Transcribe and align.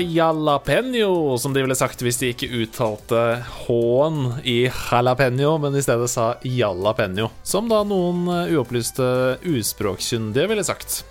Jalapeño, 0.00 1.38
som 1.38 1.52
de 1.54 1.62
ville 1.62 1.76
sagt 1.78 2.02
hvis 2.02 2.18
de 2.20 2.30
ikke 2.32 2.48
uttalte 2.62 3.20
H-en 3.64 4.40
i 4.42 4.68
jalapeño, 4.68 5.58
men 5.62 5.76
i 5.76 5.82
stedet 5.84 6.10
sa 6.10 6.34
jalapeño, 6.42 7.30
som 7.42 7.68
da 7.70 7.82
noen 7.86 8.26
eh, 8.28 8.54
uopplyste 8.56 9.38
uspråkkyndige 9.46 10.48
ville 10.50 10.64
sagt. 10.66 11.04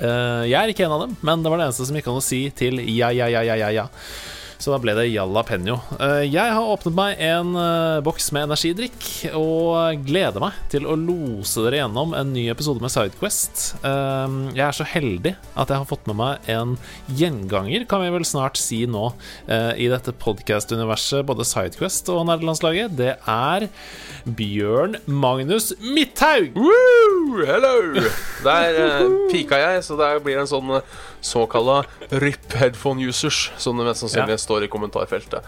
Eh, 0.00 0.44
jeg 0.50 0.58
er 0.58 0.72
ikke 0.72 0.86
en 0.86 0.96
av 0.96 1.02
dem, 1.06 1.16
men 1.20 1.42
det 1.42 1.50
var 1.52 1.58
det 1.60 1.66
eneste 1.70 1.88
som 1.88 1.96
gikk 1.98 2.08
an 2.12 2.20
å 2.20 2.24
si 2.24 2.44
til 2.56 2.80
ja, 2.84 3.10
ja, 3.14 3.26
ja, 3.32 3.42
ja, 3.48 3.68
ja. 3.70 3.86
Så 4.62 4.70
da 4.70 4.76
ble 4.78 4.92
det 4.94 5.08
jalapeño. 5.10 5.74
Eh, 5.98 6.20
Jeg 6.30 6.52
har 6.54 6.62
åpnet 6.70 6.94
meg 6.94 7.16
en 7.18 7.48
eh, 7.58 7.96
boks 8.06 8.28
med 8.30 8.44
energidrikk 8.46 9.32
og 9.34 10.04
gleder 10.06 10.38
meg 10.44 10.60
til 10.70 10.86
å 10.86 10.94
lose 10.94 11.64
dere 11.64 11.80
gjennom 11.80 12.14
en 12.14 12.30
ny 12.30 12.44
episode 12.52 12.78
med 12.84 12.92
Sidequest. 12.94 13.72
Eh, 13.82 14.36
Jeg 14.54 14.62
er 14.68 14.76
så 14.78 14.86
heldig 14.86 15.34
at 15.58 15.66
jeg 15.72 15.80
har 15.82 15.88
fått 15.90 16.06
med 16.06 16.20
meg 16.20 16.46
en 16.54 16.76
gjenganger, 17.10 17.88
kan 17.90 18.04
vi 18.04 18.12
vel 18.14 18.22
snart 18.28 18.56
si 18.60 18.84
nå, 18.86 19.08
i 19.50 19.88
dette 19.90 20.12
podcast-universet, 20.22 21.24
både 21.26 21.44
Sidequest 21.46 22.06
og 22.14 22.22
Nerdelandslaget. 22.30 22.94
Det 22.98 23.16
er 23.18 23.66
Bjørn 24.38 24.94
Magnus 25.10 25.72
Midthaug! 25.82 26.54
Woo! 26.54 27.42
Hello! 27.48 27.74
Der 28.46 28.78
pika 29.32 29.58
jeg, 29.58 29.82
så 29.86 29.98
der 29.98 30.22
blir 30.22 30.38
det 30.38 30.46
en 30.46 30.52
sånn 30.54 30.76
såkalla 31.22 31.80
RIP 32.10 32.52
headphone 32.58 33.00
users, 33.08 33.50
som 33.62 33.78
det 33.78 33.86
mest 33.86 34.02
sannsynlig 34.04 34.36
Ja. 34.36 34.42
står 34.42 34.64
i 34.66 34.68
kommentarfeltet. 34.72 35.42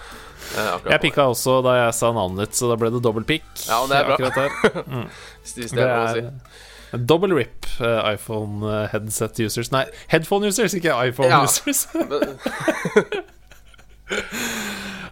eh, 0.56 0.78
Jeg 0.90 1.00
pikka 1.02 1.26
også 1.32 1.62
da 1.64 1.74
jeg 1.86 1.94
sa 1.94 2.12
navnet 2.12 2.46
ditt, 2.46 2.54
så 2.58 2.68
da 2.70 2.76
ble 2.80 2.90
det 2.94 3.02
dobbel 3.02 3.24
pikk. 3.24 3.44
Ja, 3.68 3.80
det 3.90 3.96
er 3.96 4.04
bra. 4.04 4.16
Mm. 4.86 5.08
det 5.56 5.70
Det 5.74 5.88
er 5.88 6.14
si. 6.14 6.22
Double 6.94 7.34
rip 7.34 7.66
uh, 7.80 8.12
iPhone 8.12 8.62
eh, 8.70 8.88
headset 8.92 9.40
users 9.42 9.72
Nei, 9.72 9.84
headphone 10.12 10.46
users, 10.46 10.74
ikke 10.78 10.94
iPhone 11.08 11.28
Ja. 11.28 11.42
users. 11.42 11.88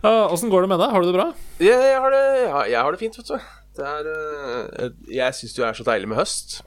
Åssen 0.02 0.48
uh, 0.48 0.52
går 0.52 0.62
det 0.62 0.68
med 0.72 0.78
deg? 0.82 0.90
Har 0.92 1.00
du 1.02 1.06
det 1.10 1.16
bra? 1.16 1.26
jeg, 1.58 1.74
jeg, 1.74 1.98
har 2.04 2.10
det, 2.14 2.22
jeg, 2.70 2.78
har 2.82 2.92
det 2.94 3.00
fint, 3.00 3.18
vet 3.18 3.28
du. 3.32 3.38
Det 3.78 3.86
er, 3.88 4.08
uh, 4.12 4.88
jeg 5.10 5.34
syns 5.38 5.54
det 5.56 5.64
er 5.66 5.78
så 5.78 5.86
deilig 5.88 6.08
med 6.12 6.18
høst. 6.20 6.60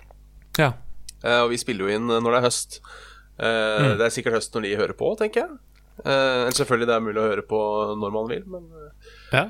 Ja. 0.59 0.71
Og 1.25 1.49
vi 1.51 1.57
spiller 1.57 1.87
jo 1.87 1.95
inn 1.95 2.05
når 2.11 2.25
det 2.27 2.37
er 2.41 2.45
høst. 2.45 2.79
Eh, 3.39 3.95
Det 3.99 4.05
er 4.05 4.13
sikkert 4.13 4.37
høst 4.39 4.53
når 4.55 4.63
de 4.67 4.75
hører 4.79 4.95
på, 4.97 5.11
tenker 5.19 5.45
jeg. 5.45 5.57
Eh, 6.05 6.49
selvfølgelig 6.55 6.87
det 6.89 6.95
er 6.95 7.03
mulig 7.05 7.21
å 7.21 7.29
høre 7.29 7.43
på 7.47 7.59
når 7.99 8.11
man 8.15 8.27
vil, 8.31 8.43
men 8.51 8.65
eh, 8.71 9.13
ja. 9.33 9.45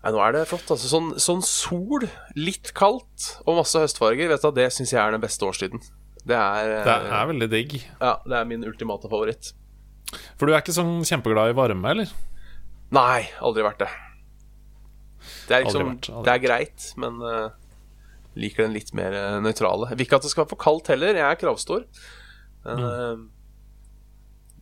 Nei, 0.00 0.12
nå 0.14 0.20
er 0.24 0.32
det 0.32 0.46
flott. 0.48 0.68
altså 0.72 0.88
Sånn, 0.88 1.10
sånn 1.20 1.42
sol, 1.44 2.06
litt 2.36 2.70
kaldt 2.76 3.26
og 3.44 3.58
masse 3.60 3.80
høstfarger, 3.82 4.30
vet 4.32 4.44
du, 4.44 4.50
det 4.56 4.70
syns 4.72 4.94
jeg 4.94 5.00
er 5.02 5.12
den 5.12 5.20
beste 5.20 5.44
årstiden. 5.44 5.82
Det 6.24 6.36
er, 6.36 6.70
Det 6.84 6.94
er 7.16 7.26
veldig 7.32 7.48
digg. 7.52 7.74
ja, 8.00 8.14
det 8.24 8.36
er 8.38 8.48
min 8.48 8.64
ultimate 8.64 9.08
favoritt. 9.12 9.52
For 10.40 10.48
du 10.48 10.52
er 10.54 10.60
ikke 10.64 10.74
sånn 10.76 11.00
kjempeglad 11.06 11.52
i 11.52 11.56
varme, 11.56 11.92
eller? 11.92 12.12
Nei, 12.92 13.28
aldri 13.44 13.62
vært 13.64 13.84
det. 13.84 13.90
Det 15.48 15.56
er 15.58 15.64
liksom 15.66 15.82
Aldri 15.84 15.92
vært, 15.92 16.08
aldri 16.10 16.24
Det 16.26 16.32
er 16.32 16.42
greit, 16.46 16.86
men 17.00 17.20
uh, 17.22 17.50
liker 18.40 18.64
den 18.66 18.74
litt 18.76 18.92
mer 18.96 19.14
uh, 19.16 19.36
nøytrale. 19.44 19.90
Vil 19.92 20.06
ikke 20.06 20.18
at 20.20 20.26
det 20.26 20.32
skal 20.32 20.44
være 20.46 20.52
for 20.54 20.62
kaldt 20.64 20.90
heller. 20.92 21.12
Jeg 21.20 21.26
er 21.28 21.38
kravstor. 21.40 21.84
Men 22.66 22.84
eh, 22.86 23.22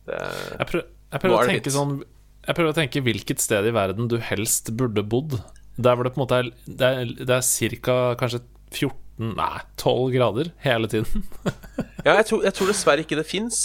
det 0.07 0.19
Jeg, 0.19 0.67
prøv, 0.71 0.85
jeg 0.85 1.23
prøver 1.23 1.35
er 1.35 1.39
å 1.39 1.43
det 1.43 1.55
tenke 1.57 1.73
sånn 1.75 1.97
Jeg 1.99 2.55
prøver 2.55 2.71
å 2.71 2.77
tenke 2.77 3.03
hvilket 3.05 3.43
sted 3.43 3.67
i 3.67 3.75
verden 3.75 4.09
du 4.11 4.17
helst 4.23 4.71
burde 4.79 5.03
bodd. 5.03 5.37
Der 5.79 5.97
hvor 5.97 6.07
det 6.07 6.13
på 6.15 6.21
en 6.21 6.25
måte 6.25 6.39
er 6.39 6.49
Det 6.65 6.87
er, 6.87 7.13
det 7.19 7.35
er 7.35 7.77
ca. 7.83 7.99
kanskje 8.19 8.43
14 8.71 8.97
Nei, 9.19 9.59
12 9.75 10.13
grader 10.13 10.53
hele 10.63 10.87
tiden. 10.87 11.25
Ja, 12.05 12.13
jeg 12.15 12.29
tror, 12.29 12.43
jeg 12.47 12.55
tror 12.55 12.69
dessverre 12.71 13.03
ikke 13.03 13.17
det 13.19 13.25
fins. 13.27 13.57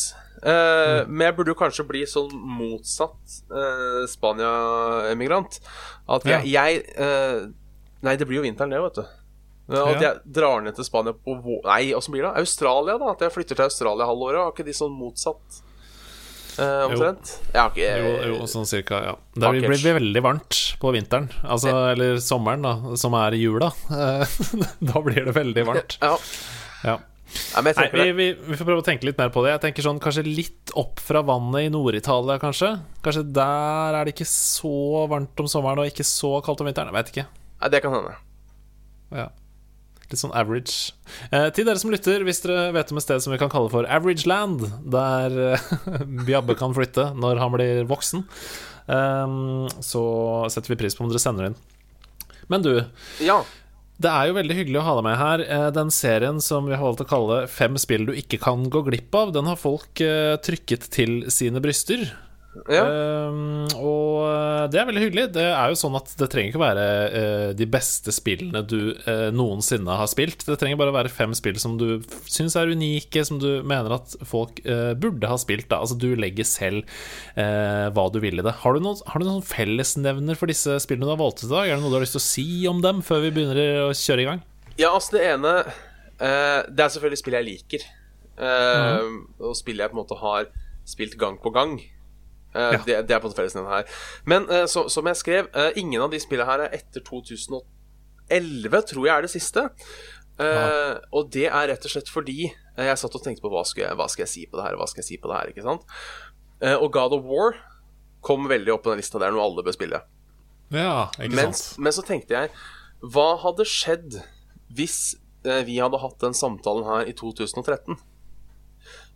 men 0.43 1.23
jeg 1.23 1.35
burde 1.37 1.53
jo 1.53 1.59
kanskje 1.61 1.85
bli 1.87 2.01
sånn 2.11 2.33
motsatt 2.35 3.37
uh, 3.55 4.03
Spania-emigrant. 4.11 5.61
At 6.11 6.27
jeg, 6.27 6.51
jeg 6.51 6.83
uh, 6.99 7.47
Nei, 8.05 8.17
det 8.19 8.27
blir 8.27 8.41
jo 8.41 8.45
vinteren, 8.49 8.75
det, 8.75 8.83
vet 8.83 8.99
du. 8.99 9.24
At 9.65 10.03
jeg 10.03 10.35
drar 10.37 10.65
ned 10.65 10.77
til 10.77 10.85
Spania 10.85 11.15
på 11.17 11.39
vå... 11.41 11.61
Nei, 11.65 11.95
åssen 11.97 12.13
blir 12.13 12.27
det? 12.27 12.35
Australia, 12.43 12.99
da? 13.01 13.15
At 13.15 13.23
jeg 13.25 13.33
flytter 13.33 13.57
til 13.57 13.65
Australia 13.65 14.09
halvåret? 14.11 14.43
Har 14.43 14.53
ikke 14.53 14.67
de 14.67 14.77
sånn 14.77 14.93
motsatt? 14.93 15.63
eh, 16.59 16.85
omtrent? 16.87 17.33
Jo. 17.41 17.51
Ja, 17.55 17.65
okay. 17.71 18.03
Jo, 18.03 18.35
jo 18.35 18.51
sånn 18.51 18.69
cirka, 18.69 19.01
ja. 19.05 19.15
Det 19.35 19.51
blir, 19.57 19.67
blir 19.71 19.99
veldig 19.99 20.23
varmt 20.25 20.61
på 20.81 20.93
vinteren. 20.95 21.31
Altså, 21.43 21.73
eller 21.95 22.21
sommeren, 22.23 22.65
da, 22.67 22.97
som 23.01 23.17
er 23.19 23.37
i 23.37 23.43
jula. 23.43 23.73
Eh, 23.91 24.39
da 24.93 25.05
blir 25.05 25.29
det 25.29 25.35
veldig 25.37 25.67
varmt. 25.71 25.99
Ja. 26.03 26.15
Ja. 26.85 27.01
Nei, 27.35 27.73
Nei, 27.75 27.87
vi, 27.91 28.11
vi, 28.15 28.27
vi 28.47 28.57
får 28.61 28.67
prøve 28.69 28.83
å 28.83 28.87
tenke 28.87 29.09
litt 29.09 29.19
mer 29.19 29.33
på 29.35 29.43
det. 29.43 29.57
Jeg 29.57 29.63
tenker 29.65 29.83
sånn 29.83 29.97
Kanskje 30.03 30.23
litt 30.23 30.71
opp 30.79 31.01
fra 31.03 31.19
vannet 31.27 31.67
i 31.67 31.71
Nord-Italia, 31.73 32.37
kanskje. 32.39 32.77
Kanskje 33.03 33.25
der 33.35 33.97
er 33.99 34.07
det 34.07 34.15
ikke 34.15 34.29
så 34.31 35.07
varmt 35.11 35.43
om 35.43 35.49
sommeren 35.51 35.83
og 35.83 35.91
ikke 35.91 36.07
så 36.07 36.37
kaldt 36.47 36.63
om 36.63 36.71
vinteren. 36.71 36.93
Jeg 36.93 36.99
vet 37.01 37.11
ikke. 37.15 37.27
Nei, 37.65 37.73
det 37.75 37.81
kan 37.83 37.97
hende. 37.97 38.15
Ja. 39.15 39.27
Litt 40.11 40.21
sånn 40.21 40.35
average. 40.37 40.93
Eh, 41.33 41.49
til 41.57 41.65
dere 41.65 41.81
som 41.81 41.91
lytter, 41.93 42.25
hvis 42.27 42.43
dere 42.45 42.73
vet 42.77 42.91
om 42.93 42.99
et 43.01 43.07
sted 43.07 43.23
som 43.25 43.33
vi 43.33 43.39
kan 43.41 43.49
kalle 43.53 43.71
for 43.73 43.87
Average 43.89 44.27
Land, 44.29 44.67
der 44.93 45.37
eh, 45.55 45.67
Bjabbe 46.29 46.57
kan 46.61 46.75
flytte 46.77 47.11
når 47.17 47.41
han 47.41 47.55
blir 47.57 47.85
voksen, 47.89 48.27
eh, 48.89 49.37
så 49.81 50.05
setter 50.53 50.75
vi 50.75 50.81
pris 50.85 50.97
på 50.99 51.05
om 51.07 51.13
dere 51.13 51.23
sender 51.23 51.51
inn. 51.51 51.57
Men 52.53 52.61
du, 52.61 52.75
Ja. 53.25 53.39
det 53.97 54.11
er 54.13 54.29
jo 54.29 54.35
veldig 54.37 54.59
hyggelig 54.59 54.81
å 54.83 54.85
ha 54.85 54.95
deg 54.99 55.07
med 55.09 55.17
her. 55.23 55.45
Eh, 55.49 55.71
Den 55.73 55.89
serien 55.95 56.41
som 56.45 56.67
vi 56.69 56.77
har 56.77 56.85
valgt 56.85 57.01
å 57.01 57.09
kalle 57.09 57.47
'Fem 57.49 57.79
spill 57.81 58.05
du 58.07 58.13
ikke 58.13 58.41
kan 58.43 58.69
gå 58.69 58.85
glipp 58.85 59.11
av', 59.15 59.33
den 59.33 59.47
har 59.49 59.57
folk 59.57 60.01
eh, 60.05 60.37
trykket 60.37 60.91
til 60.91 61.25
sine 61.31 61.61
bryster. 61.65 62.05
Ja. 62.71 62.83
Um, 62.87 63.65
og 63.83 64.21
eh, 64.29 64.65
det 64.71 64.79
er 64.79 64.87
veldig 64.89 65.03
hyggelig. 65.03 65.25
Det 65.35 65.47
er 65.49 65.73
jo 65.73 65.79
sånn 65.79 65.97
at 65.99 66.13
det 66.21 66.29
trenger 66.31 66.53
ikke 66.53 66.63
være 66.63 66.85
uh, 67.11 67.49
de 67.57 67.67
beste 67.71 68.15
spillene 68.15 68.63
du 68.71 68.95
uh, 69.09 69.31
noensinne 69.35 69.97
har 69.99 70.09
spilt. 70.11 70.45
Det 70.47 70.57
trenger 70.61 70.79
bare 70.81 70.95
være 70.95 71.13
fem 71.13 71.35
spill 71.37 71.59
som 71.61 71.77
du 71.81 71.99
syns 72.31 72.57
er 72.59 72.71
unike, 72.71 73.25
som 73.27 73.41
du 73.43 73.65
mener 73.67 73.97
at 73.99 74.15
folk 74.29 74.63
uh, 74.69 74.95
burde 74.95 75.31
ha 75.31 75.39
spilt. 75.41 75.67
Da. 75.73 75.81
Altså 75.83 75.99
Du 75.99 76.13
legger 76.19 76.47
selv 76.47 76.85
hva 77.35 78.05
du 78.13 78.19
vil 78.23 78.39
i 78.39 78.45
det. 78.45 78.53
Har 78.63 78.77
du 78.77 78.85
noen, 78.85 79.01
har 79.11 79.21
du 79.21 79.27
noen 79.27 79.45
fellesnevner 79.45 80.39
for 80.39 80.51
disse 80.51 80.77
spillene 80.83 81.09
du 81.09 81.13
har 81.15 81.21
valgt 81.21 81.45
i 81.47 81.51
dag? 81.51 81.67
Er 81.67 81.77
det 81.77 81.83
noe 81.83 81.93
du 81.93 81.97
har 81.99 82.05
lyst 82.05 82.15
til 82.17 82.23
å 82.23 82.27
si 82.27 82.47
om 82.71 82.83
dem 82.85 83.01
før 83.05 83.25
vi 83.25 83.33
begynner 83.35 83.61
å 83.87 83.89
kjøre 83.97 84.23
i 84.23 84.29
gang? 84.29 84.43
Ja, 84.79 84.93
altså 84.93 85.17
det 85.17 85.25
ene 85.33 85.55
Det 86.19 86.85
er 86.85 86.93
selvfølgelig 86.95 87.21
spill 87.21 87.39
jeg 87.39 87.49
liker. 87.49 87.89
mm. 88.39 89.19
Og 89.43 89.57
spill 89.59 89.83
jeg 89.83 89.91
på 89.91 89.99
en 89.99 90.03
måte 90.03 90.21
har 90.21 90.49
spilt 90.89 91.19
gang 91.21 91.41
på 91.43 91.53
gang. 91.55 91.79
Eh, 92.55 92.73
Ja. 92.77 92.81
det, 92.87 92.97
det 93.09 93.15
er 93.17 93.21
på 93.25 93.31
fellesnevneren 93.35 93.81
her. 93.83 93.95
Men 94.31 94.49
eh, 94.51 94.65
så, 94.71 94.87
som 94.93 95.07
jeg 95.11 95.17
skrev, 95.21 95.49
eh, 95.55 95.73
ingen 95.81 96.03
av 96.05 96.11
de 96.15 96.21
spillene 96.23 96.47
her 96.49 96.67
er 96.69 96.77
etter 96.79 97.03
2011, 97.03 98.83
tror 98.91 99.07
jeg 99.09 99.15
er 99.17 99.27
det 99.27 99.33
siste. 99.35 99.69
Uh, 100.35 100.99
Og 101.15 101.29
det 101.31 101.45
er 101.47 101.69
rett 101.71 101.85
og 101.87 101.93
slett 101.93 102.09
fordi 102.11 102.49
jeg 102.51 102.99
satt 102.99 103.15
og 103.15 103.23
tenkte 103.23 103.45
på 103.45 103.53
hva 103.53 103.61
skal, 103.63 103.85
jeg, 103.85 103.95
hva 104.01 104.09
skal 104.11 104.25
jeg 104.25 104.31
si 104.33 104.41
på 104.51 104.59
det 104.59 104.65
her, 104.67 104.75
hva 104.81 104.89
skal 104.91 104.99
jeg 105.05 105.07
si 105.13 105.19
på 105.23 105.31
det 105.31 105.37
her, 105.39 105.51
ikke 105.53 105.63
sant? 105.63 105.85
Uh, 106.59 106.75
og 106.83 106.89
God 106.97 107.15
of 107.15 107.29
War 107.29 107.55
kom 108.27 108.49
veldig 108.51 108.73
opp 108.75 108.83
på 108.83 108.91
den 108.91 108.99
lista. 108.99 109.21
der, 109.23 109.29
er 109.31 109.37
noe 109.37 109.45
alle 109.47 109.63
bør 109.63 109.77
spille. 109.77 110.01
Ja, 110.75 111.05
ikke 111.21 111.37
Men, 111.37 111.53
sant? 111.55 111.79
men 111.79 111.95
så 111.95 112.03
tenkte 112.03 112.35
jeg 112.35 112.51
Hva 113.15 113.27
hadde 113.45 113.67
skjedd 113.69 114.17
hvis 114.75 114.97
uh, 115.47 115.61
vi 115.69 115.77
hadde 115.79 116.01
hatt 116.03 116.19
den 116.25 116.35
samtalen 116.35 116.87
her 116.89 117.07
i 117.07 117.15
2013? 117.15 117.95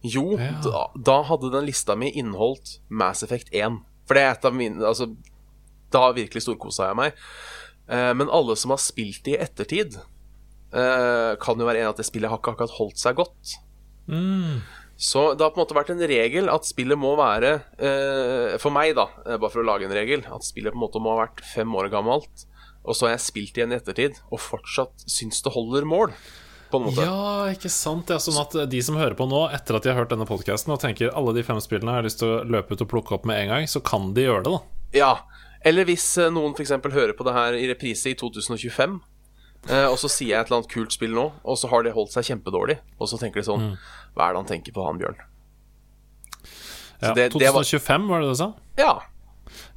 Jo, 0.06 0.36
Ja. 0.38 0.52
da, 0.62 0.84
da 0.94 1.22
hadde 1.26 1.50
den 1.50 1.66
lista 1.66 1.96
mi 1.98 2.10
inneholdt 2.14 2.78
Mass 2.88 3.22
Effect 3.26 3.50
1. 3.52 3.80
For 4.06 4.14
det 4.14 4.22
er 4.22 4.30
et 4.36 4.44
av 4.48 4.54
mine 4.54 4.84
Altså, 4.86 5.08
da 5.92 6.12
virkelig 6.12 6.44
storkosa 6.44 6.90
jeg 6.90 6.96
meg. 7.00 7.12
Eh, 7.88 8.12
men 8.14 8.28
alle 8.30 8.54
som 8.56 8.70
har 8.74 8.78
spilt 8.82 9.22
det 9.24 9.34
i 9.34 9.42
ettertid, 9.42 9.96
eh, 10.72 11.34
kan 11.40 11.58
jo 11.58 11.66
være 11.66 11.80
enig 11.82 11.90
at 11.94 11.96
det 12.02 12.06
spillet 12.06 12.30
har 12.30 12.38
ikke 12.38 12.52
akkurat 12.54 12.76
holdt 12.78 13.00
seg 13.00 13.16
godt. 13.16 13.54
Mm. 14.08 14.60
Så 14.98 15.34
det 15.38 15.44
har 15.44 15.52
på 15.54 15.60
en 15.60 15.64
måte 15.66 15.76
vært 15.78 15.90
en 15.94 16.08
regel 16.10 16.48
at 16.50 16.64
spillet 16.66 16.98
må 16.98 17.12
være 17.18 17.50
eh, 17.78 18.56
For 18.58 18.72
meg, 18.74 18.96
da, 18.98 19.04
eh, 19.26 19.36
bare 19.38 19.52
for 19.52 19.62
å 19.62 19.66
lage 19.68 19.86
en 19.86 19.94
regel, 19.94 20.24
at 20.26 20.42
spillet 20.46 20.72
på 20.74 20.78
en 20.80 20.84
måte 20.86 21.00
må 21.02 21.14
ha 21.14 21.20
vært 21.26 21.42
fem 21.46 21.70
år 21.78 21.88
gammelt. 21.92 22.46
Og 22.84 22.96
så 22.96 23.06
har 23.06 23.16
jeg 23.16 23.26
spilt 23.26 23.58
igjen 23.58 23.72
i 23.74 23.78
ettertid 23.78 24.18
og 24.32 24.40
fortsatt 24.40 25.04
syns 25.06 25.42
det 25.44 25.52
holder 25.54 25.84
mål. 25.88 26.14
På 26.70 26.76
en 26.80 26.84
måte. 26.88 27.04
Ja, 27.04 27.46
ikke 27.52 27.70
sant. 27.72 28.10
Ja, 28.12 28.18
sånn 28.20 28.36
at 28.40 28.52
de 28.70 28.80
som 28.84 28.96
hører 29.00 29.14
på 29.16 29.24
nå, 29.28 29.46
etter 29.56 29.76
at 29.78 29.82
de 29.86 29.88
har 29.92 29.96
hørt 30.02 30.10
denne 30.12 30.26
podkasten 30.28 30.72
og 30.74 30.80
tenker 30.82 31.08
alle 31.16 31.32
de 31.32 31.42
fem 31.46 31.56
spillene 31.64 31.94
har 31.94 32.02
jeg 32.02 32.10
lyst 32.10 32.18
til 32.20 32.28
å 32.28 32.42
løpe 32.44 32.74
ut 32.76 32.82
og 32.84 32.90
plukke 32.90 33.14
opp 33.16 33.24
med 33.24 33.40
en 33.40 33.48
gang, 33.54 33.66
så 33.70 33.80
kan 33.80 34.10
de 34.14 34.26
gjøre 34.26 34.44
det, 34.44 34.52
da. 34.52 34.60
Ja. 34.98 35.12
Eller 35.64 35.84
hvis 35.88 36.04
eh, 36.20 36.28
noen 36.30 36.52
f.eks. 36.54 36.70
hører 36.92 37.14
på 37.18 37.24
det 37.24 37.32
her 37.34 37.56
i 37.58 37.64
reprise 37.70 38.12
i 38.12 38.14
2025, 38.20 39.00
eh, 39.70 39.86
og 39.88 39.96
så 39.98 40.08
sier 40.12 40.34
jeg 40.34 40.40
et 40.44 40.50
eller 40.52 40.60
annet 40.60 40.70
kult 40.74 40.92
spill 40.92 41.16
nå, 41.16 41.24
og 41.42 41.56
så 41.58 41.68
har 41.72 41.82
det 41.88 41.94
holdt 41.96 42.12
seg 42.14 42.28
kjempedårlig, 42.28 42.78
og 43.00 43.08
så 43.10 43.18
tenker 43.18 43.40
de 43.40 43.48
sånn 43.48 43.66
Hva 44.14 44.28
er 44.28 44.36
det 44.36 44.42
han 44.44 44.50
tenker 44.52 44.76
på, 44.76 44.84
han 44.86 45.00
Bjørn? 45.00 45.18
Ja, 47.00 47.12
det- 47.14 47.32
det 47.32 47.50
var- 47.54 47.62
2025, 47.64 48.08
var 48.08 48.20
det 48.20 48.28
du 48.28 48.34
sa? 48.34 48.52
Ja. 48.76 49.00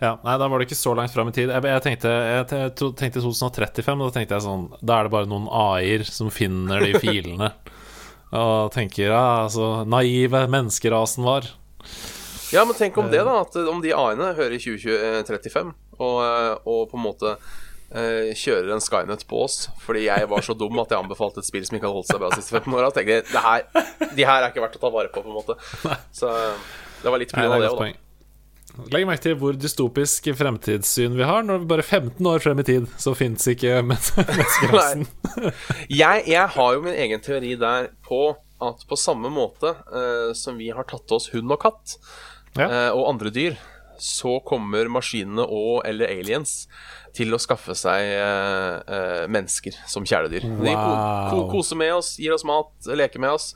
Ja, 0.01 0.15
nei, 0.25 0.35
da 0.41 0.47
var 0.51 0.59
det 0.61 0.67
ikke 0.69 0.77
så 0.79 0.93
langt 0.97 1.13
fram 1.13 1.29
i 1.29 1.33
tid. 1.35 1.49
Jeg, 1.53 1.63
jeg, 1.69 1.83
tenkte, 1.85 2.11
jeg 2.11 2.47
te- 2.51 2.91
tenkte 2.99 3.21
2035, 3.23 4.01
og 4.01 4.09
da 4.11 4.15
tenkte 4.19 4.37
jeg 4.37 4.45
sånn 4.45 4.65
Da 4.81 4.99
er 4.99 5.07
det 5.09 5.13
bare 5.13 5.29
noen 5.31 5.47
AI-er 5.51 6.03
som 6.09 6.29
finner 6.33 6.83
de 6.85 6.93
filene. 7.03 7.51
og 8.31 8.71
tenker 8.71 9.09
ja, 9.11 9.23
så 9.51 9.83
naive 9.85 10.45
menneskerasen 10.51 11.23
var. 11.27 11.47
ja, 12.53 12.63
men 12.65 12.75
tenk 12.77 12.97
om 13.01 13.09
det, 13.11 13.23
da. 13.27 13.41
At 13.45 13.55
om 13.67 13.81
de 13.83 13.91
A-ene 13.95 14.33
hører 14.37 14.55
i 14.55 14.61
2035, 14.61 15.73
og, 15.99 16.15
eh, 16.23 16.53
og 16.65 16.85
på 16.91 16.97
en 16.99 17.03
måte 17.05 17.33
eh, 17.91 18.31
kjører 18.35 18.71
en 18.73 18.81
Skynet 18.83 19.25
på 19.27 19.41
oss 19.43 19.65
fordi 19.83 20.05
jeg 20.07 20.27
var 20.31 20.41
så 20.45 20.55
dum 20.57 20.79
at 20.81 20.93
jeg 20.93 21.03
anbefalte 21.03 21.43
et 21.43 21.47
spill 21.49 21.65
som 21.67 21.75
ikke 21.77 21.85
hadde 21.89 21.97
holdt 21.99 22.09
seg 22.11 22.21
bra 22.23 22.29
de 22.31 22.39
siste 22.39 22.55
15 22.55 22.77
åra. 22.77 22.89
De 22.95 24.25
her 24.25 24.39
er 24.41 24.47
ikke 24.49 24.63
verdt 24.63 24.79
å 24.79 24.83
ta 24.85 24.91
vare 24.95 25.11
på, 25.13 25.21
på 25.25 25.29
en 25.31 25.37
måte. 25.37 25.57
Så 26.15 26.31
eh, 26.31 26.71
det 27.03 27.11
var 27.13 27.21
litt 27.21 27.35
pga. 27.35 27.49
det 27.51 27.59
det 27.59 27.67
et 27.67 27.75
òg, 27.75 27.83
da. 27.91 28.10
Legg 28.91 29.03
merke 29.07 29.23
til 29.25 29.35
hvor 29.39 29.55
dystopisk 29.59 30.29
fremtidssyn 30.39 31.15
vi 31.17 31.25
har. 31.27 31.43
Når 31.43 31.63
vi 31.63 31.69
bare 31.73 31.83
15 31.85 32.27
år 32.31 32.39
frem 32.43 32.61
i 32.63 32.65
tid, 32.67 32.87
så 33.01 33.13
fins 33.17 33.47
ikke 33.51 33.81
men- 33.87 33.97
menneskerasen. 34.15 35.03
Jeg, 35.91 36.23
jeg 36.31 36.47
har 36.55 36.77
jo 36.77 36.83
min 36.85 36.95
egen 36.95 37.21
teori 37.23 37.55
der 37.59 37.89
på 38.07 38.21
at 38.61 38.83
på 38.87 38.97
samme 38.99 39.31
måte 39.33 39.73
uh, 39.89 40.31
som 40.37 40.57
vi 40.61 40.69
har 40.71 40.85
tatt 40.89 41.11
oss 41.17 41.31
hund 41.33 41.51
og 41.51 41.61
katt 41.63 41.97
Ja. 42.59 42.67
uh, 42.67 42.97
og 42.99 43.07
andre 43.13 43.31
dyr, 43.33 43.55
så 44.01 44.39
kommer 44.45 44.89
maskinene 44.91 45.43
og 45.45 45.85
eller 45.87 46.09
aliens 46.11 46.65
til 47.15 47.31
å 47.35 47.39
skaffe 47.41 47.75
seg 47.77 48.11
uh, 48.17 49.27
mennesker 49.31 49.75
som 49.89 50.03
kjæledyr. 50.07 50.45
De 50.61 50.73
ko 50.75 50.91
ko 51.31 51.45
koser 51.53 51.79
med 51.79 51.93
oss, 51.95 52.15
gir 52.19 52.33
oss 52.35 52.45
mat, 52.47 52.71
leker 52.87 53.19
med 53.23 53.35
oss, 53.37 53.53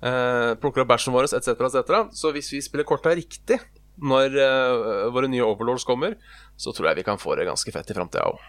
Uh, 0.00 0.54
plukker 0.56 0.80
opp 0.80 0.88
bæsjen 0.94 1.12
vår 1.12 1.26
etc., 1.28 1.50
etc. 1.60 1.90
Så 2.16 2.30
hvis 2.32 2.46
vi 2.54 2.62
spiller 2.64 2.86
korta 2.88 3.10
riktig 3.12 3.58
når 4.00 4.38
uh, 4.40 5.10
våre 5.14 5.28
nye 5.30 5.44
overlords 5.44 5.86
kommer, 5.88 6.16
så 6.60 6.72
tror 6.76 6.90
jeg 6.90 7.00
vi 7.00 7.06
kan 7.06 7.20
få 7.20 7.36
det 7.38 7.48
ganske 7.48 7.74
fett 7.74 7.92
i 7.92 7.96
framtida 7.96 8.26
òg. 8.30 8.40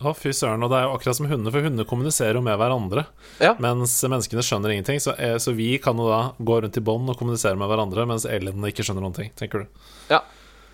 Å, 0.00 0.14
fy 0.16 0.32
søren. 0.32 0.62
Og 0.64 0.70
det 0.72 0.78
er 0.78 0.86
jo 0.86 0.94
akkurat 0.96 1.18
som 1.18 1.28
hunder, 1.28 1.52
for 1.52 1.66
hunder 1.66 1.86
kommuniserer 1.88 2.38
jo 2.38 2.44
med 2.44 2.56
hverandre. 2.56 3.04
Ja. 3.42 3.52
Mens 3.60 3.98
menneskene 4.00 4.44
skjønner 4.44 4.72
ingenting. 4.72 5.00
Så, 5.04 5.12
eh, 5.20 5.36
så 5.36 5.52
vi 5.56 5.74
kan 5.82 5.98
jo 6.00 6.08
da 6.08 6.20
gå 6.40 6.60
rundt 6.64 6.78
i 6.80 6.84
bånd 6.84 7.12
og 7.12 7.18
kommunisere 7.20 7.58
med 7.60 7.68
hverandre, 7.68 8.06
mens 8.08 8.24
alienene 8.24 8.72
ikke 8.72 8.86
skjønner 8.86 9.04
noen 9.04 9.18
ting, 9.18 9.34
tenker 9.36 9.66
du. 9.66 9.82
Ja. 10.08 10.22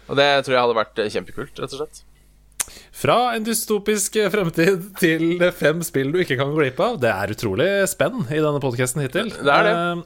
Og 0.07 0.21
det 0.21 0.29
tror 0.47 0.55
jeg 0.55 0.63
hadde 0.63 0.79
vært 0.79 1.03
eh, 1.03 1.11
kjempekult, 1.11 1.59
rett 1.59 1.75
og 1.75 1.83
slett. 1.83 2.05
Fra 2.95 3.17
en 3.35 3.45
dystopisk 3.47 4.15
fremtid 4.31 4.87
til 4.99 5.43
fem 5.55 5.83
spill 5.87 6.15
du 6.15 6.21
ikke 6.23 6.39
kan 6.39 6.53
gå 6.53 6.63
glipp 6.63 6.79
av. 6.83 7.01
Det 7.03 7.11
er 7.11 7.35
utrolig 7.35 7.69
spenn 7.91 8.23
i 8.31 8.39
denne 8.39 8.63
podkasten 8.63 9.03
hittil. 9.03 9.35
Det 9.35 9.53
er 9.59 9.67
det. 9.67 9.75
Eh, 9.75 10.05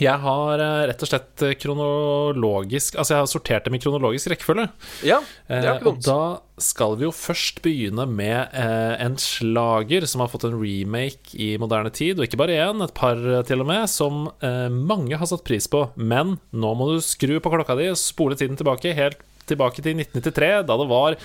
Jeg 0.00 0.14
har 0.22 0.62
eh, 0.62 0.86
rett 0.88 1.02
og 1.04 1.10
slett 1.10 1.42
kronologisk 1.60 2.96
Altså, 2.96 3.14
jeg 3.14 3.20
har 3.20 3.30
sortert 3.30 3.66
dem 3.66 3.76
i 3.76 3.80
kronologisk 3.82 4.30
rekkefølge. 4.32 4.68
Ja, 5.04 5.20
det 5.48 5.58
er 5.58 5.68
Eh, 5.72 5.78
ikke 5.78 5.90
og 5.92 6.00
da 6.04 6.22
skal 6.62 6.96
vi 6.98 7.06
jo 7.06 7.12
først 7.14 7.60
begynne 7.64 8.06
med 8.08 8.54
eh, 8.54 8.94
en 9.02 9.16
slager 9.20 10.06
som 10.08 10.22
har 10.22 10.30
fått 10.32 10.46
en 10.48 10.56
remake 10.60 11.34
i 11.34 11.56
moderne 11.60 11.90
tid, 11.94 12.18
og 12.18 12.26
ikke 12.26 12.40
bare 12.40 12.56
én, 12.68 12.82
et 12.84 12.94
par 12.96 13.18
eh, 13.18 13.42
til 13.48 13.64
og 13.64 13.68
med, 13.68 13.90
som 13.90 14.28
eh, 14.44 14.68
mange 14.72 15.18
har 15.18 15.28
satt 15.28 15.44
pris 15.46 15.68
på. 15.70 15.84
Men 15.96 16.38
nå 16.52 16.72
må 16.78 16.92
du 16.92 17.02
skru 17.04 17.38
på 17.42 17.52
klokka 17.52 17.76
di 17.78 17.90
og 17.92 18.00
spole 18.00 18.38
tiden 18.38 18.58
tilbake, 18.60 18.94
helt 18.96 19.20
tilbake 19.48 19.82
til 19.82 19.98
1993, 19.98 20.50
da 20.68 20.76
det 20.78 20.88
var 20.90 21.16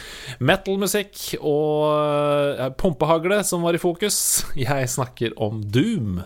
metal-musikk 0.41 1.37
og 1.37 2.57
eh, 2.57 2.71
pumpehagle 2.79 3.43
som 3.47 3.65
var 3.67 3.77
i 3.77 3.81
fokus. 3.81 4.19
Jeg 4.67 4.89
snakker 4.97 5.37
om 5.37 5.61
Doom. 5.63 6.23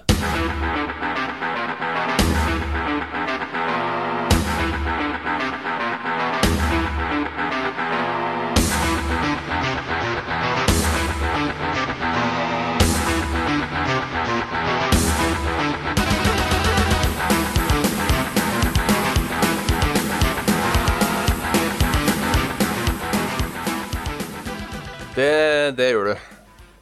Det, 25.21 25.77
det 25.77 25.91
gjør 25.91 26.11
du. 26.11 26.25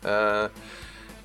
Uh, 0.05 0.47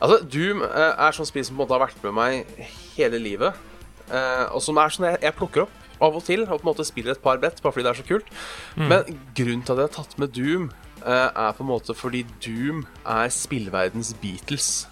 altså, 0.03 0.19
Doom 0.27 0.65
uh, 0.67 0.91
er 1.07 1.17
sånn 1.17 1.31
spill 1.31 1.47
som 1.47 1.55
på 1.55 1.63
en 1.63 1.65
måte 1.65 1.79
har 1.79 1.87
vært 1.87 2.05
med 2.09 2.19
meg 2.19 2.67
hele 2.97 3.23
livet. 3.23 3.65
Uh, 4.11 4.51
og 4.51 4.61
som 4.65 4.79
er 4.83 4.93
sånn 4.93 5.09
jeg, 5.13 5.23
jeg 5.25 5.39
plukker 5.39 5.65
opp 5.65 5.81
av 6.03 6.17
og 6.19 6.25
til 6.27 6.45
og 6.45 6.57
på 6.57 6.63
en 6.63 6.71
måte 6.71 6.87
spiller 6.87 7.15
et 7.15 7.23
par 7.23 7.39
brett 7.43 7.61
bare 7.63 7.75
fordi 7.75 7.87
det 7.87 7.93
er 7.93 8.01
så 8.01 8.09
kult. 8.09 8.33
Men 8.77 9.21
grunnen 9.37 9.63
til 9.65 9.75
at 9.75 9.83
jeg 9.83 9.91
har 9.91 9.95
tatt 9.95 10.19
med 10.21 10.35
Doom, 10.35 10.71
eh, 11.05 11.29
er 11.31 11.53
på 11.57 11.65
en 11.65 11.71
måte 11.71 11.95
fordi 11.95 12.25
Doom 12.45 12.85
er 13.07 13.29
spillverdens 13.29 14.15
Beatles. 14.21 14.89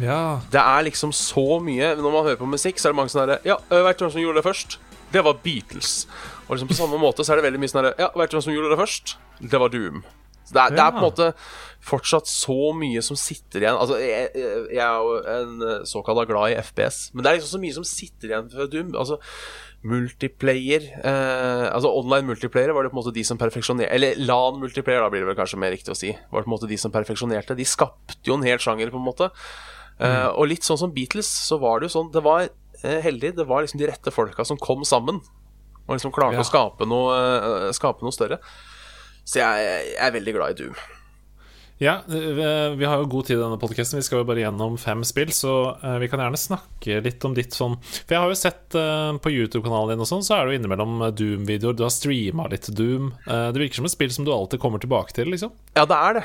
Ja. 0.00 0.40
Det 0.50 0.60
er 0.60 0.82
liksom 0.82 1.12
så 1.14 1.60
mye 1.62 1.94
Når 1.94 2.10
man 2.10 2.24
hører 2.24 2.36
på 2.36 2.48
musikk, 2.50 2.80
så 2.82 2.88
er 2.88 2.92
det 2.92 2.96
mange 2.98 3.12
sånne 3.12 3.28
herre 3.28 3.46
Ja, 3.46 3.54
øh, 3.70 3.84
vet 3.86 4.00
du 4.00 4.02
hvem 4.02 4.10
som 4.10 4.20
gjorde 4.24 4.40
det 4.40 4.44
først? 4.44 4.78
Det 5.12 5.22
var 5.22 5.38
Beatles. 5.44 6.08
Og 6.48 6.56
liksom 6.56 6.68
på 6.68 6.74
samme 6.74 6.98
måte 6.98 7.22
så 7.22 7.32
er 7.32 7.38
det 7.38 7.44
veldig 7.44 7.60
mye 7.62 7.70
sånn 7.70 7.84
herre 7.84 7.94
Ja, 8.02 8.08
vet 8.18 8.32
du 8.32 8.34
hvem 8.34 8.42
som 8.42 8.56
gjorde 8.56 8.72
det 8.74 8.80
først? 8.80 9.14
Det 9.38 9.60
var 9.60 9.70
Doom. 9.70 10.02
Så 10.44 10.52
det 10.56 10.60
er, 10.62 10.74
det 10.76 10.82
er 10.84 10.92
på 10.92 11.00
en 11.00 11.06
måte 11.08 11.28
fortsatt 11.84 12.28
så 12.28 12.72
mye 12.76 13.00
som 13.04 13.16
sitter 13.16 13.64
igjen. 13.64 13.76
Altså, 13.80 13.96
jeg, 14.00 14.30
jeg 14.72 14.80
er 14.84 14.96
jo 15.00 15.14
en 15.34 15.62
eh, 15.64 15.84
såkalt 15.88 16.28
glad 16.28 16.52
i 16.52 16.58
FPS, 16.60 17.10
men 17.14 17.24
det 17.24 17.30
er 17.30 17.38
liksom 17.38 17.54
så 17.56 17.62
mye 17.62 17.76
som 17.78 17.86
sitter 17.88 18.32
igjen 18.32 18.50
fra 18.52 18.66
Doom. 18.72 18.92
Altså 19.00 19.20
multiplayer 19.84 20.86
eh, 21.04 21.66
Altså 21.68 21.90
online 21.92 22.26
multiplayer 22.30 22.72
var 22.72 22.86
det 22.86 22.92
på 22.92 22.96
en 22.96 23.02
måte 23.02 23.12
de 23.12 23.24
som 23.26 23.36
perfeksjonerte 23.40 23.92
Eller 23.92 24.16
LAN 24.16 24.56
multiplayer, 24.62 25.02
da 25.04 25.10
blir 25.12 25.24
det 25.24 25.28
vel 25.28 25.36
kanskje 25.38 25.60
mer 25.60 25.74
riktig 25.74 25.92
å 25.92 25.98
si. 25.98 26.12
Var 26.14 26.40
det 26.40 26.46
på 26.46 26.50
en 26.50 26.54
måte 26.56 26.70
de 26.70 26.78
som 26.80 26.92
perfeksjonerte. 26.94 27.56
De 27.58 27.66
skapte 27.68 28.20
jo 28.30 28.38
en 28.38 28.46
hel 28.46 28.60
sjanger, 28.62 28.92
på 28.92 29.00
en 29.00 29.04
måte. 29.08 29.28
Eh, 30.00 30.28
og 30.32 30.48
litt 30.50 30.66
sånn 30.66 30.80
som 30.80 30.92
Beatles, 30.94 31.28
så 31.28 31.60
var 31.62 31.78
det 31.78 31.86
jo 31.90 31.94
sånn 31.98 32.08
Det 32.14 32.22
var 32.24 32.46
eh, 32.48 33.00
heldig. 33.04 33.34
Det 33.38 33.48
var 33.48 33.64
liksom 33.66 33.80
de 33.82 33.90
rette 33.92 34.14
folka 34.14 34.46
som 34.48 34.60
kom 34.60 34.84
sammen. 34.88 35.20
Og 35.84 35.98
liksom 35.98 36.14
klarte 36.16 36.40
Ja. 36.40 36.46
å 36.46 36.48
skape 36.48 36.88
noe, 36.88 37.18
eh, 37.68 37.72
skape 37.76 38.02
noe 38.06 38.14
større. 38.14 38.40
Så 39.24 39.40
jeg, 39.40 39.64
jeg 39.94 40.04
er 40.04 40.14
veldig 40.18 40.36
glad 40.36 40.54
i 40.54 40.62
Doom. 40.62 40.76
Ja, 41.82 41.98
vi, 42.06 42.84
har 42.86 43.00
jo 43.02 43.08
god 43.10 43.26
tid 43.26 43.34
i 43.36 43.40
denne 43.40 43.58
podkasten. 43.58 43.98
Vi 43.98 44.06
skal 44.06 44.20
jo 44.20 44.26
bare 44.28 44.44
gjennom 44.44 44.76
fem 44.78 45.02
spill, 45.06 45.32
så 45.34 45.74
eh, 45.74 45.96
vi 46.04 46.08
kan 46.10 46.22
gjerne 46.22 46.38
snakke 46.38 47.00
litt 47.02 47.24
om 47.26 47.34
ditt 47.34 47.56
sånn 47.56 47.74
For 47.82 48.14
jeg 48.14 48.22
har 48.22 48.30
jo 48.30 48.38
sett 48.38 48.76
eh, 48.78 49.10
på 49.18 49.32
YouTube-kanalen 49.32 49.96
din 49.96 50.04
og 50.04 50.08
sånn, 50.08 50.22
så 50.22 50.36
er 50.36 50.46
du 50.46 50.54
innimellom 50.54 51.02
eh, 51.02 51.12
Doom-videoer. 51.18 51.74
Du 51.74 51.82
har 51.84 51.92
streama 51.92 52.46
litt 52.52 52.70
Doom. 52.70 53.10
Det 53.26 53.58
virker 53.58 53.80
som 53.80 53.90
et 53.90 53.94
spill 53.96 54.14
som 54.14 54.26
du 54.26 54.30
alltid 54.34 54.62
kommer 54.62 54.82
tilbake 54.82 55.16
til, 55.16 55.32
liksom. 55.34 55.50
Ja, 55.74 55.84
det 55.90 55.98
er 55.98 56.20
det. 56.20 56.24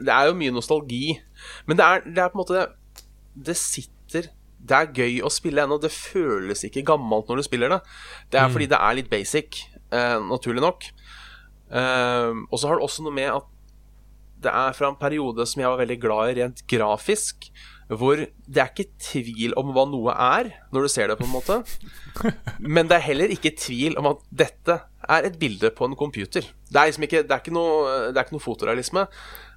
Det 0.00 0.12
er 0.16 0.28
jo 0.28 0.36
mye 0.42 0.58
nostalgi. 0.58 1.04
Men 1.70 1.78
det 1.78 1.86
er, 1.86 2.06
det 2.10 2.24
er 2.24 2.32
på 2.32 2.40
en 2.40 2.42
måte 2.42 2.58
det, 2.58 3.04
det 3.50 3.56
sitter 3.56 4.28
Det 4.58 4.76
er 4.76 4.90
gøy 4.98 5.20
å 5.24 5.30
spille 5.32 5.62
ennå. 5.62 5.78
Det 5.80 5.94
føles 5.94 6.66
ikke 6.66 6.84
gammelt 6.90 7.30
når 7.30 7.38
du 7.38 7.46
spiller 7.46 7.76
det. 7.76 7.84
Det 8.34 8.42
er 8.42 8.50
fordi 8.50 8.68
det 8.74 8.82
er 8.82 8.98
litt 8.98 9.12
basic, 9.12 9.62
naturlig 10.26 10.66
nok. 10.66 10.90
Eh, 11.70 12.44
og 12.50 12.58
så 12.58 12.70
har 12.70 12.78
det 12.78 12.86
også 12.86 13.06
noe 13.06 13.14
med 13.14 13.30
at 13.32 13.48
det 14.40 14.52
er 14.56 14.72
fra 14.76 14.88
en 14.88 14.96
periode 14.96 15.44
som 15.48 15.60
jeg 15.60 15.68
var 15.68 15.82
veldig 15.82 15.98
glad 16.00 16.30
i 16.30 16.40
rent 16.40 16.64
grafisk. 16.70 17.50
Hvor 17.90 18.20
det 18.22 18.60
er 18.62 18.68
ikke 18.70 18.92
tvil 19.02 19.56
om 19.58 19.72
hva 19.74 19.82
noe 19.90 20.12
er, 20.14 20.52
når 20.70 20.86
du 20.86 20.90
ser 20.92 21.10
det, 21.10 21.16
på 21.18 21.26
en 21.26 21.32
måte. 21.32 21.56
Men 22.76 22.86
det 22.86 23.00
er 23.00 23.08
heller 23.08 23.34
ikke 23.34 23.50
tvil 23.58 23.98
om 23.98 24.12
at 24.12 24.22
dette 24.30 24.76
er 25.10 25.26
et 25.26 25.38
bilde 25.40 25.72
på 25.74 25.88
en 25.88 25.96
computer. 25.98 26.46
Det 26.70 26.78
er 26.78 26.86
liksom 26.86 27.08
ikke, 27.08 27.24
det 27.26 27.34
er 27.34 27.42
ikke, 27.42 27.54
noe, 27.56 28.12
det 28.12 28.14
er 28.14 28.28
ikke 28.28 28.36
noe 28.36 28.44
fotorealisme. 28.46 29.08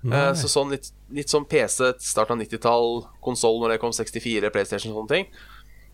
Uh, 0.03 0.33
så 0.35 0.49
sånn 0.49 0.73
litt, 0.73 0.89
litt 1.13 1.31
sånn 1.31 1.45
PC, 1.47 1.93
start 2.01 2.33
av 2.33 2.41
90-tall, 2.41 3.03
konsoll 3.23 3.61
når 3.61 3.75
det 3.75 3.81
kom 3.83 3.93
64, 3.93 4.49
PlayStation 4.55 4.95
og 4.95 5.03
sånne 5.03 5.13
ting. 5.13 5.29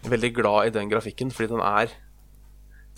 Veldig 0.07 0.31
glad 0.39 0.69
i 0.69 0.75
den 0.79 0.91
grafikken, 0.91 1.35
fordi 1.35 1.57
den 1.57 1.65
er 1.65 1.91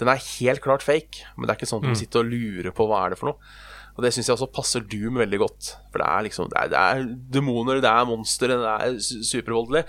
Den 0.02 0.10
er 0.10 0.22
helt 0.42 0.64
klart 0.66 0.82
fake, 0.86 1.22
men 1.38 1.46
det 1.46 1.54
er 1.54 1.60
ikke 1.62 1.70
sånn 1.70 1.84
at 1.86 1.92
du 1.94 2.00
sitter 2.00 2.24
og 2.24 2.32
lurer 2.34 2.74
på 2.74 2.88
hva 2.90 3.04
er 3.06 3.14
det 3.14 3.20
for 3.22 3.30
noe. 3.32 3.52
Og 3.92 4.02
det 4.06 4.10
syns 4.16 4.30
jeg 4.32 4.34
også 4.38 4.48
passer 4.56 4.82
Doom 4.88 5.20
veldig 5.22 5.38
godt. 5.44 5.68
For 5.92 6.02
det 6.02 6.08
er 6.10 6.24
liksom 6.26 6.48
Det 6.50 6.58
er, 6.62 6.70
det 6.72 6.80
er 6.82 7.04
demoner, 7.38 7.82
det 7.84 7.92
er 7.92 8.08
monstre, 8.10 8.56
det 8.58 8.72
er 8.88 8.96
su- 9.04 9.22
supervoldelig. 9.28 9.84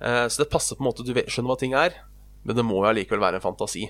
Eh, 0.00 0.24
så 0.32 0.42
det 0.42 0.50
passer 0.50 0.74
på 0.76 0.82
en 0.82 0.88
måte 0.90 1.04
Du 1.06 1.12
skjønner 1.14 1.52
hva 1.52 1.58
ting 1.60 1.76
er, 1.78 1.94
men 2.44 2.56
det 2.58 2.64
må 2.66 2.80
jo 2.82 2.88
allikevel 2.90 3.22
være 3.22 3.38
en 3.40 3.44
fantasi. 3.46 3.86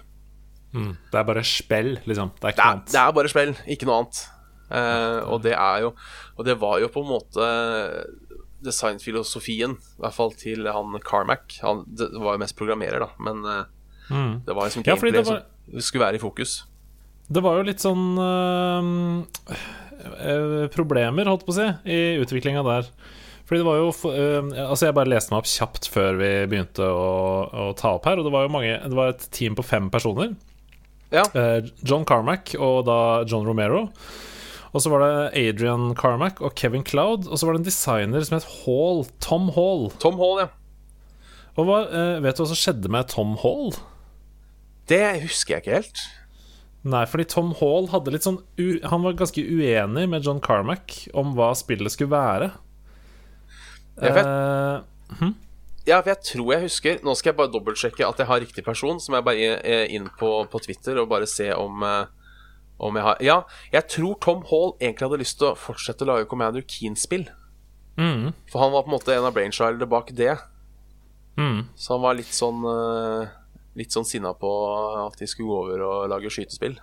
Det 0.77 1.17
er 1.17 1.25
bare 1.25 1.45
spill, 1.47 1.95
liksom. 2.05 2.35
Det 2.37 2.43
er 2.45 2.51
Det 2.51 2.55
ikke 2.59 2.67
er, 2.67 2.73
annet. 2.75 2.91
det 2.93 3.01
er 3.01 3.13
bare 3.17 3.33
spill, 3.33 3.55
ikke 3.77 3.87
noe 3.89 4.01
annet. 4.03 4.23
Eh, 4.67 5.21
og 5.31 5.41
det 5.47 5.55
er 5.55 5.81
jo 5.87 5.93
Og 6.37 6.45
det 6.45 6.57
var 6.61 6.81
jo 6.83 6.89
på 6.91 7.01
en 7.05 7.11
måte 7.15 7.47
designfilosofien, 8.67 9.77
i 9.77 10.01
hvert 10.03 10.17
fall 10.17 10.33
til 10.39 10.67
han 10.73 10.97
Carmack. 11.07 11.59
Han 11.63 11.85
det 11.97 12.09
var 12.19 12.35
jo 12.37 12.43
mest 12.43 12.57
programmerer, 12.59 13.03
da, 13.05 13.09
men 13.23 13.45
eh, 13.47 13.65
Mm. 14.11 14.43
det 14.47 14.55
var 14.55 14.69
liksom 14.69 14.83
Ja, 14.87 14.93
gameplay 14.95 15.13
det 15.13 15.25
var- 15.27 15.43
som 15.71 15.81
skulle 15.81 16.05
være 16.07 16.15
i 16.15 16.23
fokus. 16.23 16.65
Det 17.29 17.43
var 17.43 17.57
jo 17.59 17.63
litt 17.67 17.81
sånn 17.83 18.19
øh, 18.23 19.25
øh, 20.27 20.69
problemer, 20.75 21.27
holdt 21.27 21.47
på 21.47 21.55
å 21.55 21.57
si, 21.57 21.67
i 21.91 22.19
utviklinga 22.23 22.63
der. 22.67 22.91
Fordi 23.47 23.61
det 23.63 23.67
var 23.67 23.77
jo 23.79 23.91
øh, 24.11 24.49
Altså, 24.71 24.87
jeg 24.89 24.95
bare 24.95 25.09
leste 25.11 25.31
meg 25.31 25.39
opp 25.39 25.47
kjapt 25.51 25.89
før 25.93 26.17
vi 26.19 26.31
begynte 26.51 26.83
å, 26.83 27.11
å 27.51 27.67
ta 27.79 27.93
opp 27.95 28.07
her, 28.09 28.19
og 28.19 28.27
det 28.27 28.33
var 28.35 28.47
jo 28.47 28.51
mange 28.55 28.73
Det 28.83 28.97
var 28.99 29.13
et 29.13 29.27
team 29.31 29.55
på 29.59 29.63
fem 29.67 29.91
personer. 29.91 30.35
Ja. 31.15 31.23
Eh, 31.35 31.69
John 31.87 32.05
Carmack 32.05 32.55
og 32.59 32.85
da 32.89 33.23
John 33.31 33.47
Romero. 33.47 33.85
Og 34.75 34.83
så 34.83 34.91
var 34.91 35.05
det 35.05 35.39
Adrian 35.39 35.95
Carmack 35.97 36.41
og 36.43 36.57
Kevin 36.59 36.83
Cloud. 36.85 37.29
Og 37.31 37.39
så 37.39 37.47
var 37.47 37.55
det 37.55 37.63
en 37.63 37.69
designer 37.71 38.25
som 38.27 38.35
het 38.37 38.49
Hall. 38.65 39.05
Tom 39.23 39.47
Hall. 39.55 39.87
Tom 40.03 40.19
Hall, 40.21 40.43
ja. 40.43 40.49
Og 41.57 41.65
hva, 41.71 41.79
eh, 41.87 42.19
vet 42.21 42.37
du 42.37 42.43
hva 42.43 42.49
som 42.51 42.59
skjedde 42.59 42.91
med 42.93 43.07
Tom 43.09 43.37
Hall? 43.41 43.71
Det 44.89 45.03
husker 45.25 45.57
jeg 45.57 45.65
ikke 45.65 45.79
helt. 45.81 46.03
Nei, 46.87 47.03
fordi 47.11 47.25
Tom 47.27 47.49
Hall 47.59 47.89
hadde 47.91 48.13
litt 48.15 48.23
sånn 48.23 48.37
Han 48.87 49.03
var 49.03 49.17
ganske 49.19 49.43
uenig 49.43 50.05
med 50.13 50.23
John 50.23 50.39
Carmack 50.45 51.09
om 51.19 51.33
hva 51.35 51.49
spillet 51.59 51.91
skulle 51.91 52.13
være. 52.15 52.53
Ja, 53.97 54.13
for 54.13 54.21
jeg, 54.21 54.27
Eh, 54.27 55.33
ja, 55.87 56.01
for 56.03 56.11
jeg 56.11 56.21
tror 56.27 56.49
jeg 56.53 56.63
husker 56.67 56.99
Nå 57.07 57.15
skal 57.17 57.31
jeg 57.31 57.37
bare 57.39 57.53
dobbeltsjekke 57.55 58.05
at 58.07 58.19
jeg 58.21 58.27
har 58.29 58.41
riktig 58.43 58.65
person. 58.67 59.01
Så 59.01 59.11
må 59.11 59.19
jeg 59.21 59.27
bare 59.27 59.49
er 59.65 59.87
inn 59.95 60.07
på, 60.19 60.31
på 60.51 60.61
Twitter 60.63 60.99
og 61.01 61.09
bare 61.11 61.27
se 61.31 61.49
om, 61.55 61.83
eh, 61.83 62.07
om 62.79 62.95
jeg 62.99 63.07
har 63.07 63.23
Ja, 63.25 63.37
jeg 63.73 63.89
tror 63.89 64.19
Tom 64.23 64.45
Hall 64.51 64.75
egentlig 64.81 65.09
hadde 65.09 65.23
lyst 65.23 65.39
til 65.41 65.49
å 65.51 65.57
fortsette 65.59 66.07
å 66.07 66.11
lage 66.13 66.29
Commander 66.31 66.63
Keen-spill. 66.63 67.27
mm, 67.97 68.33
For 68.53 68.61
han 68.63 68.73
var 68.75 68.83
på 68.85 68.93
en 68.93 68.99
måte 68.99 69.15
en 69.17 69.25
av 69.27 69.35
brainchildene 69.35 69.89
bak 69.91 70.13
det. 70.15 70.37
mm. 71.37 71.67
Så 71.75 71.95
han 71.97 72.03
var 72.05 72.15
litt 72.19 72.31
sånn 72.35 72.63
eh, 72.63 73.29
Litt 73.77 73.93
sånn 73.93 74.07
sinna 74.09 74.33
på 74.37 74.51
at 75.05 75.19
de 75.21 75.29
skulle 75.29 75.51
gå 75.51 75.65
over 75.67 75.83
og 75.85 76.07
lage 76.13 76.33
skytespill. 76.33 76.79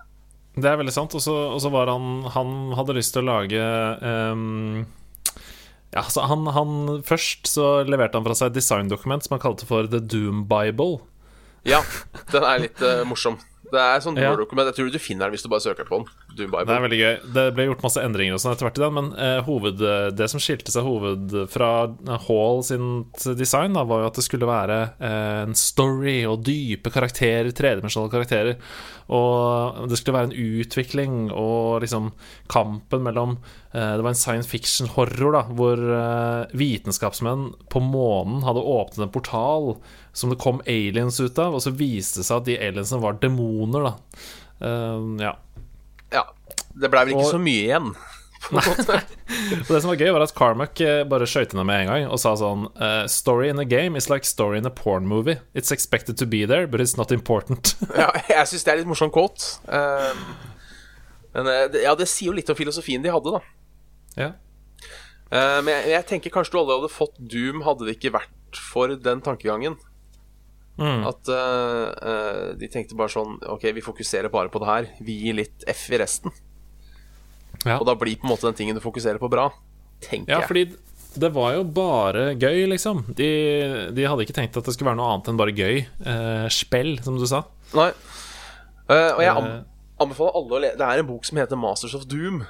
Det 0.54 0.70
er 0.70 0.78
veldig 0.78 0.94
sant. 0.94 1.16
Og 1.18 1.24
så 1.62 1.72
var 1.74 1.90
han 1.90 2.28
Han 2.36 2.74
hadde 2.78 2.98
lyst 3.00 3.16
til 3.16 3.24
å 3.24 3.32
lage 3.32 3.64
um, 4.06 4.84
Ja, 5.94 6.04
så 6.14 6.28
han, 6.30 6.46
han 6.54 7.02
Først 7.06 7.50
så 7.50 7.72
leverte 7.88 8.20
han 8.20 8.28
fra 8.28 8.38
seg 8.38 8.52
et 8.52 8.60
designdokument 8.60 9.26
som 9.26 9.38
han 9.38 9.44
kalte 9.44 9.70
for 9.70 9.90
The 9.90 10.02
Doom 10.02 10.46
Bible. 10.50 11.02
Ja, 11.66 11.80
den 12.34 12.46
er 12.46 12.62
litt 12.66 12.82
uh, 12.84 13.02
morsom. 13.08 13.40
Det 13.74 13.82
er 13.82 14.02
sånn 14.06 14.18
Ja. 14.22 14.30
Word-dokument. 14.30 14.70
Jeg 14.70 14.78
tror 14.78 14.92
du 14.94 15.00
finner 15.02 15.26
den 15.26 15.34
hvis 15.34 15.44
du 15.46 15.50
bare 15.50 15.64
søker 15.66 15.88
på 15.90 15.98
den. 16.04 16.08
Dubai, 16.38 16.64
Det 16.66 16.76
er 16.76 16.84
veldig 16.86 17.00
gøy. 17.02 17.16
Det 17.34 17.46
ble 17.58 17.66
gjort 17.68 17.84
masse 17.84 18.02
endringer 18.02 18.34
og 18.38 18.42
sånn 18.42 18.54
etter 18.54 18.68
hvert 18.68 18.78
i 18.78 18.84
den, 18.84 18.94
men 18.94 19.08
eh, 19.18 19.42
hoved, 19.46 19.82
det 20.18 20.30
som 20.30 20.42
skilte 20.42 20.74
seg 20.74 20.86
hoved 20.86 21.34
fra 21.50 21.72
Hall 22.28 22.64
sin 22.66 23.06
design, 23.38 23.74
da, 23.74 23.84
var 23.90 24.04
jo 24.04 24.10
at 24.12 24.18
det 24.22 24.26
skulle 24.26 24.50
være 24.50 24.80
eh, 25.02 25.44
en 25.48 25.56
story 25.58 26.20
og 26.30 26.44
dype 26.46 26.94
karakterer, 26.94 27.50
tredimensjonale 27.54 28.14
karakterer. 28.14 28.58
Og 29.14 29.90
det 29.90 29.98
skulle 30.00 30.18
være 30.20 30.32
en 30.32 30.62
utvikling 30.62 31.18
og 31.32 31.82
liksom 31.84 32.12
kampen 32.54 33.04
mellom 33.04 33.38
eh, 33.38 33.63
Det 33.74 34.04
var 34.06 34.12
en 34.14 34.18
science 34.20 34.46
fiction-horror, 34.52 35.34
da, 35.34 35.40
hvor 35.58 35.80
eh, 35.98 36.52
vitenskapsmenn 36.62 37.48
på 37.74 37.80
månen 37.82 38.44
hadde 38.46 38.62
åpnet 38.62 39.08
en 39.08 39.14
portal 39.16 39.72
som 40.14 40.30
det 40.30 40.38
kom 40.44 40.60
aliens 40.70 41.18
ut 41.24 41.40
av, 41.42 41.56
og 41.58 41.64
så 41.66 41.74
viste 41.74 42.22
det 42.22 42.28
seg 42.28 42.38
at 42.44 42.46
de 42.52 42.58
aliensene 42.62 43.02
var 43.02 43.18
demoner, 43.24 43.88
da. 43.90 43.94
Eh, 44.62 45.08
ja. 45.26 45.34
Ja. 46.14 46.26
Det 46.74 46.90
blei 46.94 47.08
vel 47.08 47.16
ikke 47.16 47.26
Og- 47.26 47.34
så 47.34 47.42
mye 47.42 47.64
igjen. 47.66 47.94
Og 48.54 49.70
det 49.70 49.80
som 49.82 49.88
var 49.90 49.96
gøy, 50.02 50.10
var 50.12 50.24
at 50.26 50.34
Carmack 50.36 50.82
eh, 50.84 51.02
bare 51.08 51.26
skøyt 51.30 51.54
henne 51.56 51.64
med 51.66 51.86
en 51.86 51.90
gang 51.90 52.08
og 52.12 52.20
sa 52.20 52.34
sånn 52.38 52.66
eh, 52.76 53.06
Story 53.10 53.48
in 53.50 53.62
a 53.62 53.66
game 53.66 53.96
is 53.98 54.10
like 54.12 54.28
story 54.28 54.58
in 54.60 54.68
a 54.68 54.74
porn 54.74 55.08
movie. 55.08 55.38
It's 55.56 55.72
expected 55.72 56.18
to 56.20 56.28
be 56.28 56.44
there, 56.46 56.68
but 56.68 56.82
it's 56.84 56.98
not 57.00 57.12
important. 57.16 57.74
ja, 57.98 58.10
jeg 58.30 58.50
syns 58.52 58.66
det 58.68 58.74
er 58.74 58.82
litt 58.82 58.90
morsomt 58.92 59.16
quote. 59.16 59.56
Eh, 59.66 60.12
men 61.34 61.50
eh, 61.50 61.80
ja, 61.86 61.96
det 61.98 62.10
sier 62.12 62.30
jo 62.34 62.36
litt 62.38 62.52
om 62.52 62.58
filosofien 62.60 63.02
de 63.06 63.14
hadde, 63.16 63.38
da. 63.40 63.42
Ja. 64.20 64.34
Uh, 65.34 65.60
men 65.66 65.72
jeg, 65.74 65.90
jeg 65.96 66.08
tenker 66.12 66.34
kanskje 66.36 66.54
du 66.54 66.60
aldri 66.62 66.78
hadde 66.78 66.94
fått 66.94 67.16
Doom 67.18 67.64
hadde 67.66 67.88
det 67.88 67.98
ikke 67.98 68.14
vært 68.14 68.60
for 68.62 68.94
den 69.02 69.24
tankegangen. 69.26 69.80
Mm. 70.78 71.04
At 71.06 71.30
uh, 71.30 72.54
de 72.58 72.70
tenkte 72.74 72.98
bare 72.98 73.14
sånn 73.14 73.36
Ok, 73.46 73.68
vi 73.78 73.84
fokuserer 73.86 74.32
bare 74.34 74.50
på 74.54 74.62
det 74.62 74.70
her. 74.70 74.90
Vi 75.06 75.20
gir 75.26 75.38
litt 75.38 75.66
F 75.70 75.86
i 75.94 76.00
resten. 76.02 76.34
Ja. 77.64 77.78
Og 77.78 77.86
da 77.88 77.96
blir 77.98 78.18
på 78.20 78.28
en 78.28 78.34
måte 78.34 78.50
den 78.50 78.58
tingen 78.58 78.78
du 78.78 78.82
fokuserer 78.84 79.22
på, 79.22 79.30
bra. 79.32 79.52
Tenker 80.04 80.34
ja, 80.34 80.42
jeg. 80.42 80.50
fordi 80.50 80.64
det 81.14 81.30
var 81.36 81.54
jo 81.54 81.66
bare 81.70 82.32
gøy, 82.34 82.66
liksom. 82.72 83.04
De, 83.16 83.30
de 83.94 84.08
hadde 84.10 84.26
ikke 84.26 84.36
tenkt 84.36 84.58
at 84.58 84.66
det 84.66 84.74
skulle 84.74 84.90
være 84.90 85.00
noe 85.00 85.12
annet 85.14 85.30
enn 85.30 85.40
bare 85.40 85.54
gøy. 85.56 85.84
Uh, 86.02 86.48
spill, 86.52 86.98
som 87.06 87.20
du 87.22 87.28
sa. 87.30 87.44
Nei. 87.78 87.92
Uh, 88.90 89.14
og 89.14 89.22
jeg 89.24 89.34
anbefaler 90.04 90.36
alle 90.36 90.58
å 90.58 90.60
lese 90.60 90.78
Det 90.82 90.88
er 90.90 91.00
en 91.00 91.08
bok 91.08 91.28
som 91.30 91.40
heter 91.40 91.60
Masters 91.60 91.96
of 91.96 92.08
Doom. 92.10 92.42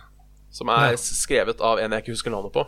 Som 0.54 0.70
er 0.70 0.96
skrevet 1.02 1.62
av 1.66 1.80
en 1.82 1.92
jeg 1.96 2.04
ikke 2.06 2.14
husker 2.16 2.34
navnet 2.34 2.54
på. 2.54 2.66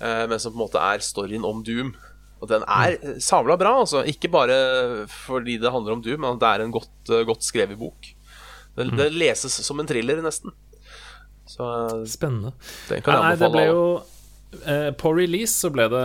eh, 0.00 0.26
men 0.30 0.38
som 0.38 0.52
på 0.54 0.58
en 0.60 0.64
måte 0.68 0.78
er 0.80 1.02
storyen 1.02 1.44
om 1.44 1.64
Doom. 1.66 1.94
Og 2.40 2.46
den 2.52 2.62
er 2.70 2.94
samla 3.18 3.56
bra, 3.58 3.72
altså. 3.82 4.04
Ikke 4.06 4.30
bare 4.30 5.06
fordi 5.10 5.56
det 5.58 5.72
handler 5.74 5.96
om 5.96 6.02
Doom, 6.04 6.20
men 6.22 6.38
det 6.38 6.46
er 6.52 6.62
en 6.62 6.70
godt, 6.76 7.10
eh, 7.10 7.24
godt 7.26 7.42
skrevet 7.42 7.78
bok. 7.80 8.14
Det, 8.76 8.86
Mm. 8.86 8.96
det 8.96 9.08
leses 9.12 9.56
som 9.66 9.80
en 9.80 9.86
thriller, 9.90 10.22
nesten. 10.22 10.52
Så 11.50 11.66
eh, 11.66 12.04
Spennende. 12.06 12.52
den 12.88 13.02
kan 13.02 13.14
jeg 13.18 13.22
Nei, 13.24 13.36
det 13.40 13.50
ble 13.50 13.64
jo 13.66 13.82
eh, 14.68 14.90
På 15.00 15.10
release 15.16 15.56
så 15.64 15.70
ble 15.74 15.88
det, 15.90 16.04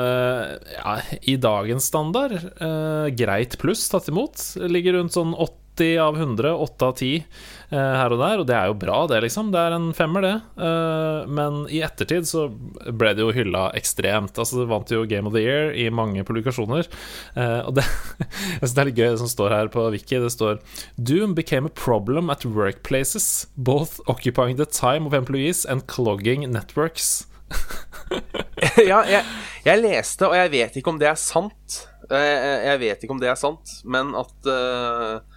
ja, 0.74 0.96
i 1.22 1.36
dagens 1.38 1.86
standard, 1.92 2.34
eh, 2.34 3.10
greit 3.14 3.60
pluss 3.62 3.86
tatt 3.92 4.08
imot. 4.10 4.42
Ligger 4.58 4.98
rundt 4.98 5.14
sånn 5.14 5.36
80 5.74 5.98
av 5.98 6.18
100, 6.18 6.56
8 6.56 6.86
av 6.86 6.94
10 6.98 7.26
eh, 7.70 7.78
her 7.78 8.14
og 8.14 8.20
der, 8.22 8.42
og 8.42 8.48
det 8.48 8.56
er 8.56 8.70
jo 8.70 8.78
bra, 8.78 8.98
det, 9.10 9.22
liksom. 9.26 9.52
Det 9.54 9.60
er 9.60 9.76
en 9.76 9.90
femmer, 9.98 10.26
det. 10.26 10.34
Eh, 10.68 11.30
men 11.34 11.64
i 11.74 11.82
ettertid 11.86 12.28
så 12.30 12.48
ble 12.94 13.14
det 13.18 13.26
jo 13.26 13.34
hylla 13.34 13.68
ekstremt. 13.78 14.38
Altså, 14.38 14.62
det 14.62 14.70
vant 14.70 14.94
jo 14.94 15.06
Game 15.10 15.30
of 15.30 15.36
the 15.36 15.44
Year 15.44 15.74
i 15.74 15.90
mange 15.90 16.24
publikasjoner. 16.28 16.88
Eh, 17.36 17.60
og 17.66 17.76
det, 17.80 17.88
det 18.62 18.72
er 18.72 18.90
litt 18.90 19.02
gøy 19.02 19.10
det 19.16 19.22
som 19.24 19.32
står 19.32 19.58
her 19.58 19.74
på 19.74 19.88
Wiki. 19.96 20.22
Det 20.22 20.34
står 20.34 20.62
Doom 20.98 21.34
became 21.34 21.70
a 21.70 21.74
problem 21.74 22.30
at 22.30 22.46
workplaces, 22.46 23.48
both 23.56 24.00
occupying 24.08 24.58
the 24.58 24.70
time 24.70 25.10
of 25.10 25.14
employees 25.18 25.66
and 25.66 25.88
clogging 25.88 26.46
networks. 26.52 27.26
ja, 28.92 29.04
jeg, 29.10 29.26
jeg 29.66 29.82
leste, 29.82 30.28
og 30.30 30.38
jeg 30.38 30.54
vet 30.54 30.78
ikke 30.80 30.94
om 30.94 31.02
det 31.02 31.10
er 31.12 31.20
sant. 31.20 31.84
Jeg 32.14 32.80
vet 32.82 33.04
ikke 33.04 33.16
om 33.16 33.22
det 33.22 33.30
er 33.32 33.40
sant, 33.40 33.78
men 33.88 34.12
at 34.20 34.50
eh, 34.52 35.33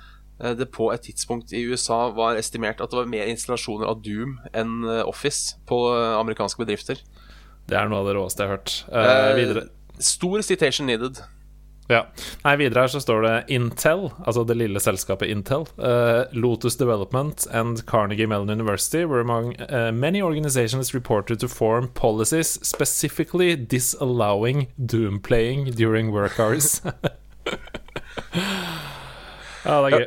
det 0.58 0.66
på 0.74 0.90
et 0.92 1.00
tidspunkt 1.06 1.52
i 1.56 1.62
USA 1.64 2.10
var 2.12 2.36
estimert 2.36 2.80
at 2.84 2.90
det 2.92 2.98
var 2.98 3.08
mer 3.08 3.30
installasjoner 3.32 3.88
av 3.88 4.02
Doom 4.04 4.36
enn 4.52 4.82
eh, 4.84 5.04
Office 5.08 5.56
på 5.68 5.78
eh, 5.94 6.18
amerikanske 6.18 6.60
bedrifter. 6.60 7.00
Det 7.66 7.78
er 7.78 7.88
noe 7.88 8.02
av 8.04 8.10
det 8.10 8.18
råeste 8.18 8.44
jeg 8.44 8.50
har 8.50 8.58
hørt. 8.58 8.74
Eh, 8.92 9.14
Eh, 9.16 9.34
videre. 9.40 9.62
Stor 9.98 10.42
citation 10.44 10.86
needed. 10.86 11.22
Ja. 11.88 12.02
Nei, 12.42 12.56
videre 12.58 12.82
her 12.82 12.90
så 12.90 12.98
står 13.00 13.22
det 13.22 13.34
Intel, 13.54 14.08
altså 14.26 14.42
det 14.44 14.56
lille 14.58 14.80
selskapet 14.82 15.30
Intel, 15.30 15.68
Uh, 15.78 16.26
Lotus 16.34 16.76
Development 16.76 17.46
and 17.52 17.86
Carnegie 17.86 18.26
Mellon 18.26 18.50
University 18.50 19.04
were 19.04 19.20
among 19.20 19.54
uh, 19.70 19.92
many 19.92 20.20
organizations 20.20 20.92
reported 20.94 21.38
to 21.40 21.48
form 21.48 21.88
policies 21.94 22.58
specifically 22.66 23.54
disallowing 23.56 24.66
doom 24.84 25.20
playing 25.20 25.70
during 25.76 26.10
work 26.12 26.40
hours. 26.40 26.82
ja, 29.64 29.80
det 29.82 29.92
er 29.92 29.98
gøy. 29.98 30.06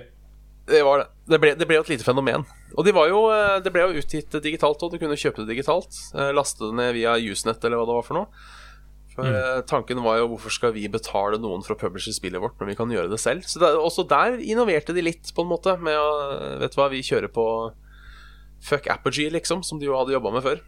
Det 0.69 0.81
var 0.85 1.01
det. 1.01 1.07
Det 1.29 1.39
ble, 1.41 1.51
det 1.57 1.67
ble 1.69 1.77
jo 1.77 1.83
et 1.85 1.91
lite 1.91 2.05
fenomen. 2.05 2.45
Og 2.77 2.85
de 2.85 2.93
var 2.95 3.09
jo, 3.09 3.25
eh, 3.33 3.57
det 3.65 3.73
ble 3.73 3.83
jo 3.87 4.01
utgitt 4.01 4.33
digitalt 4.43 4.81
òg. 4.85 4.93
Du 4.93 5.01
kunne 5.01 5.17
kjøpe 5.19 5.43
det 5.43 5.55
digitalt. 5.55 5.97
eh, 6.15 6.31
Laste 6.35 6.69
det 6.69 6.77
ned 6.77 6.95
via 6.97 7.17
Usenet 7.17 7.63
eller 7.65 7.81
hva 7.81 7.89
det 7.89 7.97
var 7.97 8.07
for 8.07 8.19
noe. 8.19 8.47
For 9.15 9.25
mm. 9.25 9.65
Tanken 9.67 9.99
var 10.05 10.19
jo 10.21 10.29
hvorfor 10.31 10.53
skal 10.53 10.71
vi 10.75 10.85
betale 10.87 11.41
noen 11.41 11.65
for 11.65 11.75
å 11.75 11.79
publishe 11.81 12.13
spillet 12.15 12.39
vårt 12.39 12.61
når 12.61 12.69
vi 12.69 12.77
kan 12.79 12.91
gjøre 12.93 13.11
det 13.11 13.19
selv? 13.19 13.43
Så 13.49 13.59
det, 13.59 13.73
også 13.75 14.05
der 14.07 14.37
innoverte 14.39 14.95
de 14.95 15.03
litt, 15.03 15.33
på 15.35 15.43
en 15.43 15.49
måte, 15.51 15.73
med 15.81 15.97
å 15.97 16.59
Vet 16.61 16.75
du 16.75 16.79
hva, 16.79 16.87
vi 16.93 17.01
kjører 17.03 17.31
på 17.33 17.45
fuck 18.63 18.87
Apogee, 18.93 19.31
liksom, 19.33 19.63
som 19.65 19.79
de 19.81 19.89
jo 19.89 19.97
hadde 19.97 20.13
jobba 20.15 20.31
med 20.37 20.45
før. 20.45 20.61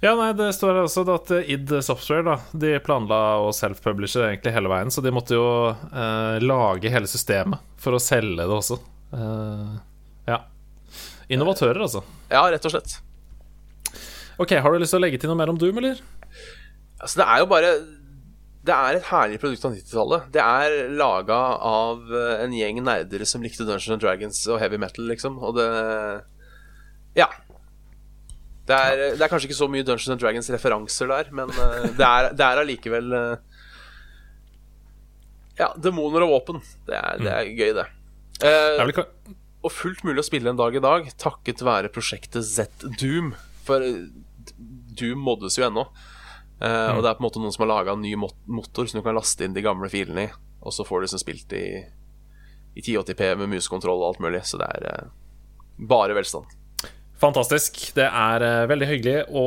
Ja, 0.00 0.14
nei, 0.16 0.30
det 0.32 0.46
står 0.56 0.78
her 0.78 0.86
også 0.86 1.02
at 1.12 1.30
id 1.52 1.72
Software 1.84 2.24
da 2.24 2.36
De 2.56 2.70
planla 2.80 3.18
å 3.44 3.50
self-publishe 3.52 4.22
egentlig 4.30 4.54
hele 4.54 4.70
veien, 4.72 4.88
så 4.92 5.02
de 5.04 5.12
måtte 5.12 5.36
jo 5.36 5.44
eh, 5.68 6.38
lage 6.40 6.88
hele 6.92 7.10
systemet 7.10 7.60
for 7.80 7.96
å 7.96 8.00
selge 8.00 8.40
det 8.40 8.56
også. 8.56 8.78
Eh, 9.12 9.74
ja. 10.30 10.38
Innovatører, 11.28 11.82
altså. 11.84 12.00
Ja, 12.32 12.46
rett 12.50 12.64
og 12.64 12.72
slett. 12.72 12.96
Ok, 14.40 14.54
Har 14.56 14.72
du 14.72 14.80
lyst 14.80 14.94
til 14.96 15.02
å 15.02 15.04
legge 15.04 15.20
til 15.20 15.28
noe 15.28 15.36
mer 15.36 15.52
om 15.52 15.60
Doom, 15.60 15.82
eller? 15.82 16.00
Altså, 17.00 17.20
det 17.20 17.26
er 17.28 17.42
jo 17.42 17.48
bare 17.50 17.70
Det 18.64 18.74
er 18.76 18.96
et 18.98 19.06
herlig 19.08 19.38
produkt 19.40 19.64
av 19.68 19.72
90-tallet. 19.76 20.24
Det 20.32 20.40
er 20.44 20.78
laga 20.96 21.38
av 21.68 22.08
eh, 22.08 22.40
en 22.46 22.56
gjeng 22.56 22.80
nerdere 22.88 23.28
som 23.28 23.44
likte 23.44 23.68
Dungeons 23.68 23.92
and 23.98 24.00
Dragons 24.04 24.40
og 24.48 24.60
heavy 24.64 24.80
metal, 24.80 25.04
liksom. 25.12 25.36
Og 25.44 25.60
det 25.60 25.68
Ja. 27.20 27.28
Det 28.70 28.76
er, 28.78 29.00
det 29.18 29.24
er 29.26 29.30
kanskje 29.32 29.48
ikke 29.50 29.58
så 29.58 29.66
mye 29.72 29.82
Dungeons 29.86 30.12
and 30.14 30.22
Dragons-referanser 30.22 31.10
der, 31.10 31.30
men 31.34 31.50
uh, 31.56 31.88
det 31.98 32.06
er, 32.06 32.28
det 32.38 32.44
er 32.46 32.60
allikevel 32.62 33.08
uh, 33.16 33.60
Ja, 35.60 35.72
demoner 35.76 36.24
og 36.24 36.30
våpen. 36.36 36.60
Det 36.88 36.96
er, 36.96 37.18
det 37.20 37.32
er 37.34 37.50
gøy, 37.58 37.72
det. 37.76 37.86
Ka- 38.96 39.08
og 39.60 39.72
fullt 39.76 40.04
mulig 40.08 40.22
å 40.22 40.24
spille 40.24 40.48
en 40.48 40.56
dag 40.56 40.72
i 40.78 40.80
dag, 40.80 41.10
takket 41.20 41.60
være 41.66 41.90
prosjektet 41.92 42.46
Z-Doom. 42.48 43.34
For 43.66 43.84
Doom 44.96 45.20
moddes 45.26 45.58
jo 45.60 45.66
ennå. 45.66 45.84
Uh, 46.60 46.94
Og 46.96 47.02
det 47.04 47.10
er 47.10 47.18
på 47.18 47.20
en 47.20 47.26
måte 47.26 47.40
noen 47.42 47.52
som 47.52 47.66
har 47.66 47.72
laga 47.74 47.92
en 47.96 48.00
ny 48.04 48.14
motor 48.16 48.88
som 48.88 49.00
du 49.00 49.04
kan 49.04 49.16
laste 49.16 49.44
inn 49.44 49.56
de 49.56 49.64
gamle 49.64 49.90
filene 49.92 50.28
i. 50.28 50.30
Og 50.64 50.72
så 50.76 50.84
får 50.88 51.00
du 51.02 51.06
liksom 51.08 51.20
spilt 51.22 51.52
i, 51.56 51.66
i 52.76 52.80
1080P 52.84 53.30
med 53.42 53.52
musekontroll 53.52 54.00
og 54.00 54.14
alt 54.14 54.24
mulig. 54.24 54.42
Så 54.48 54.60
det 54.60 54.68
er 54.78 54.88
uh, 55.04 55.12
bare 55.92 56.16
velstand. 56.16 56.48
Fantastisk. 57.20 57.78
Det 57.96 58.06
er 58.06 58.42
uh, 58.44 58.68
veldig 58.70 58.86
hyggelig 58.88 59.16
å 59.36 59.44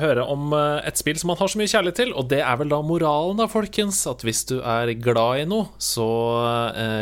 høre 0.00 0.24
om 0.30 0.50
uh, 0.50 0.82
et 0.82 0.98
spill 0.98 1.18
som 1.20 1.30
man 1.30 1.38
har 1.38 1.50
så 1.50 1.60
mye 1.60 1.70
kjærlighet 1.70 2.00
til. 2.02 2.12
Og 2.18 2.26
det 2.32 2.40
er 2.42 2.58
vel 2.58 2.72
da 2.72 2.80
moralen, 2.82 3.38
da, 3.38 3.46
folkens. 3.50 4.02
At 4.10 4.24
hvis 4.26 4.42
du 4.50 4.56
er 4.58 4.90
glad 4.98 5.44
i 5.44 5.48
noe, 5.48 5.70
så 5.78 6.06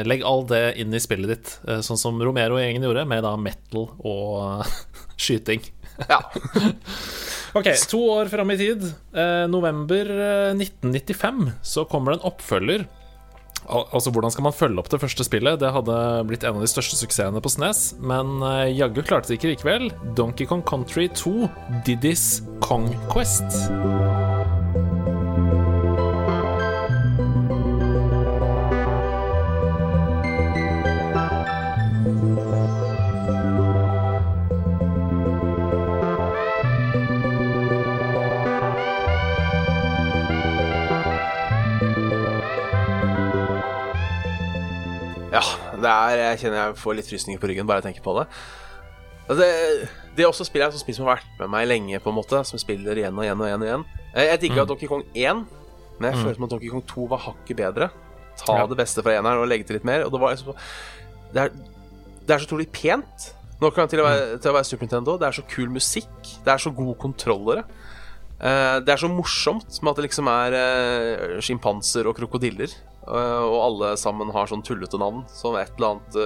legg 0.08 0.24
all 0.26 0.44
det 0.50 0.76
inn 0.82 0.92
i 0.92 1.00
spillet 1.02 1.32
ditt. 1.32 1.54
sånn 1.86 2.00
som 2.00 2.20
Romero 2.20 2.58
og 2.58 2.62
gjengen 2.62 2.84
gjorde, 2.84 3.06
med 3.08 3.24
da 3.24 3.32
metal 3.40 3.88
og 3.98 4.66
skyting. 5.22 5.64
Ja. 6.08 6.22
Ok, 7.52 7.66
to 7.84 7.98
år 8.08 8.30
fram 8.32 8.48
i 8.48 8.54
tid. 8.56 8.86
november 9.52 10.08
1995 10.56 11.50
så 11.68 11.82
kommer 11.84 12.14
det 12.14 12.22
en 12.22 12.30
oppfølger 12.30 12.86
Al 13.70 13.86
altså, 13.94 14.10
Hvordan 14.10 14.34
skal 14.34 14.46
man 14.48 14.56
følge 14.56 14.82
opp 14.82 14.90
det 14.92 15.00
første 15.02 15.26
spillet? 15.26 15.60
Det 15.62 15.72
hadde 15.74 15.98
blitt 16.28 16.46
en 16.46 16.58
av 16.58 16.64
de 16.64 16.70
største 16.70 16.98
suksessene 16.98 17.42
på 17.42 17.52
SNES, 17.52 17.82
men 18.02 18.40
uh, 18.42 18.66
jaggu 18.70 19.02
klarte 19.06 19.30
det 19.30 19.38
ikke 19.40 19.54
likevel. 19.54 19.90
Donkey 20.18 20.48
Kong 20.48 20.64
Country 20.66 21.08
2, 21.14 21.48
Diddy's 21.86 22.42
Kong 22.64 22.90
Quest. 23.12 23.62
Ja, 45.32 45.42
det 45.80 45.88
er, 45.92 46.18
jeg 46.26 46.40
kjenner 46.44 46.58
jeg 46.66 46.76
får 46.82 46.96
litt 46.98 47.08
frysninger 47.08 47.40
på 47.40 47.48
ryggen 47.50 47.66
bare 47.68 47.80
jeg 47.80 47.88
tenker 47.90 48.04
på 48.04 48.14
det. 48.20 48.26
Det, 49.32 49.48
det 50.16 50.24
er 50.24 50.28
også 50.28 50.44
spill 50.44 50.64
som 50.74 50.82
spill 50.82 50.96
som 50.98 51.06
har 51.08 51.16
vært 51.20 51.38
med 51.40 51.52
meg 51.54 51.68
lenge, 51.70 52.00
på 52.02 52.10
en 52.12 52.16
måte 52.18 52.42
som 52.44 52.60
spiller 52.60 52.98
igjen 53.00 53.16
og 53.16 53.24
igjen 53.24 53.40
og 53.40 53.46
igjen. 53.48 53.62
og 53.62 53.68
igjen 53.68 53.84
Jeg, 54.12 54.40
digga 54.42 54.62
Mm. 54.64 54.68
Donkey 54.68 54.88
Kong 54.90 55.04
1, 55.14 55.44
men 55.98 56.10
jeg 56.10 56.20
føler 56.20 56.34
som 56.36 56.44
at 56.44 56.50
Donkey 56.50 56.68
Kong 56.72 56.82
2 56.90 57.06
var 57.08 57.22
hakket 57.28 57.56
bedre. 57.56 57.88
Ta 58.42 58.58
Ja. 58.58 58.66
det 58.66 58.76
beste 58.76 59.02
fra 59.02 59.12
eneren 59.16 59.40
og 59.40 59.48
legge 59.48 59.64
til 59.64 59.76
litt 59.76 59.84
mer. 59.84 60.04
Og 60.04 60.12
det 60.12 60.20
var 60.20 60.34
liksom 60.34 60.54
Det 61.32 61.40
er, 61.40 61.48
det 62.26 62.30
er 62.34 62.38
så 62.38 62.46
trolig 62.50 62.68
pent. 62.72 63.30
Nok 63.62 63.74
til 63.88 64.00
å, 64.00 64.04
være, 64.04 64.38
til 64.42 64.50
å 64.50 64.54
være 64.54 64.64
Super 64.68 64.84
Nintendo. 64.84 65.16
Det 65.16 65.26
er 65.28 65.32
så 65.32 65.42
kul 65.48 65.70
musikk. 65.70 66.20
Det 66.44 66.52
er 66.52 66.58
så 66.58 66.70
gode 66.74 66.98
kontrollere. 66.98 67.62
Eh, 68.42 68.76
det 68.82 68.90
er 68.90 68.98
så 68.98 69.06
morsomt 69.10 69.76
med 69.82 69.92
at 69.92 69.98
det 70.00 70.08
liksom 70.08 70.26
er 70.32 70.54
uh, 70.58 71.36
sjimpanser 71.44 72.08
og 72.10 72.16
krokodiller. 72.18 72.72
eh, 73.06 73.42
og 73.46 73.58
alle 73.68 73.92
sammen 74.00 74.32
har 74.34 74.50
sånn 74.50 74.64
tullete 74.66 74.98
navn 74.98 75.22
som 75.30 75.54
et 75.58 75.70
eller 75.76 75.92
annet 75.92 76.18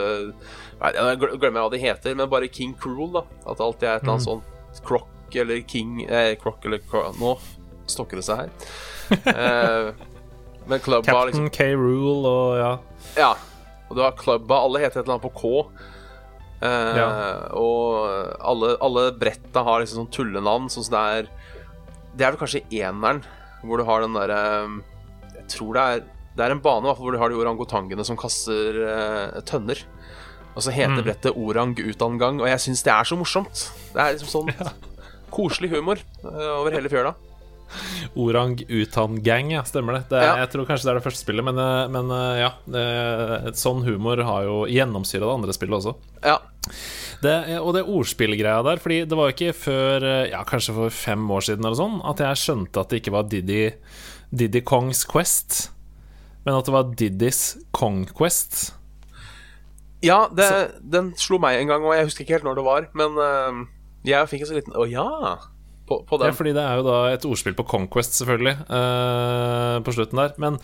nei, 0.81 0.91
Jeg 0.97 1.19
glemmer 1.41 1.61
hva 1.67 1.71
de 1.73 1.81
heter, 1.83 2.17
men 2.17 2.29
bare 2.33 2.49
King 2.53 2.73
Cruel. 2.81 3.13
da 3.19 3.23
At 3.45 3.59
det 3.61 3.67
alltid 3.67 3.89
er 3.89 3.95
et 3.99 4.03
eller 4.03 4.15
annet 4.17 4.29
sånn 4.29 4.43
Croc 4.85 5.37
eller 5.37 5.61
King 5.69 6.05
eh, 6.09 6.35
Croc 6.41 6.65
eller 6.65 6.81
Cro 6.89 7.11
Nå 7.21 7.35
stokker 7.89 8.19
det 8.19 8.25
seg 8.27 8.41
her. 8.45 9.93
Men 10.67 10.81
klubba 10.83 11.05
Captain 11.07 11.29
liksom 11.31 11.51
K. 11.55 11.69
Rule 11.79 12.27
og 12.29 12.57
ja. 12.59 12.73
Ja. 13.17 13.29
Og 13.89 13.95
du 13.97 14.03
har 14.03 14.17
klubba. 14.19 14.59
Alle 14.67 14.81
heter 14.83 15.01
et 15.01 15.05
eller 15.07 15.19
annet 15.19 15.27
på 15.29 15.35
K. 15.39 15.53
Uh, 16.63 16.97
Ja. 16.97 17.09
Og 17.55 18.41
alle, 18.41 18.73
alle 18.83 19.05
bretta 19.15 19.63
har 19.63 19.85
liksom 19.85 20.01
sånn 20.03 20.11
tullenavn, 20.17 20.67
sånn 20.73 20.87
som 20.89 20.97
det 20.97 21.05
er 21.21 21.29
Det 22.17 22.25
er 22.25 22.33
vel 22.33 22.41
kanskje 22.41 22.65
eneren 22.73 23.23
hvor 23.67 23.81
du 23.81 23.87
har 23.89 24.05
den 24.05 24.17
derre 24.17 24.41
Jeg 25.35 25.47
tror 25.53 25.77
det 25.77 25.83
er 25.83 26.03
Det 26.37 26.45
er 26.45 26.55
en 26.55 26.63
bane 26.65 26.95
hvor 26.99 27.13
du 27.13 27.19
har 27.21 27.33
de 27.33 27.39
orangutangene 27.41 28.05
som 28.05 28.19
kaster 28.21 28.81
uh, 28.85 29.41
tønner. 29.49 29.81
Og 30.57 30.65
så 30.65 30.73
heter 30.73 31.05
brettet 31.05 31.37
Orang 31.37 31.75
utangang, 31.77 32.41
og 32.41 32.49
jeg 32.49 32.63
syns 32.65 32.85
det 32.85 32.93
er 32.93 33.05
så 33.09 33.17
morsomt. 33.17 33.67
Det 33.93 34.01
er 34.01 34.17
liksom 34.17 34.33
sånn 34.33 34.77
koselig 35.37 35.73
humor 35.75 36.01
uh, 36.25 36.61
over 36.61 36.77
hele 36.77 36.93
fjøla. 36.93 37.13
Orang 38.17 38.57
Utan 38.69 39.23
Gang, 39.23 39.51
ja, 39.53 39.65
stemmer 39.65 39.99
det. 39.99 40.09
det 40.11 40.21
er, 40.21 40.27
Ja. 40.27 40.37
Jeg 40.45 40.51
tror 40.53 40.67
kanskje 40.69 40.87
det 40.87 40.93
er 40.93 41.01
det 41.01 41.05
første 41.05 41.25
spillet, 41.25 41.45
men, 41.45 41.59
eh, 41.59 41.89
men 41.89 42.11
eh, 42.15 42.45
ja. 42.45 43.53
Sånn 43.53 43.83
humor 43.85 44.23
har 44.23 44.45
jo 44.47 44.57
gjennomsyra 44.71 45.27
det 45.27 45.35
andre 45.35 45.57
spillet 45.57 45.81
også. 45.81 45.97
Ja. 46.25 46.39
Det, 47.27 47.37
og 47.59 47.73
det 47.75 47.85
ordspillgreia 47.91 48.63
der, 48.67 48.81
Fordi 48.83 49.01
det 49.09 49.19
var 49.19 49.33
ikke 49.33 49.55
før 49.57 50.05
eh, 50.07 50.31
Ja, 50.33 50.45
kanskje 50.47 50.77
for 50.77 50.95
fem 50.95 51.25
år 51.33 51.47
siden 51.49 51.67
eller 51.67 51.79
sånn 51.79 51.99
at 52.07 52.23
jeg 52.23 52.43
skjønte 52.43 52.83
at 52.83 52.93
det 52.93 53.03
ikke 53.03 53.15
var 53.17 53.27
Diddy, 53.31 53.63
Diddy 54.31 54.63
Kongs 54.67 55.03
Quest, 55.09 55.71
men 56.47 56.57
at 56.57 56.69
det 56.69 56.75
var 56.75 56.93
Diddy's 56.93 57.43
Quest 57.75 58.61
Ja, 60.05 60.27
det, 60.31 60.51
den 60.85 61.15
slo 61.19 61.41
meg 61.43 61.59
en 61.59 61.73
gang, 61.73 61.85
og 61.87 61.97
jeg 61.97 62.09
husker 62.09 62.27
ikke 62.27 62.39
helt 62.39 62.49
når 62.49 62.61
det 62.61 62.67
var, 62.67 62.89
men 62.99 63.19
uh, 63.19 63.67
jeg 64.07 64.31
fikk 64.31 64.45
en 64.45 64.51
så 64.53 64.59
liten 64.59 64.77
Å 64.77 64.87
ja! 64.91 65.07
På, 65.87 66.01
på 66.03 66.19
Ja, 66.19 66.33
fordi 66.35 66.51
det 66.57 66.63
er 66.67 66.81
jo 66.81 66.85
da 66.87 66.95
et 67.15 67.25
ordspill 67.29 67.55
på 67.55 67.63
Conquest, 67.71 68.17
selvfølgelig, 68.19 68.57
uh, 68.67 69.77
på 69.87 69.93
slutten 69.95 70.19
der. 70.19 70.33
Men 70.43 70.57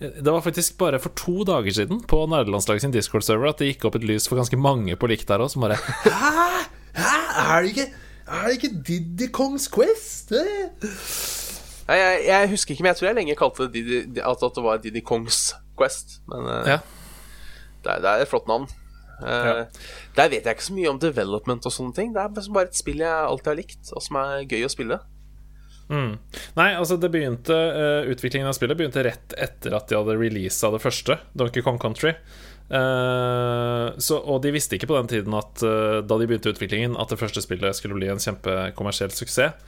eh, 0.00 0.14
det 0.16 0.32
var 0.32 0.40
faktisk 0.44 0.78
bare 0.80 1.00
for 1.02 1.12
to 1.18 1.44
dager 1.44 1.74
siden 1.76 2.00
på 2.08 2.22
nerdelandslaget 2.32 2.86
sin 2.86 2.94
Discord-server 2.94 3.52
at 3.52 3.60
det 3.60 3.68
gikk 3.74 3.84
opp 3.90 3.98
et 4.00 4.06
lys 4.08 4.28
for 4.30 4.40
ganske 4.40 4.56
mange 4.56 4.96
på 4.96 5.10
likt 5.12 5.28
der 5.28 5.44
òg, 5.44 5.52
som 5.52 5.66
bare 5.66 5.76
Hæ? 5.76 6.32
Hæ? 6.96 7.12
Er 7.52 7.62
det 7.66 7.74
ikke, 7.74 7.86
er 8.26 8.48
det 8.48 8.56
ikke 8.58 8.72
Diddy 8.88 9.28
Kongs 9.32 9.68
Quest? 9.72 10.32
Nei, 11.88 11.96
jeg, 11.98 12.18
jeg 12.28 12.50
husker 12.52 12.72
ikke, 12.74 12.84
men 12.86 12.92
jeg 12.94 13.00
tror 13.00 13.08
jeg 13.10 13.16
lenge 13.18 13.36
kalte 13.36 13.66
det 13.68 13.72
Didi, 13.76 14.20
at, 14.20 14.44
at 14.48 14.56
det 14.56 14.64
var 14.64 14.80
Didi 14.80 15.00
Kongs 15.04 15.50
Quest. 15.78 16.20
Men 16.32 16.48
uh, 16.48 16.62
Ja. 16.68 16.78
det, 17.84 17.92
er, 17.96 18.00
det 18.04 18.08
er 18.12 18.24
et 18.24 18.30
flott 18.30 18.48
navn. 18.48 18.68
Eh, 19.22 19.48
Ja. 19.52 19.66
Der 20.16 20.28
vet 20.28 20.44
jeg 20.44 20.56
ikke 20.56 20.68
så 20.68 20.76
mye 20.76 20.90
om 20.90 21.00
development 21.00 21.66
og 21.66 21.72
sånne 21.72 21.94
ting. 21.96 22.12
Det 22.12 22.20
er 22.22 22.52
bare 22.52 22.68
et 22.68 22.76
spill 22.78 23.02
jeg 23.02 23.08
alltid 23.08 23.46
har 23.52 23.58
likt, 23.58 23.92
og 23.92 24.02
som 24.02 24.16
er 24.20 24.44
gøy 24.44 24.66
å 24.66 24.72
spille. 24.72 25.00
Mm. 25.92 26.14
Nei, 26.56 26.70
altså 26.78 26.96
det 26.96 27.10
begynte 27.12 27.52
eh, 27.52 28.06
Utviklingen 28.08 28.48
av 28.48 28.54
spillet 28.56 28.78
begynte 28.78 29.02
rett 29.04 29.34
etter 29.36 29.74
at 29.76 29.90
de 29.90 29.98
hadde 29.98 30.16
releasa 30.16 30.70
det 30.72 30.80
første, 30.80 31.18
Donkey 31.36 31.64
Kong 31.64 31.80
Country. 31.82 32.14
Uh, 32.72 33.92
så, 34.00 34.16
og 34.16 34.38
de 34.46 34.52
visste 34.54 34.78
ikke 34.78 34.88
på 34.88 34.96
den 34.96 35.10
tiden 35.10 35.34
at 35.36 35.60
uh, 35.66 35.98
da 36.00 36.16
de 36.16 36.28
begynte 36.30 36.54
utviklingen, 36.54 36.94
at 36.96 37.10
det 37.12 37.18
første 37.20 37.42
spillet 37.44 37.76
skulle 37.76 37.98
bli 37.98 38.08
en 38.08 38.22
kjempekommersiell 38.22 39.12
suksess. 39.12 39.58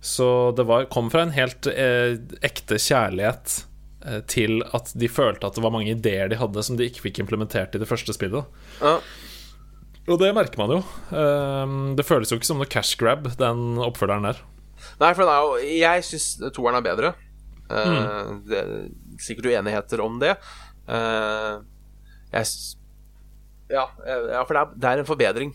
Så 0.00 0.26
det 0.56 0.64
var, 0.66 0.88
kom 0.90 1.10
fra 1.12 1.26
en 1.26 1.34
helt 1.36 1.68
uh, 1.70 2.16
ekte 2.42 2.80
kjærlighet 2.80 3.60
til 4.26 4.62
at 4.72 4.92
de 4.96 5.08
følte 5.12 5.46
at 5.46 5.54
det 5.58 5.62
var 5.64 5.72
mange 5.74 5.90
ideer 5.92 6.28
de 6.32 6.38
hadde 6.40 6.62
som 6.64 6.76
de 6.78 6.86
ikke 6.88 7.02
fikk 7.08 7.18
implementert 7.20 7.74
i 7.76 7.80
det 7.82 7.88
første 7.90 8.14
spillet. 8.16 8.44
Ja. 8.80 8.94
Og 10.10 10.18
det 10.18 10.30
merker 10.34 10.58
man 10.58 10.72
jo. 10.72 10.78
Eh, 11.12 11.74
det 11.98 12.06
føles 12.08 12.30
jo 12.32 12.38
ikke 12.40 12.48
som 12.48 12.58
noe 12.62 12.70
cash 12.70 12.96
grab, 12.98 13.28
den 13.38 13.76
oppfølgeren 13.84 14.24
der. 14.30 14.40
Nei, 15.00 15.10
for 15.14 15.28
jo 15.28 15.58
Jeg 15.76 16.04
syns 16.08 16.30
toeren 16.56 16.78
er 16.80 16.86
bedre. 16.86 17.14
Eh, 17.70 17.90
Mm. 17.90 18.40
Det 18.48 18.56
er 18.58 18.70
sikkert 19.22 19.46
uenigheter 19.52 20.00
om 20.02 20.16
det. 20.18 20.32
Eh, 20.88 21.58
jeg 22.32 22.46
ja, 23.70 23.84
eh, 24.06 24.24
ja, 24.32 24.40
for 24.48 24.54
det 24.56 24.62
er, 24.64 24.72
det 24.80 24.88
er 24.90 24.98
en 25.04 25.06
forbedring 25.06 25.52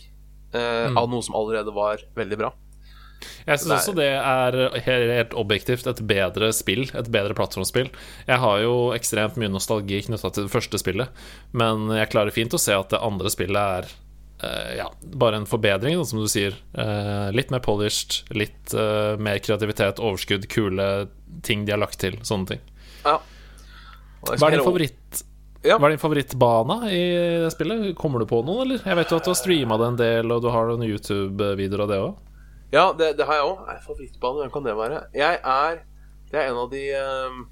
eh, 0.54 0.88
Mm. 0.94 0.98
av 1.02 1.10
noe 1.10 1.22
som 1.26 1.36
allerede 1.36 1.74
var 1.76 1.98
veldig 2.16 2.38
bra. 2.40 2.54
Jeg 3.46 3.62
syns 3.62 3.74
også 3.76 3.94
det 3.98 4.10
er 4.18 4.58
helt, 4.88 5.36
objektivt 5.38 5.88
et 5.90 6.02
bedre 6.08 6.50
spill, 6.56 6.88
et 6.98 7.12
bedre 7.14 7.36
plattformspill. 7.38 7.92
Jeg 8.30 8.42
har 8.42 8.64
jo 8.64 8.76
ekstremt 8.96 9.38
mye 9.42 9.52
nostalgi 9.54 10.02
knytta 10.08 10.32
til 10.34 10.48
det 10.48 10.54
første 10.54 10.82
spillet, 10.82 11.26
men 11.54 11.92
jeg 11.94 12.12
klarer 12.14 12.36
fint 12.36 12.56
å 12.56 12.62
se 12.62 12.74
at 12.76 12.94
det 12.94 13.04
andre 13.06 13.32
spillet 13.34 13.78
er 13.80 13.92
eh, 14.46 14.74
ja, 14.80 14.90
bare 15.14 15.42
en 15.42 15.50
forbedring, 15.50 16.02
som 16.10 16.24
du 16.24 16.30
sier. 16.32 16.58
Eh, 16.74 17.30
litt 17.38 17.54
mer 17.54 17.64
polished, 17.66 18.24
litt 18.34 18.74
eh, 18.74 19.14
mer 19.22 19.40
kreativitet, 19.46 20.02
overskudd, 20.02 20.50
kule 20.52 20.90
ting 21.46 21.66
de 21.68 21.76
har 21.76 21.82
lagt 21.82 22.02
til. 22.02 22.18
Sånne 22.26 22.56
ting. 22.56 22.68
Ja. 23.06 23.20
Hva 24.26 24.50
er 24.50 24.58
din 24.58 24.66
favoritt 24.66 25.26
Ja. 25.66 25.78
Hva 25.78 25.88
er 25.88 25.96
din 25.96 26.02
favorittbane 26.02 26.76
i 26.94 27.02
det 27.44 27.52
spillet? 27.54 27.92
Kommer 27.98 28.22
du 28.22 28.30
på 28.30 28.42
noen, 28.46 28.66
eller? 28.66 28.82
Jeg 28.86 28.98
vet 29.00 29.12
jo 29.12 29.18
at 29.18 29.26
du 29.26 29.32
har 29.32 29.38
streama 29.38 29.78
det 29.82 29.88
en 29.92 30.00
del, 30.02 30.34
og 30.34 30.44
du 30.44 30.52
har 30.54 30.70
noen 30.70 30.86
YouTube-videoer 30.86 31.86
av 31.86 31.92
det 31.92 32.02
òg. 32.04 32.22
Ja, 32.74 32.92
det, 32.98 33.18
det 33.18 33.26
har 33.28 33.40
jeg 33.40 33.50
òg. 33.50 33.66
Favorittbane, 33.86 34.42
hvem 34.44 34.54
kan 34.54 34.66
det 34.66 34.78
være? 34.78 35.04
Jeg 35.14 35.40
er 35.42 35.84
Det 36.32 36.40
er 36.42 36.50
en 36.50 36.58
av 36.64 36.72
de 36.72 36.82
ehm, 36.98 37.44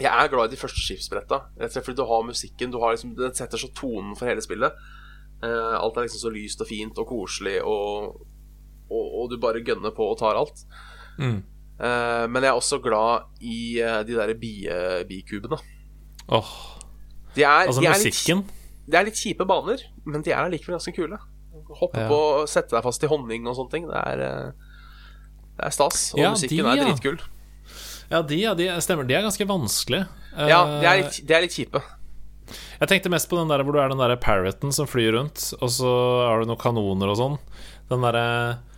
Jeg 0.00 0.10
er 0.10 0.28
glad 0.32 0.48
i 0.48 0.54
de 0.54 0.60
første 0.60 0.80
skipsbretta. 0.80 1.40
Rett 1.58 1.70
og 1.70 1.74
slett 1.74 1.86
fordi 1.88 1.98
du 2.00 2.06
har 2.08 2.22
musikken. 2.26 2.70
Du 2.72 2.78
har 2.82 2.94
liksom, 2.94 3.14
den 3.18 3.34
setter 3.34 3.60
så 3.60 3.70
tonen 3.74 4.14
for 4.18 4.26
hele 4.30 4.42
spillet. 4.42 4.72
Eh, 5.44 5.74
alt 5.78 5.98
er 5.98 6.06
liksom 6.06 6.22
så 6.22 6.32
lyst 6.34 6.62
og 6.64 6.70
fint 6.70 6.98
og 6.98 7.06
koselig, 7.10 7.58
og, 7.62 8.22
og, 8.88 9.04
og 9.20 9.28
du 9.30 9.36
bare 9.42 9.62
gønner 9.66 9.92
på 9.94 10.06
og 10.12 10.18
tar 10.22 10.38
alt. 10.40 10.62
Mm. 11.18 11.42
Eh, 11.74 12.24
men 12.30 12.42
jeg 12.42 12.50
er 12.50 12.58
også 12.58 12.78
glad 12.82 13.28
i 13.42 13.80
eh, 13.82 14.00
de 14.06 14.16
derre 14.16 14.38
bikubene. 15.08 15.58
Åh, 16.32 16.52
De 17.36 17.42
er, 17.42 17.66
altså 17.66 17.82
de 17.82 17.90
er 17.90 17.98
musikken. 17.98 18.42
Litt, 18.46 18.86
Det 18.86 18.98
er 18.98 19.06
litt 19.10 19.20
kjipe 19.20 19.46
baner, 19.48 19.82
men 20.06 20.22
de 20.24 20.32
er 20.32 20.42
allikevel 20.46 20.78
ganske 20.78 20.94
kule. 20.96 21.18
Hoppe 21.68 22.00
Ja. 22.04 22.08
på, 22.08 22.18
sette 22.48 22.70
deg 22.76 22.82
fast 22.84 23.02
i 23.04 23.06
honning 23.10 23.46
og 23.48 23.56
sånne 23.56 23.70
ting. 23.70 23.86
Det 23.88 23.96
er, 23.96 24.20
eh, 24.20 24.52
det 25.58 25.66
er 25.66 25.70
stas. 25.70 26.12
Og 26.14 26.20
Ja, 26.20 26.30
musikken 26.34 26.64
de, 26.64 26.70
er 26.70 26.84
dritkul. 26.84 27.20
Ja, 28.10 28.22
de, 28.22 28.36
ja, 28.36 28.54
de 28.54 28.68
stemmer. 28.84 29.06
De 29.08 29.14
er 29.14 29.22
ganske 29.22 29.46
vanskelige. 29.48 30.06
Ja, 30.36 30.64
de 30.80 30.86
er 30.86 30.98
Eh, 30.98 31.02
litt, 31.02 31.26
de 31.26 31.34
er 31.34 31.40
litt 31.40 31.52
kjipe. 31.56 31.82
Jeg 32.80 32.88
tenkte 32.90 33.08
mest 33.10 33.28
på 33.30 33.38
den 33.38 33.48
der 33.48 33.62
hvor 33.64 33.72
du 33.72 33.78
er 33.80 33.88
den 33.88 33.98
der 33.98 34.16
parroten 34.16 34.72
som 34.72 34.86
flyr 34.86 35.14
rundt, 35.16 35.54
og 35.62 35.68
så 35.72 35.88
har 36.28 36.40
du 36.40 36.46
noen 36.50 36.60
kanoner 36.60 37.08
og 37.08 37.16
sånn. 37.16 37.38
Den 37.90 38.00
derre 38.00 38.20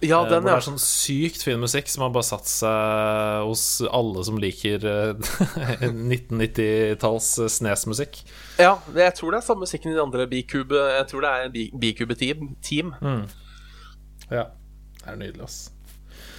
Ja, 0.03 0.19
eh, 0.25 0.29
den, 0.31 0.43
hvor 0.43 0.51
det 0.51 0.55
er 0.57 0.65
sånn 0.67 0.81
sykt 0.83 1.45
fin 1.47 1.61
musikk 1.63 1.87
som 1.89 2.03
har 2.03 2.11
bare 2.15 2.27
satt 2.27 2.49
seg 2.51 3.45
hos 3.47 3.63
alle 3.87 4.25
som 4.27 4.39
liker 4.43 4.83
eh, 4.83 5.87
1990-talls 5.87 7.29
snesmusikk. 7.57 8.19
Ja, 8.59 8.75
jeg 8.97 9.15
tror 9.19 9.33
det 9.37 9.41
er 9.41 9.47
samme 9.47 9.63
musikken 9.67 9.93
i 9.93 9.97
de 9.97 10.03
andre 10.03 10.27
B-Cube 10.31 10.75
Jeg 10.99 11.07
tror 11.11 11.23
det 11.27 11.31
er 11.37 11.53
B- 11.55 11.71
B-Cube-team. 11.83 12.95
Mm. 13.01 13.25
Ja. 14.31 14.47
Det 15.03 15.13
er 15.15 15.21
nydelig, 15.21 15.45
ass. 15.47 15.59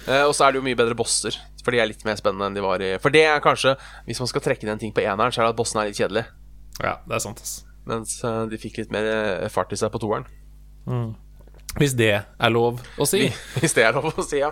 Eh, 0.08 0.24
og 0.28 0.34
så 0.36 0.44
er 0.46 0.52
det 0.52 0.60
jo 0.60 0.66
mye 0.68 0.76
bedre 0.78 0.96
bosser, 0.96 1.36
for 1.64 1.72
de 1.72 1.80
er 1.80 1.88
litt 1.88 2.04
mer 2.08 2.16
spennende 2.20 2.48
enn 2.50 2.56
de 2.56 2.64
var 2.64 2.80
i 2.84 2.90
For 3.00 3.12
det 3.12 3.24
er 3.28 3.40
kanskje, 3.44 3.74
hvis 4.08 4.20
man 4.22 4.28
skal 4.30 4.44
trekke 4.44 4.64
den 4.66 4.74
en 4.76 4.82
ting 4.82 4.92
på 4.96 5.04
eneren, 5.04 5.32
så 5.32 5.40
er 5.42 5.48
det 5.48 5.54
at 5.56 5.60
bossene 5.60 5.84
er 5.86 5.90
litt 5.90 6.00
kjedelige. 6.00 6.28
Ja, 6.84 6.98
det 7.08 7.16
er 7.18 7.24
sant, 7.24 7.40
ass. 7.44 7.54
Mens 7.88 8.18
eh, 8.24 8.42
de 8.52 8.60
fikk 8.60 8.82
litt 8.82 8.92
mer 8.92 9.08
eh, 9.08 9.48
fart 9.52 9.72
i 9.72 9.80
seg 9.80 9.92
på 9.94 10.00
toeren. 10.04 10.28
Hvis 11.78 11.94
det 11.98 12.12
er 12.18 12.50
lov 12.52 12.82
å 12.98 13.06
si. 13.08 13.28
Hvis 13.62 13.74
det 13.76 13.86
er 13.86 13.96
lov 13.96 14.10
å 14.10 14.24
si, 14.26 14.40
ja. 14.42 14.50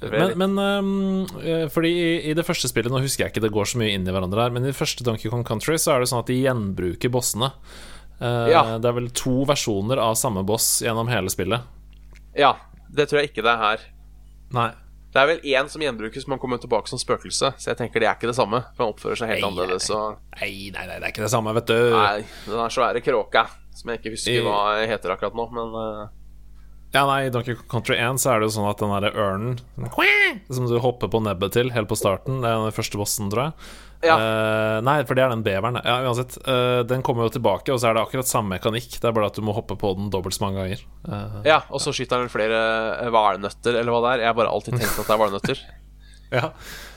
Men, 0.00 0.34
men 0.36 0.58
øhm, 0.60 1.22
eh, 1.40 1.62
fordi 1.72 1.88
i, 1.88 2.08
i 2.30 2.34
det 2.36 2.44
første 2.44 2.68
spillet 2.68 2.92
Nå 2.92 3.00
husker 3.00 3.24
jeg 3.24 3.32
ikke 3.32 3.42
det 3.46 3.52
går 3.54 3.70
så 3.70 3.78
mye 3.80 3.94
inn 3.96 4.04
i 4.04 4.12
hverandre 4.12 4.44
her, 4.44 4.52
men 4.52 4.66
i 4.66 4.68
det 4.68 4.76
første 4.76 5.06
Donkey 5.06 5.32
Kong 5.32 5.44
Country 5.48 5.78
så 5.80 5.94
er 5.94 6.04
det 6.04 6.10
sånn 6.10 6.20
at 6.20 6.28
de 6.28 6.36
gjenbruker 6.36 7.12
bossene. 7.14 7.48
Uh, 8.20 8.46
Ja. 8.52 8.62
Det 8.76 8.90
er 8.90 8.96
vel 8.98 9.08
to 9.16 9.38
versjoner 9.48 10.00
av 10.04 10.14
samme 10.20 10.44
boss 10.46 10.82
gjennom 10.84 11.08
hele 11.12 11.32
spillet. 11.32 11.64
Ja, 12.36 12.54
det 12.92 13.08
tror 13.08 13.22
jeg 13.22 13.32
ikke 13.32 13.44
det 13.46 13.54
er 13.56 13.62
her. 13.64 13.86
Nei. 14.56 14.68
Det 15.16 15.22
er 15.22 15.30
vel 15.30 15.44
én 15.48 15.68
som 15.72 15.80
gjenbrukes, 15.80 16.26
men 16.28 16.36
han 16.36 16.40
kommer 16.42 16.60
tilbake 16.60 16.92
som 16.92 17.00
spøkelse. 17.00 17.54
Så 17.56 17.70
jeg 17.70 17.78
tenker 17.80 18.02
det 18.04 18.08
er 18.10 18.18
ikke 18.18 18.28
det 18.28 18.36
samme. 18.36 18.60
For 18.76 18.84
han 18.84 18.92
oppfører 18.92 19.16
seg 19.22 19.30
helt 19.32 19.40
Nei, 19.40 19.48
annerledes. 19.48 19.88
Og... 19.96 20.18
Nei, 20.36 20.50
nei, 20.74 20.82
nei, 20.90 20.98
det 21.00 21.08
er 21.08 21.14
ikke 21.14 21.24
det 21.24 21.32
samme, 21.32 21.54
vet 21.56 21.70
du. 21.72 21.78
Nei, 21.96 22.18
den 22.44 22.60
er 22.60 22.74
svære 22.74 23.00
kråka, 23.04 23.46
som 23.76 23.92
jeg 23.92 24.00
ikke 24.02 24.14
husker 24.16 24.38
I- 24.40 24.44
hva 24.46 24.60
heter 24.88 25.12
akkurat 25.16 25.36
nå, 25.38 25.48
men 25.56 25.74
uh... 25.76 26.06
Ja, 26.94 27.02
nei, 27.04 27.26
I 27.26 27.32
Donkey 27.34 27.56
Kong 27.58 27.66
Country 27.68 27.96
1 28.00 28.20
så 28.22 28.30
er 28.32 28.40
det 28.40 28.46
jo 28.48 28.54
sånn 28.54 28.68
at 28.70 28.78
den 28.80 28.92
derre 28.94 29.10
ørnen 29.20 29.58
som 30.54 30.68
du 30.70 30.78
hopper 30.80 31.10
på 31.12 31.18
nebbet 31.20 31.52
til 31.56 31.72
helt 31.74 31.90
på 31.90 31.98
starten, 31.98 32.38
det 32.44 32.48
er 32.48 32.62
den 32.62 32.72
første 32.76 32.96
bossen, 33.00 33.28
tror 33.32 33.48
jeg. 33.48 33.66
Ja. 34.06 34.14
Uh, 34.20 34.78
nei, 34.86 34.94
for 35.08 35.18
det 35.18 35.24
er 35.24 35.32
den 35.32 35.42
beveren. 35.44 35.78
Ja, 35.82 35.96
uansett. 36.06 36.36
Uh, 36.46 36.84
den 36.86 37.02
kommer 37.04 37.26
jo 37.26 37.32
tilbake, 37.36 37.72
og 37.74 37.80
så 37.82 37.88
er 37.90 37.96
det 37.98 38.04
akkurat 38.06 38.28
samme 38.28 38.54
mekanikk. 38.54 38.98
Det 39.00 39.08
er 39.08 39.14
bare 39.16 39.28
at 39.32 39.36
du 39.36 39.42
må 39.44 39.54
hoppe 39.56 39.74
på 39.80 39.92
den 39.98 40.10
dobbelt 40.12 40.36
så 40.36 40.44
mange 40.46 40.60
ganger. 40.62 40.82
Uh, 41.08 41.38
Ja, 41.48 41.58
og 41.72 41.82
så 41.82 41.92
skyter 41.96 42.22
den 42.22 42.30
flere 42.32 42.60
hvalnøtter, 43.12 43.80
eller 43.80 43.92
hva 43.96 44.02
det 44.04 44.12
er. 44.14 44.24
Jeg 44.26 44.30
har 44.32 44.38
bare 44.38 44.52
alltid 44.52 44.76
tenkt 44.78 45.00
at 45.00 45.08
det 45.10 45.16
er 45.16 45.22
hvalnøtter. 45.24 45.64
ja. 46.38 46.50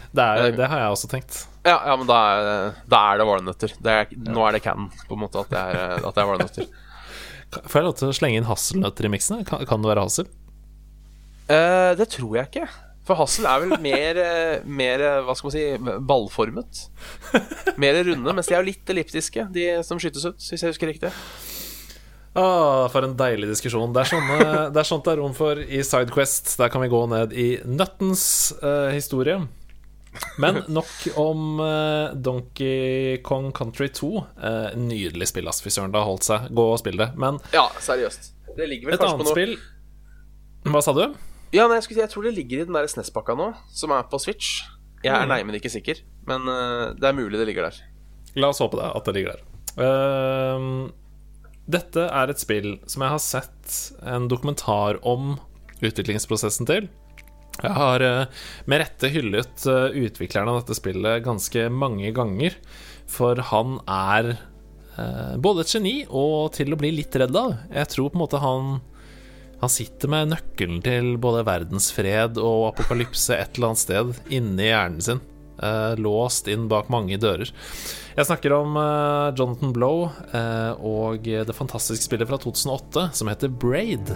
Det, 0.10 0.26
er, 0.26 0.52
det 0.58 0.68
har 0.72 0.84
jeg 0.84 0.94
også 0.96 1.10
tenkt. 1.12 1.44
Ja, 1.68 1.78
ja 1.86 1.96
men 2.00 2.08
da 2.10 2.18
er, 2.18 2.78
da 2.90 3.02
er 3.12 3.22
det 3.22 3.28
valnøtter. 3.30 3.74
Det 3.78 3.96
er, 3.96 4.14
nå 4.30 4.46
er 4.48 4.58
det 4.58 4.64
canon, 4.66 4.90
på 5.06 5.18
en 5.18 5.24
måte, 5.24 5.44
at 5.44 5.54
det 5.54 5.62
er, 5.62 5.98
at 6.00 6.16
det 6.16 6.24
er 6.24 6.30
valnøtter. 6.32 6.70
Får 7.60 7.80
jeg 7.80 7.88
lov 7.88 7.98
til 7.98 8.12
å 8.12 8.16
slenge 8.16 8.42
inn 8.42 8.50
hasselnøtter 8.50 9.08
i 9.08 9.12
miksen? 9.14 9.42
Kan, 9.48 9.66
kan 9.70 9.82
det 9.84 9.92
være 9.92 10.06
hassel? 10.06 10.30
Eh, 11.50 11.92
det 11.98 12.10
tror 12.14 12.38
jeg 12.38 12.50
ikke. 12.52 12.68
For 13.10 13.18
hassel 13.18 13.48
er 13.50 13.64
vel 13.64 13.74
mer, 13.82 14.20
eh, 14.22 14.66
mer 14.70 15.02
eh, 15.02 15.22
hva 15.26 15.34
skal 15.38 15.50
man 15.50 15.56
si, 15.56 16.02
ballformet. 16.12 16.84
Mer 17.82 18.02
runde, 18.06 18.34
mens 18.38 18.50
de 18.50 18.54
er 18.54 18.62
jo 18.62 18.70
litt 18.70 18.92
elliptiske, 18.94 19.48
de 19.56 19.70
som 19.86 20.02
skytes 20.02 20.28
ut, 20.30 20.38
hvis 20.38 20.62
jeg 20.62 20.76
husker 20.76 20.92
riktig. 20.92 21.14
Åh, 22.38 22.86
for 22.94 23.06
en 23.08 23.16
deilig 23.18 23.50
diskusjon. 23.50 23.90
Det 23.96 24.04
er, 24.04 24.12
sånne, 24.12 24.50
det 24.74 24.82
er 24.82 24.88
sånt 24.88 25.08
det 25.08 25.16
er 25.16 25.22
rom 25.24 25.34
for 25.38 25.58
i 25.58 25.82
Sidequest. 25.86 26.54
Der 26.62 26.70
kan 26.70 26.84
vi 26.84 26.92
gå 26.92 27.02
ned 27.10 27.34
i 27.34 27.48
nøttens 27.66 28.24
eh, 28.62 28.92
historie. 28.94 29.40
Men 30.40 30.62
nok 30.72 30.92
om 31.20 31.60
eh, 31.64 32.16
Donkey 32.16 33.18
Kong 33.26 33.52
Country 33.56 33.90
2. 33.94 34.12
Eh, 34.44 34.78
nydelig 34.80 35.30
spill, 35.32 35.50
ass. 35.52 35.62
Fy 35.64 35.72
søren, 35.74 35.94
det 35.94 36.00
har 36.00 36.08
holdt 36.08 36.28
seg. 36.28 36.50
Gå 36.56 36.66
og 36.74 36.80
spill 36.82 37.00
det. 37.00 37.12
Men 37.20 37.42
Ja, 37.56 37.68
seriøst. 37.84 38.32
Det 38.58 38.68
ligger 38.68 38.90
vel 38.90 38.98
et 38.98 39.06
annet 39.06 39.30
spill 39.30 39.54
Hva 40.68 40.82
sa 40.84 40.94
du? 40.98 41.04
Ja, 41.56 41.66
nei, 41.70 41.80
jeg, 41.80 41.86
si, 41.88 41.98
jeg 41.98 42.12
tror 42.12 42.26
det 42.28 42.34
ligger 42.36 42.62
i 42.62 42.66
den 42.68 42.76
der 42.76 42.88
SNES-pakka 42.90 43.34
nå, 43.38 43.52
som 43.74 43.94
er 43.96 44.06
på 44.10 44.20
Switch. 44.22 44.60
Jeg 45.02 45.16
er 45.16 45.30
neimen 45.30 45.56
ikke 45.58 45.72
sikker, 45.72 46.02
men 46.28 46.44
uh, 46.46 46.92
det 46.94 47.08
er 47.10 47.16
mulig 47.16 47.40
det 47.40 47.48
ligger 47.48 47.70
der. 47.70 47.78
La 48.38 48.52
oss 48.52 48.60
håpe 48.62 48.78
det, 48.78 48.90
at 48.94 49.08
det 49.08 49.16
ligger 49.16 49.38
der. 49.38 49.46
Uh, 49.80 50.92
dette 51.72 52.04
er 52.06 52.30
et 52.30 52.42
spill 52.42 52.76
som 52.90 53.06
jeg 53.06 53.14
har 53.16 53.24
sett 53.24 53.80
en 54.06 54.28
dokumentar 54.30 55.00
om 55.08 55.38
utviklingsprosessen 55.80 56.70
til. 56.70 56.90
Jeg 57.60 57.76
har 57.76 58.04
eh, 58.04 58.44
med 58.70 58.82
rette 58.84 59.10
hyllet 59.12 59.66
eh, 59.68 59.98
utvikleren 60.06 60.52
av 60.52 60.62
dette 60.62 60.78
spillet 60.78 61.26
ganske 61.26 61.66
mange 61.74 62.12
ganger, 62.16 62.56
for 63.10 63.42
han 63.52 63.80
er 63.84 64.32
eh, 64.36 65.34
både 65.42 65.66
et 65.66 65.74
geni 65.76 65.96
og 66.08 66.54
til 66.56 66.72
å 66.74 66.80
bli 66.80 66.94
litt 66.96 67.18
redd 67.20 67.36
av. 67.36 67.58
Jeg 67.74 67.92
tror 67.96 68.14
på 68.14 68.20
en 68.20 68.26
måte 68.26 68.44
han 68.44 68.80
han 69.60 69.68
sitter 69.68 70.08
med 70.08 70.30
nøkkelen 70.32 70.78
til 70.86 71.18
både 71.20 71.42
verdensfred 71.44 72.38
og 72.40 72.70
apokalypse 72.70 73.36
et 73.36 73.58
eller 73.58 73.74
annet 73.74 73.82
sted 73.82 74.14
inni 74.32 74.70
hjernen 74.70 75.04
sin. 75.04 75.22
låst 76.00 76.48
inn 76.48 76.70
bak 76.72 76.88
mange 76.88 77.20
dører. 77.20 77.52
Jeg 78.16 78.30
snakker 78.32 78.56
om 78.56 78.80
Jonathan 79.36 79.76
Blow 79.76 80.08
og 80.80 81.28
det 81.28 81.60
fantastiske 81.60 82.08
spillet 82.08 82.32
fra 82.32 82.40
2008 82.40 83.10
som 83.20 83.28
heter 83.28 83.52
Braid. 83.52 84.16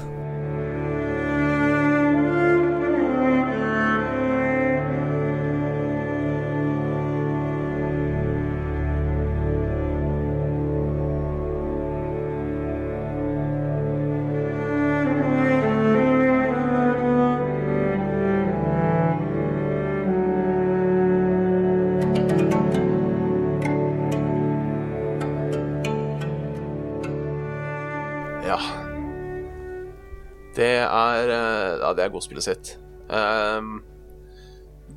Godspillet 32.14 32.46
sitt. 32.46 32.74
Um, 33.10 33.82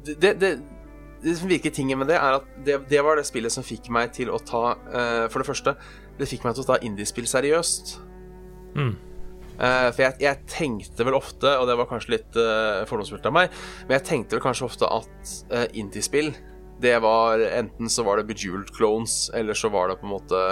det, 0.06 0.16
det, 0.22 0.32
det, 0.40 0.50
det 1.24 1.36
som 1.38 1.50
virker 1.50 1.74
tingen 1.74 1.98
med 1.98 2.10
det, 2.12 2.18
er 2.20 2.38
at 2.38 2.50
det, 2.66 2.78
det 2.90 3.02
var 3.04 3.18
det 3.18 3.26
spillet 3.26 3.52
som 3.52 3.66
fikk 3.66 3.90
meg 3.94 4.12
til 4.16 4.30
å 4.30 4.38
ta 4.38 4.76
uh, 4.76 5.26
For 5.32 5.42
det 5.42 5.48
første, 5.48 5.76
det 6.20 6.28
fikk 6.30 6.46
meg 6.46 6.56
til 6.56 6.66
å 6.66 6.70
ta 6.70 6.80
indiespill 6.86 7.28
seriøst. 7.28 7.96
Mm. 8.76 8.94
Uh, 9.56 9.88
for 9.88 10.02
jeg, 10.04 10.18
jeg 10.20 10.50
tenkte 10.52 11.06
vel 11.08 11.16
ofte, 11.16 11.48
og 11.56 11.68
det 11.68 11.78
var 11.80 11.88
kanskje 11.88 12.18
litt 12.18 12.36
uh, 12.36 12.84
fordomsfullt 12.88 13.28
av 13.28 13.36
meg, 13.38 13.54
men 13.86 13.96
jeg 13.96 14.08
tenkte 14.10 14.36
vel 14.36 14.44
kanskje 14.44 14.68
ofte 14.68 14.90
at 14.92 15.32
uh, 15.52 15.64
indiespill, 15.72 16.34
det 16.84 16.98
var 17.00 17.40
enten 17.40 17.88
så 17.88 18.04
var 18.04 18.20
det 18.20 18.26
Bejeweled 18.28 18.68
Clones, 18.76 19.30
eller 19.34 19.56
så 19.56 19.70
var 19.72 19.88
det 19.88 19.96
på 20.02 20.04
en 20.04 20.12
måte 20.12 20.42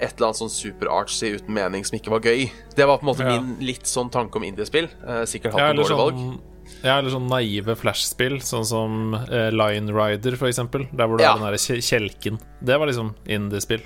et 0.00 0.12
eller 0.16 0.28
annet 0.28 0.40
sånn 0.42 0.50
super-artsy 0.52 1.34
uten 1.38 1.54
mening 1.54 1.84
som 1.86 1.96
ikke 1.98 2.10
var 2.12 2.20
gøy. 2.20 2.50
Det 2.76 2.86
var 2.86 2.98
på 2.98 3.06
en 3.06 3.10
måte 3.14 3.24
Ja. 3.24 3.40
min 3.40 3.56
litt 3.66 3.84
sånn 3.88 4.10
tanke 4.10 4.36
om 4.36 4.42
indiespill. 4.44 4.88
Eh, 5.06 5.24
sikkert 5.24 5.52
hatt 5.52 5.60
Ja, 5.60 5.72
noen 5.72 5.86
sånn, 5.86 5.98
valg. 5.98 6.40
ja, 6.84 6.98
eller 6.98 7.10
sånn 7.10 7.28
naive 7.28 7.76
flashspill, 7.76 8.38
sånn 8.42 8.64
som 8.66 9.14
eh, 9.14 9.50
Lion 9.50 9.88
Rider, 9.94 10.36
for 10.36 10.48
eksempel. 10.48 10.88
Der 10.92 11.06
hvor 11.06 11.16
du 11.18 11.22
Ja. 11.24 11.32
har 11.32 11.38
den 11.38 11.46
derre 11.52 11.80
kjelken. 11.80 12.38
Det 12.62 12.78
var 12.78 12.86
liksom 12.86 13.14
indiespill. 13.26 13.80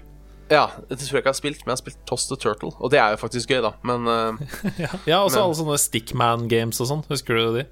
Ja, 0.50 0.66
det 0.88 0.98
tror 0.98 1.12
jeg 1.14 1.22
ikke 1.22 1.22
jeg 1.22 1.24
har 1.24 1.32
spilt, 1.32 1.58
men 1.64 1.76
jeg 1.76 1.78
har 1.78 1.82
spilt 1.90 2.06
Toss 2.06 2.26
the 2.26 2.34
Turtle. 2.36 2.72
Og 2.80 2.90
det 2.90 2.98
er 2.98 3.10
jo 3.14 3.16
faktisk 3.28 3.46
gøy, 3.50 3.62
da. 3.62 3.72
Men 3.84 4.08
eh, 4.08 4.86
Ja, 5.06 5.24
også 5.24 5.36
Men- 5.36 5.44
alle 5.44 5.54
sånne 5.54 5.78
Stickman-games 5.78 6.80
og 6.80 6.88
sånn. 6.88 7.04
Husker 7.08 7.36
du 7.38 7.58
de? 7.58 7.66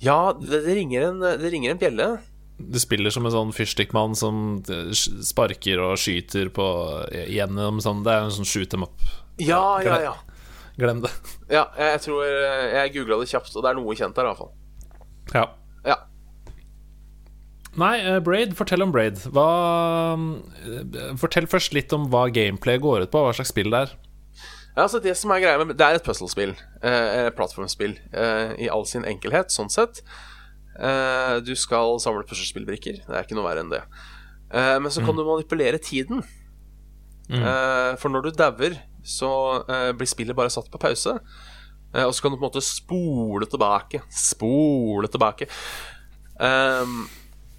ja, 0.00 0.32
det, 0.32 0.64
det, 0.66 0.74
ringer 0.76 1.08
en, 1.08 1.20
det 1.20 1.52
ringer 1.52 1.70
en 1.70 1.78
bjelle. 1.78 2.18
Du 2.56 2.78
spiller 2.80 3.12
som 3.12 3.26
en 3.28 3.34
sånn 3.34 3.52
fyrstikkmann 3.52 4.16
som 4.16 4.62
eh, 4.72 4.92
sparker 4.94 5.82
og 5.84 5.98
skyter 6.00 6.48
på 6.54 6.66
gjennom 7.28 7.82
sånn 7.84 8.00
Det 8.06 8.14
er 8.14 8.24
en 8.24 8.32
sånn 8.32 8.48
shoot 8.48 8.70
them 8.72 8.86
up. 8.86 8.96
Ja, 9.36 9.82
ja, 9.84 10.00
ja. 10.00 10.14
Glem 10.76 11.00
det. 11.04 11.12
Ja, 11.48 11.66
jeg, 11.80 12.00
tror 12.04 12.24
eh, 12.26 12.74
Jeg 12.76 12.92
googla 12.96 13.20
det 13.22 13.30
kjapt, 13.30 13.54
og 13.56 13.64
det 13.64 13.72
er 13.72 13.78
noe 13.78 13.96
kjent 13.96 14.16
der, 14.16 14.28
i 14.28 14.32
hvert 14.32 14.42
fall. 14.42 14.52
Ja. 15.32 15.44
Ja. 15.86 15.96
Nei, 17.80 17.94
eh, 18.00 18.18
Braid, 18.24 18.52
fortell 18.56 18.84
om 18.84 18.92
Braid. 18.92 19.22
Hva 19.36 19.46
eh, 20.16 21.14
Fortell 21.20 21.48
først 21.48 21.76
litt 21.76 21.92
om 21.96 22.08
hva 22.12 22.26
gameplay 22.32 22.80
går 22.82 23.06
ut 23.06 23.12
på, 23.12 23.24
hva 23.24 23.32
slags 23.36 23.52
spill 23.52 23.72
det 23.72 23.86
er. 23.86 23.96
Ja, 24.76 24.84
altså 24.84 25.00
Det 25.00 25.14
som 25.16 25.32
er 25.32 25.40
greia 25.40 25.64
med 25.64 25.76
Det 25.78 25.84
er 25.86 25.96
et 25.96 26.04
puzzlespill. 26.04 26.52
Eh, 26.84 27.28
plattformspill 27.36 27.96
eh, 28.12 28.56
i 28.66 28.68
all 28.72 28.84
sin 28.88 29.08
enkelhet, 29.08 29.52
sånn 29.52 29.72
sett. 29.72 30.02
Eh, 30.76 31.36
du 31.46 31.54
skal 31.56 31.98
samle 32.02 32.26
puslespillbrikker. 32.28 33.02
Det 33.06 33.12
er 33.14 33.24
ikke 33.24 33.38
noe 33.38 33.48
verre 33.48 33.64
enn 33.64 33.72
det. 33.72 33.82
Eh, 34.52 34.76
men 34.82 34.92
så 34.92 35.04
kan 35.04 35.16
du 35.16 35.24
manipulere 35.24 35.80
tiden. 35.82 36.22
Eh, 37.30 37.92
for 37.98 38.12
når 38.12 38.28
du 38.28 38.30
dauer, 38.38 38.78
så 39.06 39.30
blir 39.94 40.08
spillet 40.10 40.36
bare 40.36 40.50
satt 40.50 40.70
på 40.70 40.82
pause. 40.82 41.18
Og 41.96 42.12
så 42.12 42.22
kan 42.22 42.32
du 42.32 42.36
på 42.36 42.42
en 42.42 42.50
måte 42.50 42.64
spole 42.64 43.46
tilbake. 43.48 44.02
Spole 44.12 45.08
tilbake. 45.08 45.46
Ehm, 46.42 47.06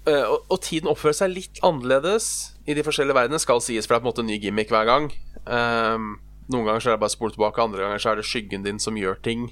eh, 0.06 0.24
og, 0.24 0.44
og 0.48 0.60
tiden 0.62 0.90
oppfører 0.90 1.16
seg 1.20 1.34
litt 1.34 1.60
annerledes 1.66 2.54
i 2.68 2.76
de 2.76 2.84
forskjellige 2.86 3.16
verdenene, 3.16 3.42
skal 3.42 3.62
sies, 3.64 3.86
for 3.86 3.96
det 3.96 3.98
er 3.98 4.04
på 4.04 4.06
en 4.06 4.12
måte 4.12 4.24
en 4.24 4.30
ny 4.30 4.38
gimmick 4.42 4.72
hver 4.72 4.86
gang. 4.88 5.08
Ehm, 5.46 6.10
noen 6.52 6.68
ganger 6.68 6.84
så 6.84 6.92
er 6.92 6.98
det 6.98 7.04
bare 7.04 7.14
spole 7.14 7.34
tilbake, 7.34 7.64
andre 7.64 7.84
ganger 7.84 8.02
så 8.02 8.12
er 8.12 8.20
det 8.20 8.28
skyggen 8.28 8.66
din 8.66 8.80
som 8.82 8.98
gjør 8.98 9.18
ting. 9.24 9.50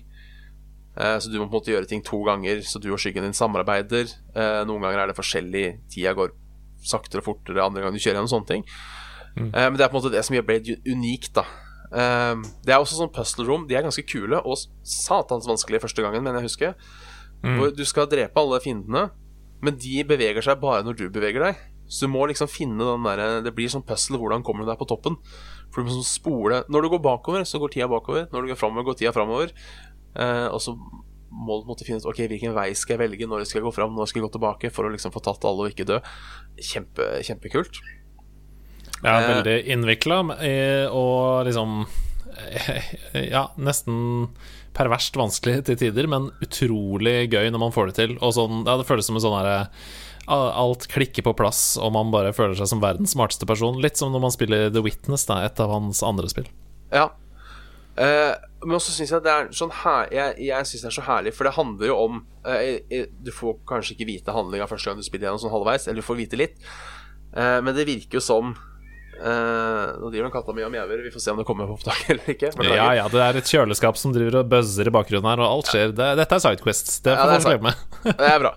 Eh, 0.96 1.18
så 1.20 1.28
du 1.28 1.36
må 1.36 1.46
på 1.46 1.52
en 1.52 1.58
måte 1.58 1.72
gjøre 1.74 1.88
ting 1.90 2.02
to 2.04 2.22
ganger, 2.24 2.62
så 2.64 2.80
du 2.80 2.88
og 2.94 3.00
skyggen 3.02 3.26
din 3.26 3.36
samarbeider. 3.36 4.08
Eh, 4.32 4.62
noen 4.68 4.84
ganger 4.86 5.02
er 5.02 5.12
det 5.12 5.18
forskjellig, 5.18 5.66
tida 5.92 6.14
går 6.16 6.32
saktere 6.86 7.20
og 7.20 7.28
fortere, 7.28 7.64
andre 7.64 7.82
ganger 7.84 7.98
du 7.98 8.02
kjører 8.02 8.20
gjennom 8.20 8.32
sånne 8.32 8.50
ting. 8.52 8.64
Mm. 9.36 9.50
men 9.52 9.74
det 9.76 9.84
er 9.84 9.90
på 9.92 9.98
en 9.98 10.00
måte 10.00 10.10
det 10.14 10.22
som 10.24 10.32
gjør 10.32 10.46
Blade 10.48 10.78
unikt, 10.88 11.34
da. 11.36 11.42
Eh, 11.92 12.38
det 12.64 12.72
er 12.72 12.80
også 12.80 12.96
sånn 12.96 13.12
puzzle 13.12 13.44
room. 13.44 13.66
De 13.68 13.76
er 13.76 13.84
ganske 13.84 14.06
kule 14.08 14.40
og 14.40 14.56
satans 14.80 15.48
vanskelige 15.48 15.84
første 15.84 16.04
gangen, 16.04 16.24
mener 16.24 16.40
jeg 16.40 16.48
husker. 16.48 16.76
Hvor 17.46 17.70
du 17.70 17.84
skal 17.86 18.08
drepe 18.10 18.40
alle 18.40 18.58
fiendene, 18.64 19.10
men 19.62 19.76
de 19.78 20.00
beveger 20.08 20.42
seg 20.42 20.56
bare 20.58 20.82
når 20.86 20.96
du 20.98 21.04
beveger 21.12 21.44
deg. 21.44 21.60
Så 21.86 22.06
du 22.06 22.10
må 22.10 22.24
liksom 22.26 22.48
finne 22.50 22.82
den 22.82 23.04
der 23.06 23.44
Det 23.44 23.52
blir 23.54 23.70
sånn 23.70 23.84
puzzle 23.86 24.18
hvordan 24.18 24.42
kommer 24.42 24.64
du 24.64 24.72
deg 24.72 24.80
på 24.80 24.88
toppen. 24.90 25.18
For 25.70 25.82
du 25.82 25.86
må 25.86 25.94
sånn 25.94 26.08
spole 26.08 26.64
Når 26.66 26.82
du 26.82 26.88
går 26.96 27.02
bakover, 27.04 27.44
så 27.46 27.60
går 27.62 27.74
tida 27.74 27.86
bakover. 27.90 28.26
Når 28.32 28.42
du 28.42 28.50
går 28.50 28.58
framover, 28.58 28.88
går 28.88 28.98
tida 28.98 29.12
framover. 29.14 29.52
Eh, 30.16 30.46
og 30.48 30.60
så 30.62 30.76
må 31.36 31.58
du 31.60 31.84
finne 31.84 32.00
ut 32.00 32.06
Ok, 32.08 32.22
hvilken 32.30 32.54
vei 32.56 32.70
skal 32.78 32.96
jeg 32.96 33.02
velge, 33.10 33.26
når 33.28 33.44
skal 33.44 33.60
jeg 33.60 33.66
gå 33.66 33.74
fram, 33.76 33.92
når 33.94 34.08
skal 34.08 34.22
jeg 34.22 34.28
gå 34.30 34.32
tilbake, 34.38 34.70
for 34.72 34.88
å 34.88 34.92
liksom 34.94 35.12
få 35.12 35.20
tatt 35.26 35.44
alle 35.44 35.66
og 35.66 35.74
ikke 35.74 35.86
dø. 35.88 35.98
Kjempe, 36.56 37.10
kjempekult. 37.26 37.80
Ja, 39.04 39.18
Eh. 39.20 39.28
veldig 39.34 39.56
innvikla 39.74 40.22
og 40.96 41.44
liksom 41.44 41.82
eh, 42.40 42.86
Ja, 43.34 43.50
nesten 43.60 44.30
perverst 44.76 45.16
vanskelig 45.16 45.62
til 45.68 45.76
tider, 45.80 46.08
men 46.08 46.30
utrolig 46.44 47.30
gøy 47.32 47.50
når 47.52 47.60
man 47.60 47.72
får 47.72 47.92
det 47.92 47.96
til. 48.00 48.16
Og 48.20 48.32
sånn, 48.36 48.64
ja, 48.66 48.76
det 48.80 48.88
føles 48.88 49.06
som 49.08 49.16
en 49.16 49.24
sånn 49.24 49.36
herre 49.38 49.68
Alt 50.26 50.88
klikker 50.90 51.22
på 51.22 51.36
plass, 51.38 51.76
og 51.78 51.92
man 51.94 52.08
bare 52.10 52.32
føler 52.34 52.56
seg 52.58 52.66
som 52.66 52.80
verdens 52.82 53.12
smarteste 53.14 53.46
person. 53.46 53.76
Litt 53.80 53.96
som 54.00 54.10
når 54.10 54.24
man 54.24 54.32
spiller 54.34 54.72
The 54.74 54.82
Witness, 54.82 55.22
da, 55.28 55.36
et 55.46 55.60
av 55.62 55.70
hans 55.70 56.00
andre 56.02 56.26
spill. 56.32 56.48
Ja. 56.90 57.12
Eh, 57.96 58.34
men 58.66 58.76
også 58.76 58.92
syns 58.92 59.12
jeg 59.14 59.24
det 59.24 59.32
er 59.32 59.46
sånn 59.56 59.70
her 59.72 60.10
Jeg, 60.12 60.32
jeg 60.44 60.68
synes 60.68 60.82
det 60.84 60.88
er 60.90 60.94
så 60.98 61.04
herlig, 61.06 61.30
for 61.32 61.48
det 61.48 61.54
handler 61.56 61.88
jo 61.88 61.94
om 61.96 62.18
eh, 62.44 63.06
Du 63.24 63.30
får 63.32 63.54
kanskje 63.68 63.94
ikke 63.94 64.08
vite 64.10 64.34
handlinga 64.36 64.66
første 64.68 64.90
gang 64.90 65.00
du 65.00 65.06
spiller 65.06 65.30
gjennom 65.30 65.40
sånn 65.40 65.54
halvveis, 65.54 65.86
eller 65.86 66.04
du 66.04 66.04
får 66.04 66.18
vite 66.18 66.40
litt, 66.40 66.58
uh, 67.32 67.62
men 67.64 67.72
det 67.76 67.86
virker 67.88 68.20
jo 68.20 68.24
som 68.24 68.56
Nå 69.16 70.10
driver 70.12 70.28
katta 70.28 70.52
mi 70.52 70.60
og 70.60 70.68
mjauer, 70.74 71.00
vi 71.00 71.08
får 71.08 71.22
se 71.24 71.32
om 71.32 71.38
det 71.40 71.46
kommer 71.48 71.64
på 71.70 71.78
opptak 71.78 72.02
eller 72.12 72.26
ikke. 72.34 72.50
Ja, 72.68 72.90
ja, 72.98 73.06
det 73.08 73.22
er 73.24 73.38
et 73.40 73.48
kjøleskap 73.48 73.96
som 73.96 74.12
driver 74.12 74.42
og 74.42 74.50
buzzer 74.50 74.90
i 74.90 74.92
bakgrunnen 74.92 75.30
her, 75.30 75.40
og 75.40 75.54
alt 75.54 75.70
skjer. 75.72 75.94
Det, 75.96 76.08
dette 76.18 76.36
er 76.36 76.42
Sidequest. 76.44 76.90
Det 77.06 77.14
får 77.16 77.32
er 77.32 77.46
folk 77.46 77.64
med. 77.64 77.80
Det 78.10 78.28
er 78.28 78.42
bra. 78.42 78.50